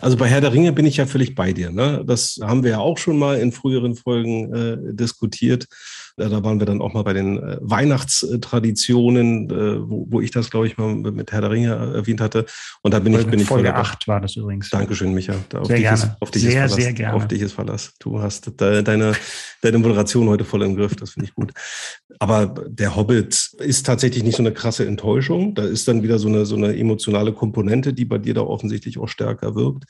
[0.00, 1.70] Also bei Herr der Ringe bin ich ja völlig bei dir.
[1.70, 2.02] Ne?
[2.06, 5.68] Das haben wir ja auch schon mal in früheren Folgen äh, diskutiert.
[6.16, 10.30] Äh, da waren wir dann auch mal bei den äh, Weihnachtstraditionen, äh, wo, wo ich
[10.30, 12.46] das, glaube ich, mal mit Herr der Ringe erwähnt hatte.
[12.82, 14.70] Und da bin Folge, ich, bin ich Folge 8 war das übrigens.
[14.70, 15.34] Dankeschön, Micha.
[15.48, 15.98] Da, auf, sehr dich gerne.
[15.98, 16.74] Ist, auf dich sehr, ist Verlass.
[16.74, 17.14] Sehr gerne.
[17.14, 17.94] Auf dich ist Verlass.
[17.98, 19.12] Du hast de, deine,
[19.60, 20.96] deine Moderation heute voll im Griff.
[20.96, 21.52] Das finde ich gut.
[22.18, 25.54] Aber der Hobbit ist tatsächlich nicht so eine krasse Enttäuschung.
[25.54, 28.98] Da ist dann wieder so eine, so eine emotionale Komponente, die bei dir da offensichtlich
[28.98, 29.84] auch stärker wirkt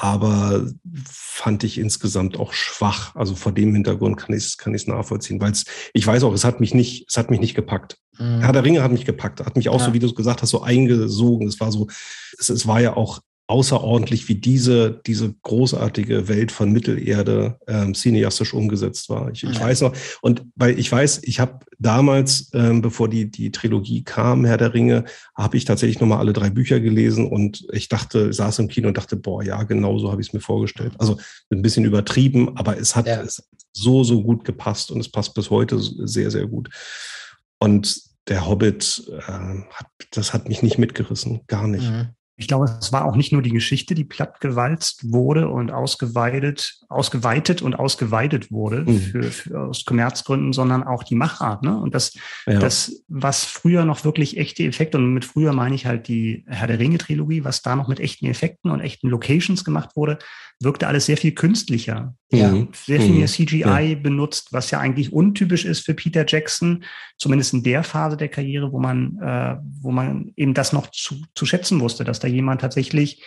[0.00, 0.66] aber
[1.04, 3.14] fand ich insgesamt auch schwach.
[3.14, 5.52] Also vor dem Hintergrund kann ich es kann ich's nachvollziehen, weil
[5.92, 7.98] ich weiß auch, es hat mich nicht, es hat mich nicht gepackt.
[8.18, 8.40] Mhm.
[8.40, 9.86] Herr der Ringe hat mich gepackt, hat mich auch ja.
[9.86, 11.46] so, wie du es gesagt hast, so eingesogen.
[11.46, 11.86] Es war so,
[12.38, 13.20] es, es war ja auch
[13.50, 19.30] außerordentlich, wie diese, diese großartige Welt von Mittelerde ähm, cineastisch umgesetzt war.
[19.32, 19.92] Ich, ich weiß noch,
[20.22, 24.72] und weil ich weiß, ich habe damals, ähm, bevor die, die Trilogie kam, Herr der
[24.72, 28.86] Ringe, habe ich tatsächlich nochmal alle drei Bücher gelesen und ich dachte, saß im Kino
[28.86, 30.92] und dachte, boah, ja, genau so habe ich es mir vorgestellt.
[30.98, 31.18] Also
[31.50, 33.24] ein bisschen übertrieben, aber es hat ja.
[33.72, 36.68] so, so gut gepasst und es passt bis heute sehr, sehr gut.
[37.58, 41.90] Und der Hobbit, äh, hat, das hat mich nicht mitgerissen, gar nicht.
[41.90, 42.14] Mhm.
[42.40, 47.60] Ich glaube, es war auch nicht nur die Geschichte, die plattgewalzt wurde und ausgeweitet, ausgeweitet
[47.60, 48.98] und ausgeweitet wurde mhm.
[48.98, 51.62] für, für, aus Kommerzgründen, sondern auch die Machart.
[51.62, 51.78] Ne?
[51.78, 52.14] Und das,
[52.46, 52.58] ja.
[52.58, 56.66] das, was früher noch wirklich echte Effekte, und mit früher meine ich halt die Herr
[56.66, 60.18] der Ringe-Trilogie, was da noch mit echten Effekten und echten Locations gemacht wurde,
[60.62, 62.14] wirkte alles sehr viel künstlicher.
[62.32, 62.48] Ja.
[62.48, 62.68] Mhm.
[62.74, 63.26] Sehr viel mehr mhm.
[63.26, 63.94] CGI ja.
[63.96, 66.84] benutzt, was ja eigentlich untypisch ist für Peter Jackson,
[67.18, 71.16] zumindest in der Phase der Karriere, wo man, äh, wo man eben das noch zu,
[71.34, 73.22] zu schätzen wusste, dass da jemand tatsächlich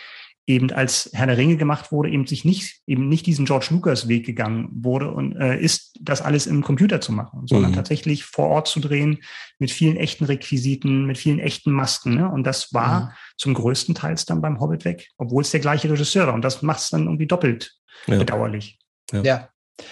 [0.46, 4.08] eben als Herr der Ringe gemacht wurde, eben sich nicht, eben nicht diesen George Lucas
[4.08, 7.76] Weg gegangen wurde und äh, ist, das alles im Computer zu machen, sondern mhm.
[7.76, 9.22] tatsächlich vor Ort zu drehen
[9.58, 12.16] mit vielen echten Requisiten, mit vielen echten Masken.
[12.16, 12.30] Ne?
[12.30, 13.08] Und das war mhm.
[13.38, 16.34] zum größten Teils dann beim Hobbit weg, obwohl es der gleiche Regisseur war.
[16.34, 17.72] Und das macht es dann irgendwie doppelt
[18.06, 18.18] ja.
[18.18, 18.78] bedauerlich.
[19.12, 19.22] Ja.
[19.22, 19.48] ja.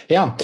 [0.09, 0.37] ja.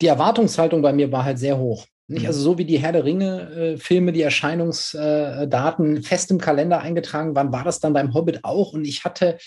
[0.00, 1.86] Die Erwartungshaltung bei mir war halt sehr hoch.
[2.06, 2.22] Nicht?
[2.22, 2.26] Mhm.
[2.28, 7.52] Also so wie die Herr der Ringe-Filme, äh, die Erscheinungsdaten fest im Kalender eingetragen waren,
[7.52, 8.72] war das dann beim Hobbit auch.
[8.72, 9.38] Und ich hatte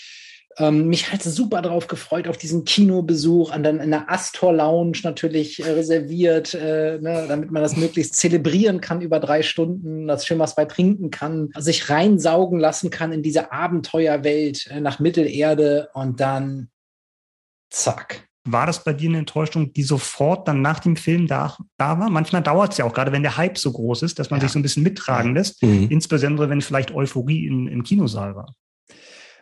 [0.58, 4.98] ähm, mich halt super darauf gefreut, auf diesen Kinobesuch, an dann in der Astor Lounge
[5.04, 10.26] natürlich äh, reserviert, äh, ne, damit man das möglichst zelebrieren kann über drei Stunden, das
[10.26, 15.90] schön was bei trinken kann, sich reinsaugen lassen kann in diese Abenteuerwelt äh, nach Mittelerde
[15.94, 16.70] und dann
[17.70, 21.98] zack war das bei dir eine Enttäuschung, die sofort dann nach dem Film da, da
[21.98, 22.10] war?
[22.10, 24.46] Manchmal dauert es ja auch, gerade wenn der Hype so groß ist, dass man ja.
[24.46, 25.88] sich so ein bisschen mittragen lässt, mhm.
[25.90, 28.54] insbesondere wenn vielleicht Euphorie in, im Kinosaal war.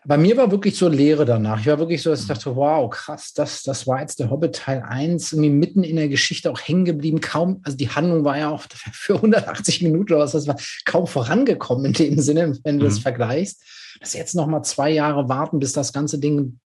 [0.04, 1.58] Bei mir war wirklich so Leere danach.
[1.58, 2.34] Ich war wirklich so, dass ich mhm.
[2.34, 6.08] dachte, wow, krass, das, das war jetzt der Hobbit Teil 1, irgendwie mitten in der
[6.08, 7.20] Geschichte auch hängen geblieben.
[7.20, 11.06] Kaum, also die Handlung war ja auch für 180 Minuten oder was das war, kaum
[11.06, 12.88] vorangekommen in dem Sinne, wenn du mhm.
[12.88, 13.62] das vergleichst.
[14.00, 16.60] Dass jetzt noch mal zwei Jahre warten, bis das ganze Ding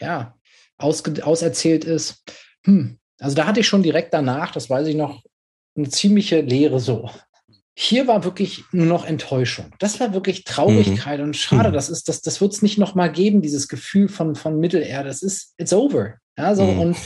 [0.00, 0.34] ja,
[0.78, 2.22] auserzählt ist.
[2.64, 2.98] Hm.
[3.18, 5.22] Also da hatte ich schon direkt danach, das weiß ich noch,
[5.76, 7.10] eine ziemliche Leere so.
[7.78, 9.66] Hier war wirklich nur noch Enttäuschung.
[9.78, 11.26] Das war wirklich Traurigkeit mhm.
[11.26, 11.74] und schade, mhm.
[11.74, 15.08] das ist, das, das wird es nicht nochmal geben, dieses Gefühl von, von Mittelerde.
[15.08, 16.14] Das ist, it's over.
[16.38, 16.80] Ja, so, mhm.
[16.80, 16.96] und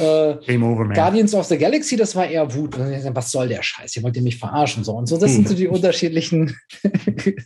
[0.00, 2.76] äh, over, Guardians of the Galaxy, das war eher Wut.
[2.78, 3.96] Was soll der Scheiß?
[3.96, 4.82] Ihr wollt ihr mich verarschen?
[4.82, 5.18] So und so.
[5.18, 5.74] Das sind so die mhm.
[5.74, 6.56] unterschiedlichen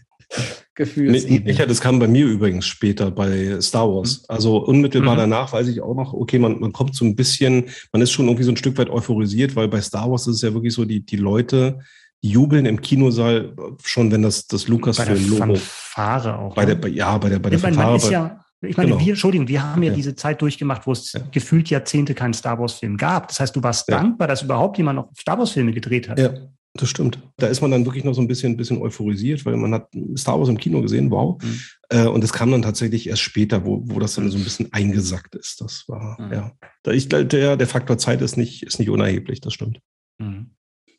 [0.77, 1.24] Gefühls.
[1.24, 4.20] Nee, ich, das kam bei mir übrigens später bei Star Wars.
[4.20, 4.24] Mhm.
[4.29, 5.20] Also unmittelbar mhm.
[5.20, 8.27] danach weiß ich auch noch, okay, man, man kommt so ein bisschen, man ist schon
[8.27, 10.85] irgendwie so ein Stück weit euphorisiert, weil bei Star Wars ist es ja wirklich so,
[10.85, 11.81] die, die Leute
[12.20, 15.55] jubeln im Kinosaal schon, wenn das, das Lucasfilm-Logo.
[15.55, 16.55] Fanfare auch.
[16.55, 17.93] Bei der, bei, ja, bei der, bei der ich meine, Fanfare.
[17.93, 19.01] Man ist ja, ich meine, genau.
[19.01, 21.20] wir, Entschuldigung, wir haben ja, ja, diese Zeit durchgemacht, wo es ja.
[21.31, 23.29] gefühlt Jahrzehnte keinen Star Wars-Film gab.
[23.29, 23.97] Das heißt, du warst ja.
[23.97, 26.18] dankbar, dass überhaupt jemand noch Star Wars-Filme gedreht hat.
[26.18, 26.35] Ja.
[26.77, 27.22] Das stimmt.
[27.37, 29.89] Da ist man dann wirklich noch so ein bisschen, ein bisschen euphorisiert, weil man hat
[30.16, 31.43] Star Wars im Kino gesehen, wow.
[31.43, 31.61] Mhm.
[31.89, 34.72] Äh, und es kam dann tatsächlich erst später, wo, wo das dann so ein bisschen
[34.72, 35.61] eingesackt ist.
[35.61, 36.33] Das war, mhm.
[36.33, 36.53] ja.
[36.83, 37.24] Da ich, der,
[37.57, 39.81] der Faktor Zeit ist nicht, ist nicht unerheblich, das stimmt.
[40.18, 40.51] Mhm.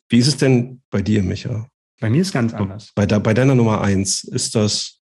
[0.08, 1.68] Wie ist es denn bei dir, Micha?
[2.00, 2.92] Bei mir ist ganz anders.
[2.94, 5.00] Bei, bei deiner Nummer eins, ist das,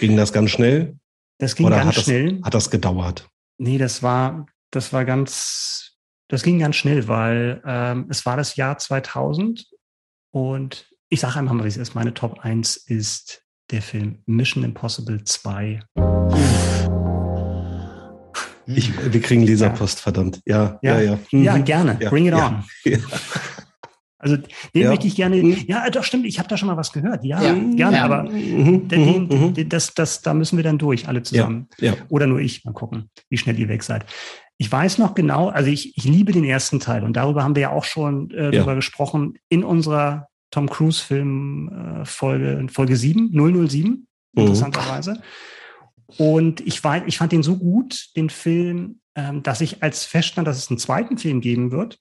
[0.00, 0.96] ging das ganz schnell?
[1.38, 2.36] Das ging Oder ganz hat schnell.
[2.36, 3.28] Das, hat das gedauert?
[3.58, 5.96] Nee, das war, das war ganz,
[6.28, 9.66] das ging ganz schnell, weil ähm, es war das Jahr 2000
[10.30, 11.94] und ich sage einfach mal, wie es ist.
[11.94, 15.80] Meine Top 1 ist der Film Mission Impossible 2.
[18.66, 20.02] Ich, wir kriegen Leserpost, ja.
[20.02, 20.40] verdammt.
[20.44, 21.18] Ja, ja, ja.
[21.30, 21.64] Ja, ja mhm.
[21.64, 21.96] gerne.
[22.00, 22.10] Ja.
[22.10, 22.64] Bring it on.
[24.20, 24.36] Also
[24.74, 25.36] den möchte ich gerne.
[25.36, 25.64] Mhm.
[25.68, 26.26] Ja, doch stimmt.
[26.26, 27.24] Ich habe da schon mal was gehört.
[27.24, 27.54] Ja, ja.
[27.54, 28.02] gerne.
[28.02, 28.88] Aber mhm.
[28.88, 31.68] den, den, den, das, das, da müssen wir dann durch, alle zusammen.
[31.78, 31.94] Ja.
[32.08, 32.64] Oder nur ich.
[32.64, 34.04] Mal gucken, wie schnell ihr weg seid.
[34.60, 37.62] Ich weiß noch genau, also ich, ich liebe den ersten Teil und darüber haben wir
[37.62, 38.50] ja auch schon äh, ja.
[38.50, 44.06] darüber gesprochen in unserer Tom Cruise Film äh, Folge, Folge 7, 007, mhm.
[44.34, 45.22] interessanterweise.
[46.16, 50.48] Und ich, war, ich fand den so gut, den Film, ähm, dass ich als feststand,
[50.48, 52.00] dass es einen zweiten Film geben wird,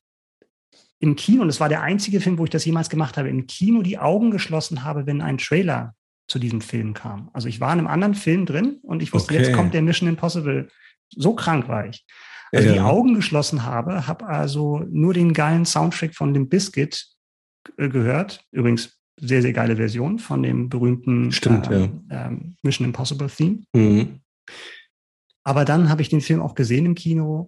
[0.99, 3.45] im Kino, und es war der einzige Film, wo ich das jemals gemacht habe, im
[3.45, 5.93] Kino die Augen geschlossen habe, wenn ein Trailer
[6.27, 7.29] zu diesem Film kam.
[7.33, 9.43] Also ich war in einem anderen Film drin und ich wusste, okay.
[9.43, 10.69] jetzt kommt der Mission Impossible.
[11.15, 12.03] So krank war ich
[12.51, 12.73] also ja.
[12.73, 17.07] die Augen geschlossen habe, habe also nur den geilen Soundtrack von dem Biscuit
[17.77, 18.43] äh, gehört.
[18.51, 22.27] Übrigens sehr, sehr geile Version von dem berühmten Stimmt, ähm, ja.
[22.27, 23.63] ähm, Mission Impossible Theme.
[23.73, 24.21] Mhm.
[25.43, 27.47] Aber dann habe ich den Film auch gesehen im Kino.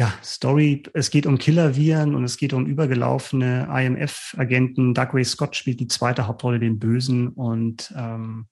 [0.00, 4.92] Ja, Story, es geht um Killerviren und es geht um übergelaufene IMF-Agenten.
[4.92, 7.28] Dougray Scott spielt die zweite Hauptrolle, den Bösen.
[7.28, 8.48] Und ähm,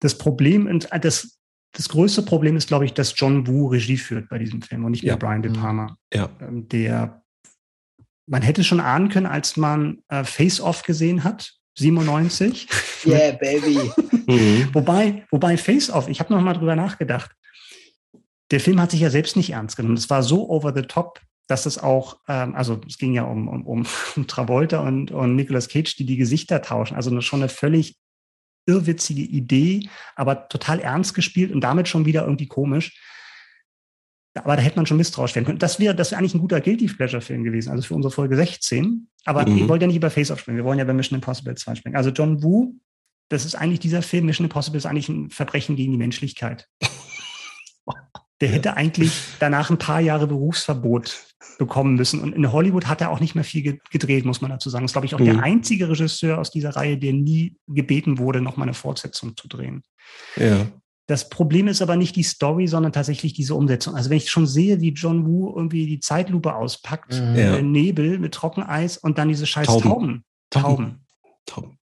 [0.00, 1.39] das Problem, und äh, das,
[1.72, 4.92] das größte Problem ist, glaube ich, dass John Woo Regie führt bei diesem Film und
[4.92, 5.96] nicht mehr Brian De Palma.
[6.12, 6.28] Ja.
[6.40, 7.22] Ähm, der,
[8.26, 12.68] man hätte schon ahnen können, als man äh, Face Off gesehen hat, 97.
[13.06, 13.78] Yeah, baby.
[14.26, 14.68] mhm.
[14.74, 17.30] wobei, wobei Face Off, ich habe noch mal drüber nachgedacht.
[18.50, 19.96] Der Film hat sich ja selbst nicht ernst genommen.
[19.96, 23.48] Es war so over the top, dass es auch, ähm, also es ging ja um,
[23.48, 26.94] um, um Travolta und, und Nicolas Cage, die die Gesichter tauschen.
[26.94, 27.96] Also schon eine völlig
[28.66, 32.98] irrwitzige Idee, aber total ernst gespielt und damit schon wieder irgendwie komisch.
[34.34, 35.58] Aber da hätte man schon misstrauisch werden können.
[35.58, 38.36] Das wäre, das wäre eigentlich ein guter Guilty Pleasure Film gewesen, also für unsere Folge
[38.36, 39.08] 16.
[39.24, 39.56] Aber mhm.
[39.56, 40.58] wir wollen ja nicht über Face Off springen.
[40.58, 41.96] Wir wollen ja bei Mission Impossible 2 springen.
[41.96, 42.74] Also John Woo,
[43.28, 46.68] das ist eigentlich dieser Film, Mission Impossible ist eigentlich ein Verbrechen gegen die Menschlichkeit.
[48.40, 51.26] Der hätte eigentlich danach ein paar Jahre Berufsverbot
[51.58, 52.20] bekommen müssen.
[52.20, 54.84] Und in Hollywood hat er auch nicht mehr viel gedreht, muss man dazu sagen.
[54.84, 55.26] Das ist, glaube ich, auch mhm.
[55.26, 59.82] der einzige Regisseur aus dieser Reihe, der nie gebeten wurde, nochmal eine Fortsetzung zu drehen.
[60.36, 60.66] Ja.
[61.06, 63.94] Das Problem ist aber nicht die Story, sondern tatsächlich diese Umsetzung.
[63.94, 67.36] Also wenn ich schon sehe, wie John Woo irgendwie die Zeitlupe auspackt, mhm.
[67.36, 69.82] äh, Nebel mit Trockeneis und dann diese scheiß Tauben.
[69.82, 70.24] Tauben.
[70.50, 71.06] Tauben.
[71.46, 71.78] Tauben.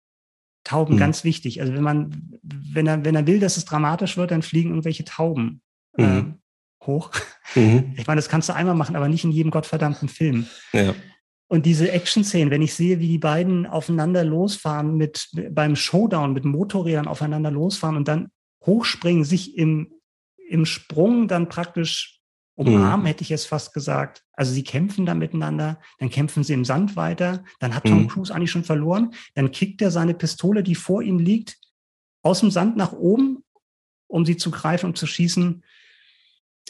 [0.63, 0.99] Tauben, mhm.
[0.99, 1.61] ganz wichtig.
[1.61, 5.05] Also wenn man, wenn er, wenn er will, dass es dramatisch wird, dann fliegen irgendwelche
[5.05, 5.61] Tauben
[5.97, 6.39] mhm.
[6.87, 7.11] Hoch.
[7.55, 7.93] Mhm.
[7.97, 10.47] Ich meine, das kannst du einmal machen, aber nicht in jedem gottverdammten Film.
[10.71, 10.95] Ja.
[11.47, 16.45] Und diese Action-Szenen, wenn ich sehe, wie die beiden aufeinander losfahren mit beim Showdown mit
[16.45, 18.29] Motorrädern aufeinander losfahren und dann
[18.65, 19.93] hochspringen, sich im,
[20.49, 22.21] im Sprung dann praktisch
[22.55, 23.07] umarmen, mhm.
[23.07, 24.23] hätte ich jetzt fast gesagt.
[24.33, 28.07] Also sie kämpfen dann miteinander, dann kämpfen sie im Sand weiter, dann hat Tom mhm.
[28.07, 31.57] Cruise eigentlich schon verloren, dann kickt er seine Pistole, die vor ihm liegt,
[32.21, 33.43] aus dem Sand nach oben,
[34.07, 35.63] um sie zu greifen und zu schießen.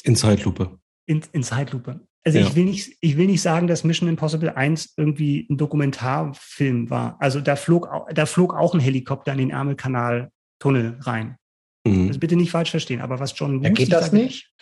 [0.04, 0.80] In Zeitlupe.
[1.06, 2.02] In, in Zeitlupe.
[2.26, 2.48] Also ja.
[2.48, 7.18] ich will nicht, ich will nicht sagen, dass Mission Impossible 1 irgendwie ein Dokumentarfilm war.
[7.20, 11.38] Also da flog, da flog auch ein Helikopter in den Ärmelkanal-Tunnel rein.
[11.86, 12.08] Mhm.
[12.08, 13.02] Also bitte nicht falsch verstehen.
[13.02, 13.64] Aber was John Woo.
[13.64, 14.54] Ja, geht das nicht?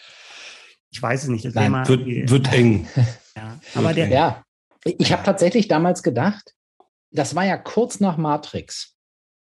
[0.90, 1.45] Ich weiß es nicht.
[1.45, 2.88] Das Nein, wird, wird eng.
[3.36, 4.44] ja, aber der, ja.
[4.84, 6.56] Ich habe tatsächlich damals gedacht,
[7.12, 8.98] das war ja kurz nach Matrix.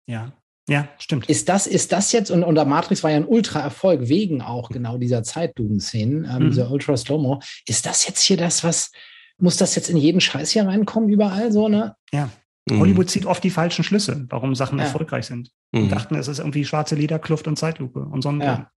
[0.06, 0.32] Ja.
[0.70, 1.28] Ja, stimmt.
[1.28, 4.68] Ist das, ist das jetzt, und, und der Matrix war ja ein Ultra-Erfolg wegen auch
[4.68, 6.50] genau dieser Zeitlupen-Szenen, ähm, mhm.
[6.50, 7.40] dieser Ultra-Slow-Mo.
[7.66, 8.92] Ist das jetzt hier das, was,
[9.38, 11.96] muss das jetzt in jeden Scheiß hier reinkommen, überall so, ne?
[12.12, 12.30] Ja.
[12.66, 12.78] Mhm.
[12.78, 14.84] Hollywood zieht oft die falschen Schlüsse, warum Sachen ja.
[14.84, 15.50] erfolgreich sind.
[15.72, 15.82] Mhm.
[15.82, 18.60] Und dachten, es ist irgendwie schwarze Lederkluft und Zeitlupe und Sonnenbrand.
[18.60, 18.70] Ja.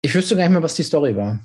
[0.00, 1.40] Ich wüsste gar nicht mehr, was die Story war.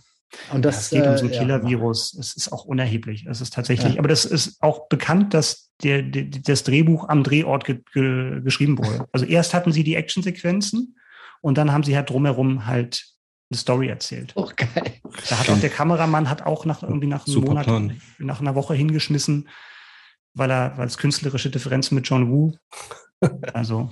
[0.51, 2.13] Und das, ja, es geht um so ein äh, Killer-Virus.
[2.13, 2.19] Ja.
[2.19, 3.25] Es ist auch unerheblich.
[3.25, 3.99] Es ist tatsächlich, ja.
[3.99, 8.77] aber das ist auch bekannt, dass der, der, das Drehbuch am Drehort ge, ge, geschrieben
[8.77, 9.05] wurde.
[9.11, 10.97] Also erst hatten sie die Actionsequenzen
[11.41, 13.05] und dann haben sie halt drumherum halt
[13.51, 14.33] eine Story erzählt.
[14.35, 14.93] Oh, geil.
[15.29, 18.01] Da hat auch der Kameramann hat auch nach irgendwie nach einem Super Monat, Plan.
[18.17, 19.49] nach einer Woche hingeschmissen,
[20.33, 22.53] weil er, weil es künstlerische Differenzen mit John Woo.
[23.53, 23.89] Also.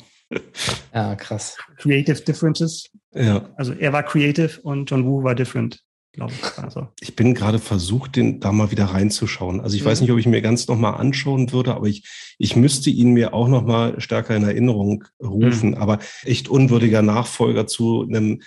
[0.93, 1.57] ja, krass.
[1.77, 2.89] Creative Differences.
[3.13, 3.49] Ja.
[3.55, 5.81] Also er war creative und John Woo war different
[6.13, 6.57] glaube ich.
[6.63, 6.87] Also.
[6.99, 9.61] Ich bin gerade versucht, den da mal wieder reinzuschauen.
[9.61, 9.87] Also ich mhm.
[9.87, 12.03] weiß nicht, ob ich mir ganz nochmal anschauen würde, aber ich,
[12.37, 15.71] ich müsste ihn mir auch nochmal stärker in Erinnerung rufen.
[15.71, 15.77] Mhm.
[15.77, 18.41] Aber echt unwürdiger Nachfolger zu einem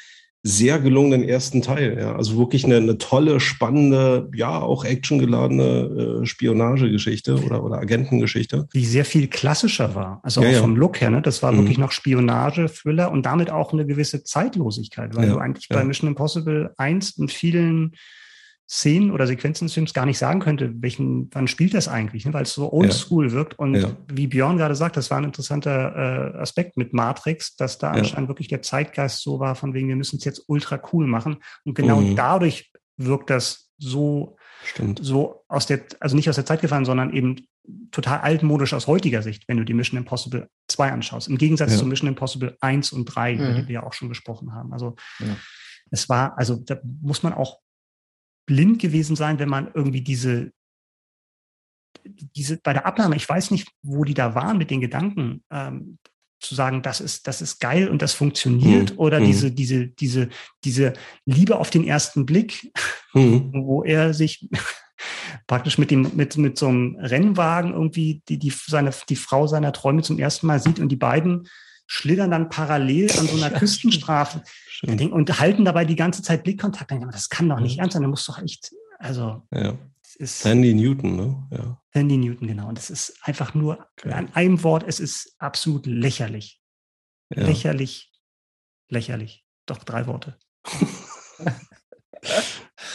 [0.47, 1.97] sehr gelungenen ersten Teil.
[1.99, 2.15] Ja.
[2.15, 8.69] Also wirklich eine, eine tolle, spannende, ja, auch actiongeladene äh, Spionagegeschichte oder, oder Agentengeschichte.
[8.75, 10.21] Die sehr viel klassischer war.
[10.23, 11.09] Also ja, auch vom Look her.
[11.09, 11.23] Ne?
[11.23, 11.59] Das war mhm.
[11.59, 15.83] wirklich noch Spionage, Thriller und damit auch eine gewisse Zeitlosigkeit, weil ja, du eigentlich bei
[15.83, 17.93] Mission Impossible 1 in vielen
[18.69, 22.33] Szenen oder Sequenzen des Films gar nicht sagen könnte, welchen, wann spielt das eigentlich, ne?
[22.33, 23.33] weil es so oldschool ja.
[23.33, 23.59] wirkt.
[23.59, 23.97] Und ja.
[24.11, 27.99] wie Björn gerade sagt, das war ein interessanter äh, Aspekt mit Matrix, dass da ja.
[27.99, 31.37] anscheinend wirklich der Zeitgeist so war, von wegen, wir müssen es jetzt ultra cool machen.
[31.65, 32.17] Und genau mhm.
[32.17, 35.01] dadurch wirkt das so, Stimmt.
[35.03, 37.47] so aus der, also nicht aus der Zeit gefallen, sondern eben
[37.91, 41.29] total altmodisch aus heutiger Sicht, wenn du die Mission Impossible 2 anschaust.
[41.29, 43.41] Im Gegensatz zu Mission Impossible 1 und 3, mhm.
[43.41, 44.73] über die wir ja auch schon gesprochen haben.
[44.73, 44.97] Also
[45.91, 47.59] es war, also da muss man auch
[48.47, 50.53] blind gewesen sein, wenn man irgendwie diese,
[52.05, 55.99] diese bei der Abnahme, ich weiß nicht, wo die da waren mit den Gedanken, ähm,
[56.41, 58.99] zu sagen, das ist, das ist geil und das funktioniert, mhm.
[58.99, 59.27] oder mhm.
[59.27, 60.29] diese, diese, diese,
[60.65, 60.93] diese
[61.25, 62.71] Liebe auf den ersten Blick,
[63.15, 63.51] mhm.
[63.55, 64.49] wo er sich
[65.47, 69.73] praktisch mit dem, mit, mit so einem Rennwagen irgendwie die, die, seine, die Frau seiner
[69.73, 71.49] Träume zum ersten Mal sieht und die beiden
[71.87, 74.43] schlittern dann parallel an so einer Küstenstraße
[74.85, 76.93] und halten dabei die ganze Zeit Blickkontakt.
[77.13, 79.43] Das kann doch nicht ernst sein, da muss doch echt, also.
[79.53, 79.77] Ja.
[80.17, 81.49] Ist Sandy Newton, ne?
[81.51, 81.83] Ja.
[81.93, 82.69] Sandy Newton, genau.
[82.69, 84.13] Und das ist einfach nur okay.
[84.13, 86.61] an einem Wort, es ist absolut lächerlich.
[87.35, 87.45] Ja.
[87.45, 88.13] Lächerlich,
[88.89, 89.45] lächerlich.
[89.67, 90.39] Doch drei Worte.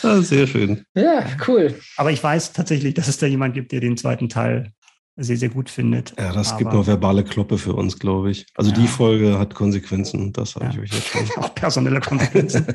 [0.03, 0.85] ah, sehr schön.
[0.93, 1.79] Ja, cool.
[1.97, 4.71] Aber ich weiß tatsächlich, dass es da jemand gibt, der den zweiten Teil
[5.19, 6.13] sehr, sehr gut findet.
[6.17, 8.45] Ja, das Aber, gibt noch verbale Kloppe für uns, glaube ich.
[8.55, 8.77] Also ja.
[8.77, 10.71] die Folge hat Konsequenzen, das sage ja.
[10.71, 11.21] ich euch jetzt schon.
[11.43, 12.67] Auch personelle Konsequenzen.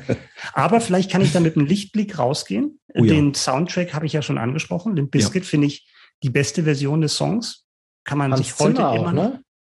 [0.53, 2.79] Aber vielleicht kann ich da mit einem Lichtblick rausgehen.
[2.93, 3.33] Oh, Den ja.
[3.33, 4.95] Soundtrack habe ich ja schon angesprochen.
[4.95, 5.87] Den Biscuit finde ich
[6.23, 7.65] die beste Version des Songs.
[8.03, 9.13] Kann man Hans sich heute Zimmer immer auch,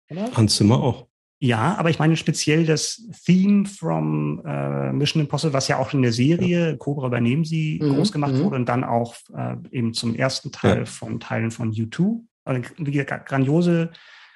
[0.10, 0.32] ne?
[0.36, 1.08] Hans Zimmer auch.
[1.44, 6.04] Ja, aber ich meine speziell das Theme from äh, Mission Impossible, was ja auch in
[6.04, 8.44] der Serie Cobra übernehmen sie mhm, groß gemacht mhm.
[8.44, 10.86] wurde und dann auch äh, eben zum ersten Teil ja.
[10.86, 13.92] von Teilen von U2 also gesagt, grandiose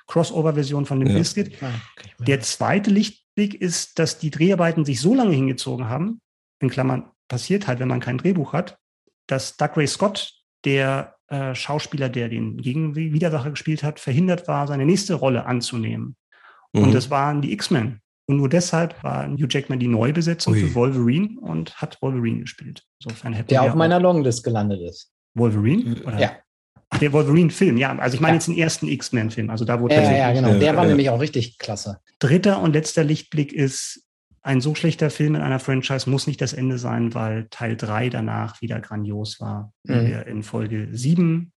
[0.08, 1.18] Crossover-Version von dem Ja.
[1.18, 1.52] Biscuit.
[1.62, 2.10] Ah, okay.
[2.20, 6.22] Der zweite Lichtblick ist, dass die Dreharbeiten sich so lange hingezogen haben,
[6.60, 8.78] in Klammern passiert halt, wenn man kein Drehbuch hat,
[9.28, 10.34] dass Doug Ray Scott,
[10.64, 16.16] der äh, Schauspieler, der den Gegenwidersacher gespielt hat, verhindert war, seine nächste Rolle anzunehmen.
[16.72, 16.94] Und Mhm.
[16.94, 18.00] das waren die X-Men.
[18.28, 20.60] Und nur deshalb war Hugh Jackman die Neubesetzung Ui.
[20.62, 22.84] für Wolverine und hat Wolverine gespielt.
[23.04, 25.12] Insofern hätte Der er auf meiner Longlist gelandet ist.
[25.36, 26.02] Wolverine?
[26.04, 26.20] Oder?
[26.20, 26.32] Ja.
[27.02, 27.98] Der Wolverine-Film, ja.
[27.98, 28.36] Also ich meine Ja.
[28.36, 29.50] jetzt den ersten X-Men-Film.
[29.50, 30.50] Also da, wo Ja, ja, ja, genau.
[30.50, 30.90] Ja, Der war ja.
[30.90, 32.00] nämlich auch richtig klasse.
[32.20, 34.02] Dritter und letzter Lichtblick ist,
[34.42, 38.10] ein so schlechter Film in einer Franchise muss nicht das Ende sein, weil Teil 3
[38.10, 39.74] danach wieder grandios war.
[39.84, 40.06] wie Mhm.
[40.08, 41.52] Wir in Folge 7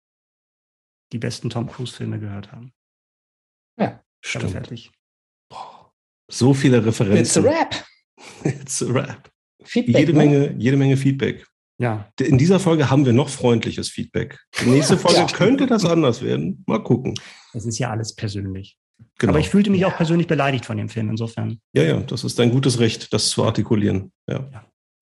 [1.13, 2.73] die besten Tom Cruise-Filme gehört haben.
[3.77, 3.91] Bin
[4.23, 4.51] Stimmt.
[4.53, 4.91] fertig.
[5.51, 5.93] Boah.
[6.31, 7.45] So viele It's a Referenzen.
[7.45, 7.75] Rap.
[8.45, 9.31] It's a rap.
[9.63, 9.97] Feedback.
[9.99, 10.19] Jede ne?
[10.19, 11.47] Menge, jede Menge Feedback.
[11.79, 14.39] Ja, In dieser Folge haben wir noch freundliches Feedback.
[14.63, 15.27] Die nächste Folge Ja.
[15.27, 16.65] könnte das anders werden.
[16.67, 17.15] Mal gucken.
[17.53, 18.79] es ist ja alles persönlich.
[19.19, 19.33] Genau.
[19.33, 19.89] Aber ich fühlte mich Ja.
[19.89, 21.11] auch persönlich beleidigt von dem Film.
[21.11, 21.59] Insofern.
[21.75, 24.11] ja, ja, das ist dein gutes Recht, das zu artikulieren.
[24.27, 24.49] Ja.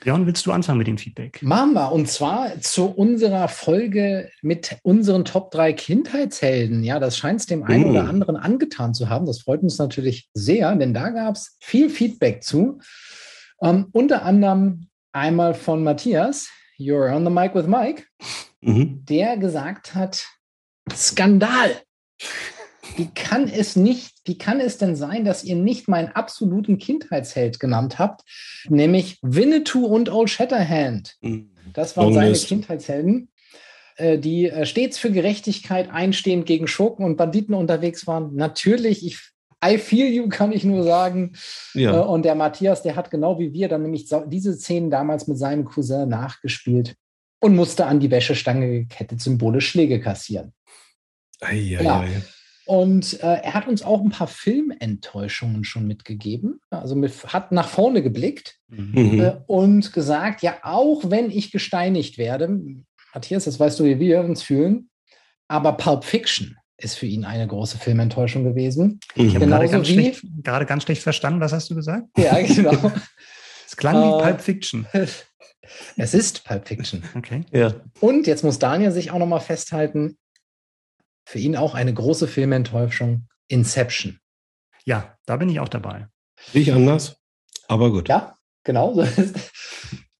[0.03, 1.41] Björn, willst du anfangen mit dem Feedback?
[1.43, 1.93] Machen wir.
[1.93, 6.83] Und zwar zu unserer Folge mit unseren Top 3 Kindheitshelden.
[6.83, 7.91] Ja, das scheint es dem einen Mm.
[7.91, 9.25] oder anderen angetan zu haben.
[9.27, 12.81] Das freut uns natürlich sehr, denn da gab es viel Feedback zu.
[13.63, 16.49] Ähm, unter anderem einmal von Matthias,
[16.79, 18.05] You're on the mic with Mike,
[18.61, 19.05] Mhm.
[19.09, 20.27] der gesagt hat,
[20.93, 21.71] Skandal.
[22.97, 27.59] Wie kann es nicht, wie kann es denn sein, dass ihr nicht meinen absoluten Kindheitsheld
[27.59, 28.23] genannt habt,
[28.69, 31.17] nämlich Winnetou und Old Shatterhand?
[31.21, 31.51] Mhm.
[31.73, 32.33] Das waren seine.
[32.37, 33.31] Kindheitshelden,
[33.97, 38.35] äh, die äh, stets für Gerechtigkeit einstehend gegen Schurken und Banditen unterwegs waren.
[38.37, 39.19] Natürlich, ich,
[39.67, 41.33] I feel you, kann ich nur sagen.
[41.75, 42.01] Äh, Ja.
[42.01, 45.65] und der Matthias, der hat genau wie wir dann nämlich diese Szenen damals mit seinem
[45.65, 46.97] Cousin nachgespielt
[47.41, 50.53] und musste an die Wäschestange gekettet symbolisch Schläge kassieren.
[51.41, 52.01] Ei, ei, Ja.
[52.01, 52.23] ei.
[52.67, 56.61] Und äh, er hat uns auch ein paar Filmenttäuschungen schon mitgegeben.
[56.71, 59.21] Also mit, hat nach vorne geblickt Mhm.
[59.21, 62.61] äh, und gesagt, ja, auch wenn ich gesteinigt werde,
[63.13, 64.89] Matthias, das weißt du, wie wir uns fühlen,
[65.47, 69.01] aber Pulp Fiction ist für ihn eine große Filmenttäuschung gewesen.
[69.15, 71.41] Ich habe gerade ganz, schlecht, gerade ganz schlecht verstanden.
[71.41, 72.07] Was hast du gesagt?
[72.17, 72.93] Ja, genau.
[73.67, 74.87] Es klang Äh, wie Pulp Fiction.
[75.97, 77.03] es ist Pulp Fiction.
[77.17, 77.45] Okay.
[77.51, 77.75] Ja.
[78.01, 80.19] Und jetzt muss Daniel sich auch nochmal festhalten,
[81.25, 84.21] für ihn auch eine große Filmenttäuschung, Inception.
[84.85, 86.09] Ja, da bin ich auch dabei.
[86.53, 87.17] Ich anders,
[87.67, 88.09] aber gut.
[88.09, 88.93] Ja, genau.
[88.95, 89.07] So.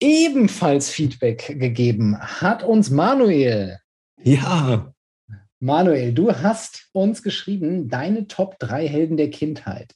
[0.01, 3.79] Ebenfalls Feedback gegeben hat uns Manuel.
[4.23, 4.94] Ja.
[5.65, 9.95] Manuel, du hast uns geschrieben, deine Top 3 Helden der Kindheit.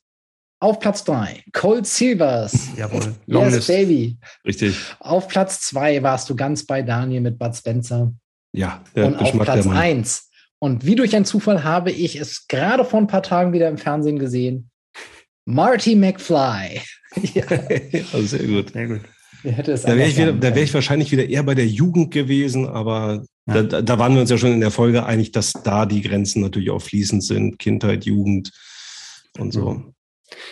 [0.61, 2.71] Auf Platz 3, Cold Silvers.
[2.75, 3.01] Jawohl.
[3.01, 3.69] Yes, Longlist.
[3.69, 4.17] Baby.
[4.47, 4.77] Richtig.
[4.99, 8.15] Auf Platz 2 warst du ganz bei Daniel mit Bud Spencer.
[8.53, 9.77] Ja, der und auf Geschmack Platz der Mann.
[9.77, 10.31] 1.
[10.59, 13.77] Und wie durch einen Zufall habe ich es gerade vor ein paar Tagen wieder im
[13.77, 14.71] Fernsehen gesehen.
[15.45, 16.81] Marty McFly.
[17.35, 17.45] ja,
[17.93, 18.73] ja, sehr gut.
[18.73, 19.01] Sehr gut.
[19.43, 21.55] wer hätte es Da wäre ich, wieder, sagen da wär ich wahrscheinlich wieder eher bei
[21.55, 23.63] der Jugend gewesen, aber Ja.
[23.63, 26.43] da, da, waren wir uns ja schon in der Folge einig, dass da die Grenzen
[26.43, 27.59] natürlich auch fließend sind.
[27.59, 28.53] Kindheit, Jugend
[29.39, 29.83] und so.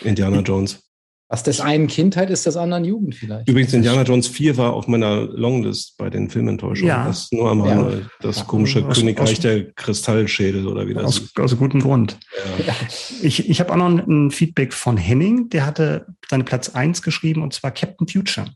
[0.03, 0.83] Indiana Jones.
[1.29, 3.49] Was des einen Kindheit ist, des anderen Jugend vielleicht.
[3.49, 6.87] Übrigens, Indiana Jones 4 war auf meiner Longlist bei den Filmenttäuschungen.
[6.87, 7.05] Ja.
[7.05, 7.91] Das ist nur am Ja.
[8.21, 11.37] Das komische Aus- Königreich aus- der Kristallschädel oder wie das Aus, ist.
[11.37, 12.17] aus gutem Grund.
[12.65, 12.73] Ja.
[13.21, 17.01] Ich, ich habe auch noch ein, ein Feedback von Henning, der hatte seine Platz 1
[17.01, 18.47] geschrieben und zwar Captain Future,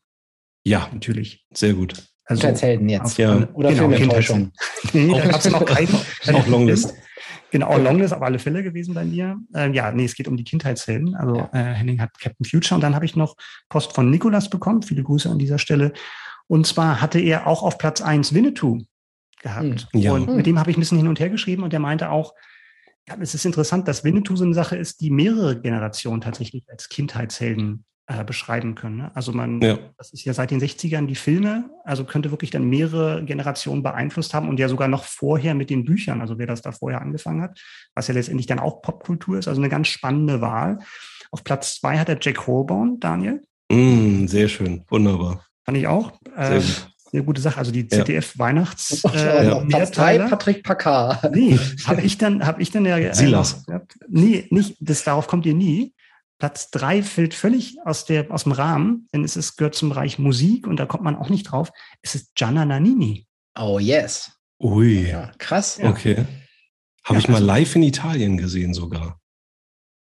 [0.66, 1.44] ja, natürlich.
[1.54, 1.96] sehr gut.
[2.32, 3.18] Also, Kindheitshelden jetzt.
[3.18, 3.48] Ja.
[3.54, 4.52] Oder genau, Filmenttäuschung.
[4.94, 5.94] Nee, da gab es noch keinen.
[6.34, 6.94] Auch Longlist.
[7.52, 9.38] Genau, Longlist auf alle Fälle gewesen bei mir.
[9.54, 11.16] Ähm, ja, nee, es geht um die Kindheitshelden.
[11.16, 11.50] Also Ja.
[11.54, 13.36] äh, Henning hat Captain Future und dann habe ich noch
[13.70, 14.82] Post von Nikolas bekommen.
[14.84, 15.92] Viele Grüße an dieser Stelle.
[16.48, 18.80] Und zwar hatte er auch auf Platz 1 Winnetou
[19.44, 19.88] gehabt.
[19.92, 20.00] Hm.
[20.02, 20.14] Ja.
[20.14, 20.38] Und Hm.
[20.38, 22.34] mit dem habe ich ein bisschen hin und her geschrieben und der meinte auch,
[23.10, 26.88] ja, es ist interessant, dass Winnetou so eine Sache ist, die mehrere Generationen tatsächlich als
[26.88, 28.98] Kindheitshelden äh, beschreiben können.
[28.98, 29.12] Ne?
[29.16, 29.78] Also man, Ja.
[29.98, 34.34] das ist ja seit den 60ern die Filme, also könnte wirklich dann mehrere Generationen beeinflusst
[34.34, 37.42] haben und ja sogar noch vorher mit den Büchern, also wer das da vorher angefangen
[37.42, 37.60] hat,
[37.96, 40.80] was ja letztendlich dann auch Popkultur ist, also eine ganz spannende Wahl.
[41.32, 43.42] Auf Platz zwei hat er Jack Holborn, Daniel,
[43.72, 44.84] Mm, sehr schön.
[44.90, 45.46] Wunderbar.
[45.64, 46.12] fand ich auch.
[46.36, 46.88] Sehr Äh, gut.
[47.14, 47.58] Sehr gute Sache.
[47.58, 47.88] Also die Ja.
[48.36, 50.30] ZDF-Weihnachts- Und äh, auf Platz 3 Mehrteiler.
[50.30, 51.34] Patrick Packard.
[51.34, 52.98] Nee, habe ich dann, habe ich dann ja.
[52.98, 53.66] äh, Silas.
[53.66, 53.98] gehabt.
[54.10, 55.94] Nee, nicht, das, darauf kommt ihr nie.
[56.42, 60.18] Platz drei fällt völlig aus, der, aus dem Rahmen, denn es ist, gehört zum Bereich
[60.18, 61.70] Musik und da kommt man auch nicht drauf.
[62.02, 63.28] Es ist Gianna Nannini.
[63.56, 64.32] Oh yes.
[64.60, 65.08] Ui.
[65.08, 65.80] Ja, krass.
[65.80, 66.26] Okay.
[67.04, 69.21] Habe Ja, ich mal also- live in Italien gesehen sogar.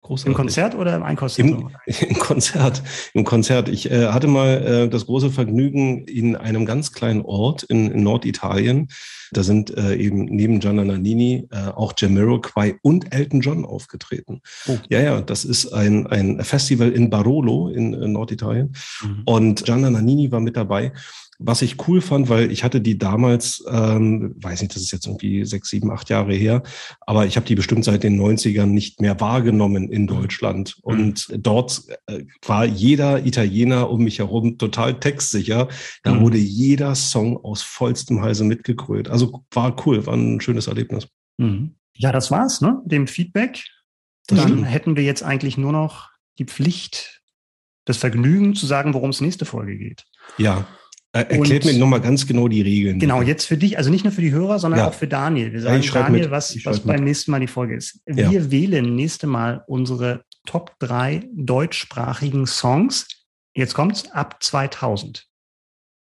[0.05, 0.33] Großartig.
[0.33, 1.71] Im Konzert oder im Einkaufszentrum?
[1.87, 2.83] Im, Im, Konzert.
[3.15, 3.71] Im Konzert.
[3.71, 8.03] Ich äh, hatte mal äh, das große Vergnügen in einem ganz kleinen Ort in, in
[8.03, 8.89] Norditalien.
[9.33, 14.43] Da sind äh, eben neben Gianna Nannini äh, auch Jamiroquai und Elton John aufgetreten.
[14.67, 14.77] Oh.
[14.91, 18.77] Ja, ja, das ist ein, ein Festival in Barolo in, in Norditalien.
[19.03, 19.23] Mhm.
[19.25, 20.93] Und Gianna Nannini war mit dabei
[21.39, 25.07] was ich cool fand, weil ich hatte die damals, ähm, weiß nicht, das ist jetzt
[25.07, 26.63] irgendwie sechs, sieben, acht Jahre her,
[27.01, 30.07] aber ich habe die bestimmt seit den 90ern nicht mehr wahrgenommen in mhm.
[30.09, 30.77] Deutschland.
[30.79, 30.93] Mhm.
[30.93, 35.69] Und dort äh, war jeder Italiener um mich herum total textsicher.
[36.03, 36.21] Da mhm.
[36.21, 39.09] wurde jeder Song aus vollstem Halse mitgegrölt.
[39.09, 41.09] Also war cool, war ein schönes Erlebnis.
[41.39, 41.75] Mhm.
[41.97, 42.81] Ja, das war's, ne?
[42.85, 43.65] Dem Feedback.
[44.27, 47.23] Dann hätten wir jetzt eigentlich nur noch die Pflicht,
[47.85, 50.05] das Vergnügen zu sagen, worum es nächste Folge geht.
[50.39, 50.67] Ja.
[51.15, 52.99] Erklärt und, mir nochmal ganz genau die Regeln.
[52.99, 54.89] Genau, jetzt für dich, also nicht nur für die Hörer, sondern ja.
[54.89, 55.53] auch für Daniel.
[55.53, 56.31] Wir sagen ja, Daniel, mit.
[56.33, 58.01] was, was beim nächsten Mal die Folge ist.
[58.05, 58.51] Wir ja.
[58.51, 63.07] wählen nächste Mal unsere Top 3 deutschsprachigen Songs.
[63.55, 65.25] Jetzt kommt's ab 2000.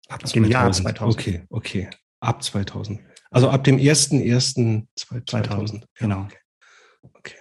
[0.08, 1.18] Ab, ab dem Jahr 2000.
[1.18, 1.88] Okay, okay.
[2.20, 3.00] Ab 2000.
[3.30, 5.26] Also ab dem 1.1.2000.
[5.26, 5.86] 2000.
[5.94, 6.28] Genau.
[7.14, 7.34] Okay.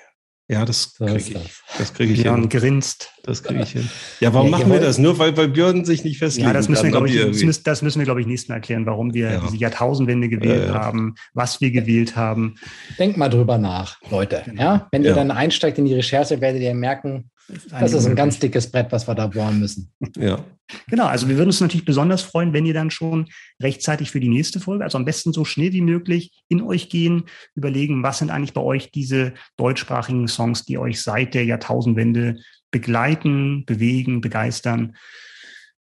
[0.50, 1.34] Ja, das kriege ich.
[1.78, 2.50] Das kriege ich Björn hin.
[2.50, 3.12] grinst.
[3.24, 3.90] Das kriege ich hin.
[4.22, 4.98] Ja, warum ja, machen wir das?
[4.98, 6.48] Nur weil, weil Björn sich nicht festlegt.
[6.48, 8.58] Ja, das müssen wir, glaube ich, das müssen, das müssen wir, glaube ich, nächsten Mal
[8.58, 9.40] erklären, warum wir ja.
[9.42, 12.56] diese Jahrtausendwende gewählt ja, haben, was wir gewählt haben.
[12.98, 14.44] Denkt mal drüber nach, Leute.
[14.46, 14.62] Genau.
[14.62, 18.40] Ja, wenn ihr dann einsteigt in die Recherche, werdet ihr merken, das ist ein ganz
[18.40, 19.92] dickes Brett, was wir da bohren müssen.
[20.18, 20.44] Ja.
[20.90, 23.28] Genau, also wir würden uns natürlich besonders freuen, wenn ihr dann schon
[23.62, 27.24] rechtzeitig für die nächste Folge, also am besten so schnell wie möglich in euch gehen,
[27.56, 32.38] überlegen, was sind eigentlich bei euch diese deutschsprachigen Songs, die euch seit der Jahrtausendwende
[32.72, 34.96] begleiten, bewegen, begeistern.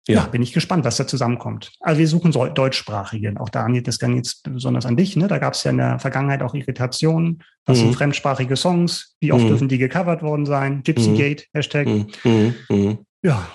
[0.07, 0.15] Ja.
[0.15, 0.25] ja.
[0.25, 1.71] bin ich gespannt, was da zusammenkommt.
[1.79, 3.33] Also wir suchen so deutschsprachige.
[3.39, 5.15] Auch Daniel, das kann jetzt besonders an dich.
[5.15, 5.27] Ne?
[5.27, 7.43] Da gab es ja in der Vergangenheit auch Irritationen.
[7.65, 7.83] Was mhm.
[7.83, 9.15] sind fremdsprachige Songs?
[9.21, 9.47] Wie oft mhm.
[9.49, 10.83] dürfen die gecovert worden sein?
[10.83, 11.57] Gypsygate, mhm.
[11.57, 11.87] Hashtag.
[11.87, 12.07] Mhm.
[12.23, 12.55] Mhm.
[12.69, 12.97] mhm.
[13.21, 13.47] Ja.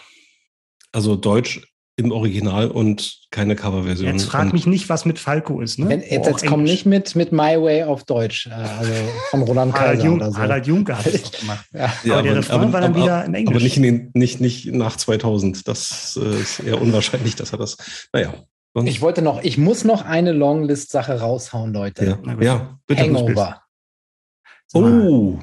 [0.93, 1.61] Also Deutsch
[1.99, 4.13] im Original und keine Coverversion.
[4.13, 5.81] Jetzt frag mich nicht, was mit Falco ist.
[5.81, 5.89] Ne?
[5.89, 8.93] Wenn, jetzt, jetzt komm nicht mit, mit My Way auf Deutsch, äh, also
[9.31, 10.39] von Roland Kaiser Jung, oder so.
[10.39, 11.67] Harald Junke hat es doch gemacht.
[11.73, 11.93] ja.
[12.05, 12.15] ja.
[12.15, 13.57] aber, der Refrain aber, war dann aber, wieder in Englisch.
[13.57, 15.67] Aber nicht, den, nicht, nicht nach 2000.
[15.67, 17.77] Das äh, ist eher unwahrscheinlich, dass er das,
[18.13, 18.33] naja.
[18.75, 18.91] Sonst.
[18.91, 22.21] Ich wollte noch, ich muss noch eine Longlist-Sache raushauen, Leute.
[22.25, 23.03] Ja, ja bitte.
[23.03, 23.63] Hangover.
[24.73, 25.39] Oh.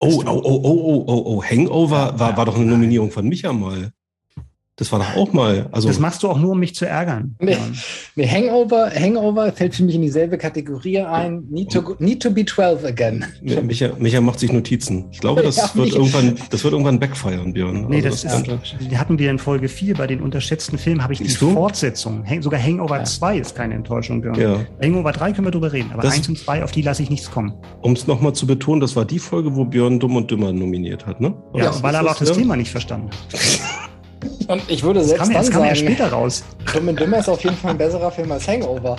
[0.00, 3.52] Oh, oh, oh, oh, oh, oh, oh, Hangover war, war doch eine Nominierung von Micha
[3.52, 3.92] mal.
[4.82, 5.68] Das war doch auch mal.
[5.70, 7.36] Also das machst du auch nur, um mich zu ärgern.
[7.38, 7.56] Nee,
[8.16, 11.44] nee, Hangover, Hangover fällt für mich in dieselbe Kategorie ein.
[11.50, 13.24] Need to, need to be 12 again.
[13.42, 15.04] Micha, Micha macht sich Notizen.
[15.12, 17.86] Ich glaube, das, ja, wird, irgendwann, das wird irgendwann backfeiern, Björn.
[17.88, 21.00] Nee, also das, das ist, die hatten wir in Folge 4 bei den unterschätzten Filmen,
[21.00, 21.52] habe ich Siehst die du?
[21.52, 22.24] Fortsetzung.
[22.40, 23.04] Sogar Hangover ja.
[23.04, 24.40] 2 ist keine Enttäuschung, Björn.
[24.40, 24.66] Ja.
[24.82, 27.10] Hangover 3 können wir drüber reden, aber das, 1 und 2, auf die lasse ich
[27.10, 27.54] nichts kommen.
[27.82, 31.06] Um es nochmal zu betonen, das war die Folge, wo Björn Dumm und Dümmer nominiert
[31.06, 31.34] hat, ne?
[31.54, 33.82] Ja, weil er aber auch das Thema nicht verstanden hat.
[34.48, 36.44] Und ich würde selbst das kam, dann das kam sagen, ja später raus.
[36.72, 38.96] Dumm und Dümmer ist auf jeden Fall ein besserer Film als Hangover.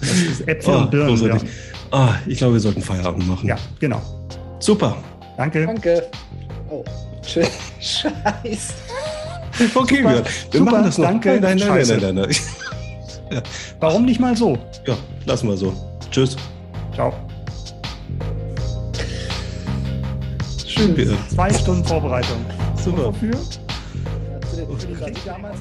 [0.00, 1.26] Das ist Äpfel oh, und Birnen.
[1.26, 1.36] Ja.
[1.90, 3.48] Ah, ich glaube, wir sollten Feierabend machen.
[3.48, 4.00] Ja, genau.
[4.58, 4.96] Super.
[5.36, 5.66] Danke.
[5.66, 6.06] Danke.
[6.70, 6.84] Oh,
[7.22, 8.74] Scheiße.
[9.74, 10.14] Okay, Super.
[10.14, 11.06] wir, wir machen das noch.
[11.06, 11.40] Danke.
[11.40, 12.36] Nein, nein, nein, nein, nein, nein.
[13.32, 13.42] ja.
[13.80, 14.58] Warum nicht mal so?
[14.86, 15.72] Ja, lassen wir so.
[16.10, 16.36] Tschüss.
[16.94, 17.12] Ciao.
[20.66, 20.94] Schön.
[21.30, 22.44] Zwei Stunden Vorbereitung
[22.86, 23.06] super.
[23.06, 23.65] Wofür?
[25.24, 25.60] Damals,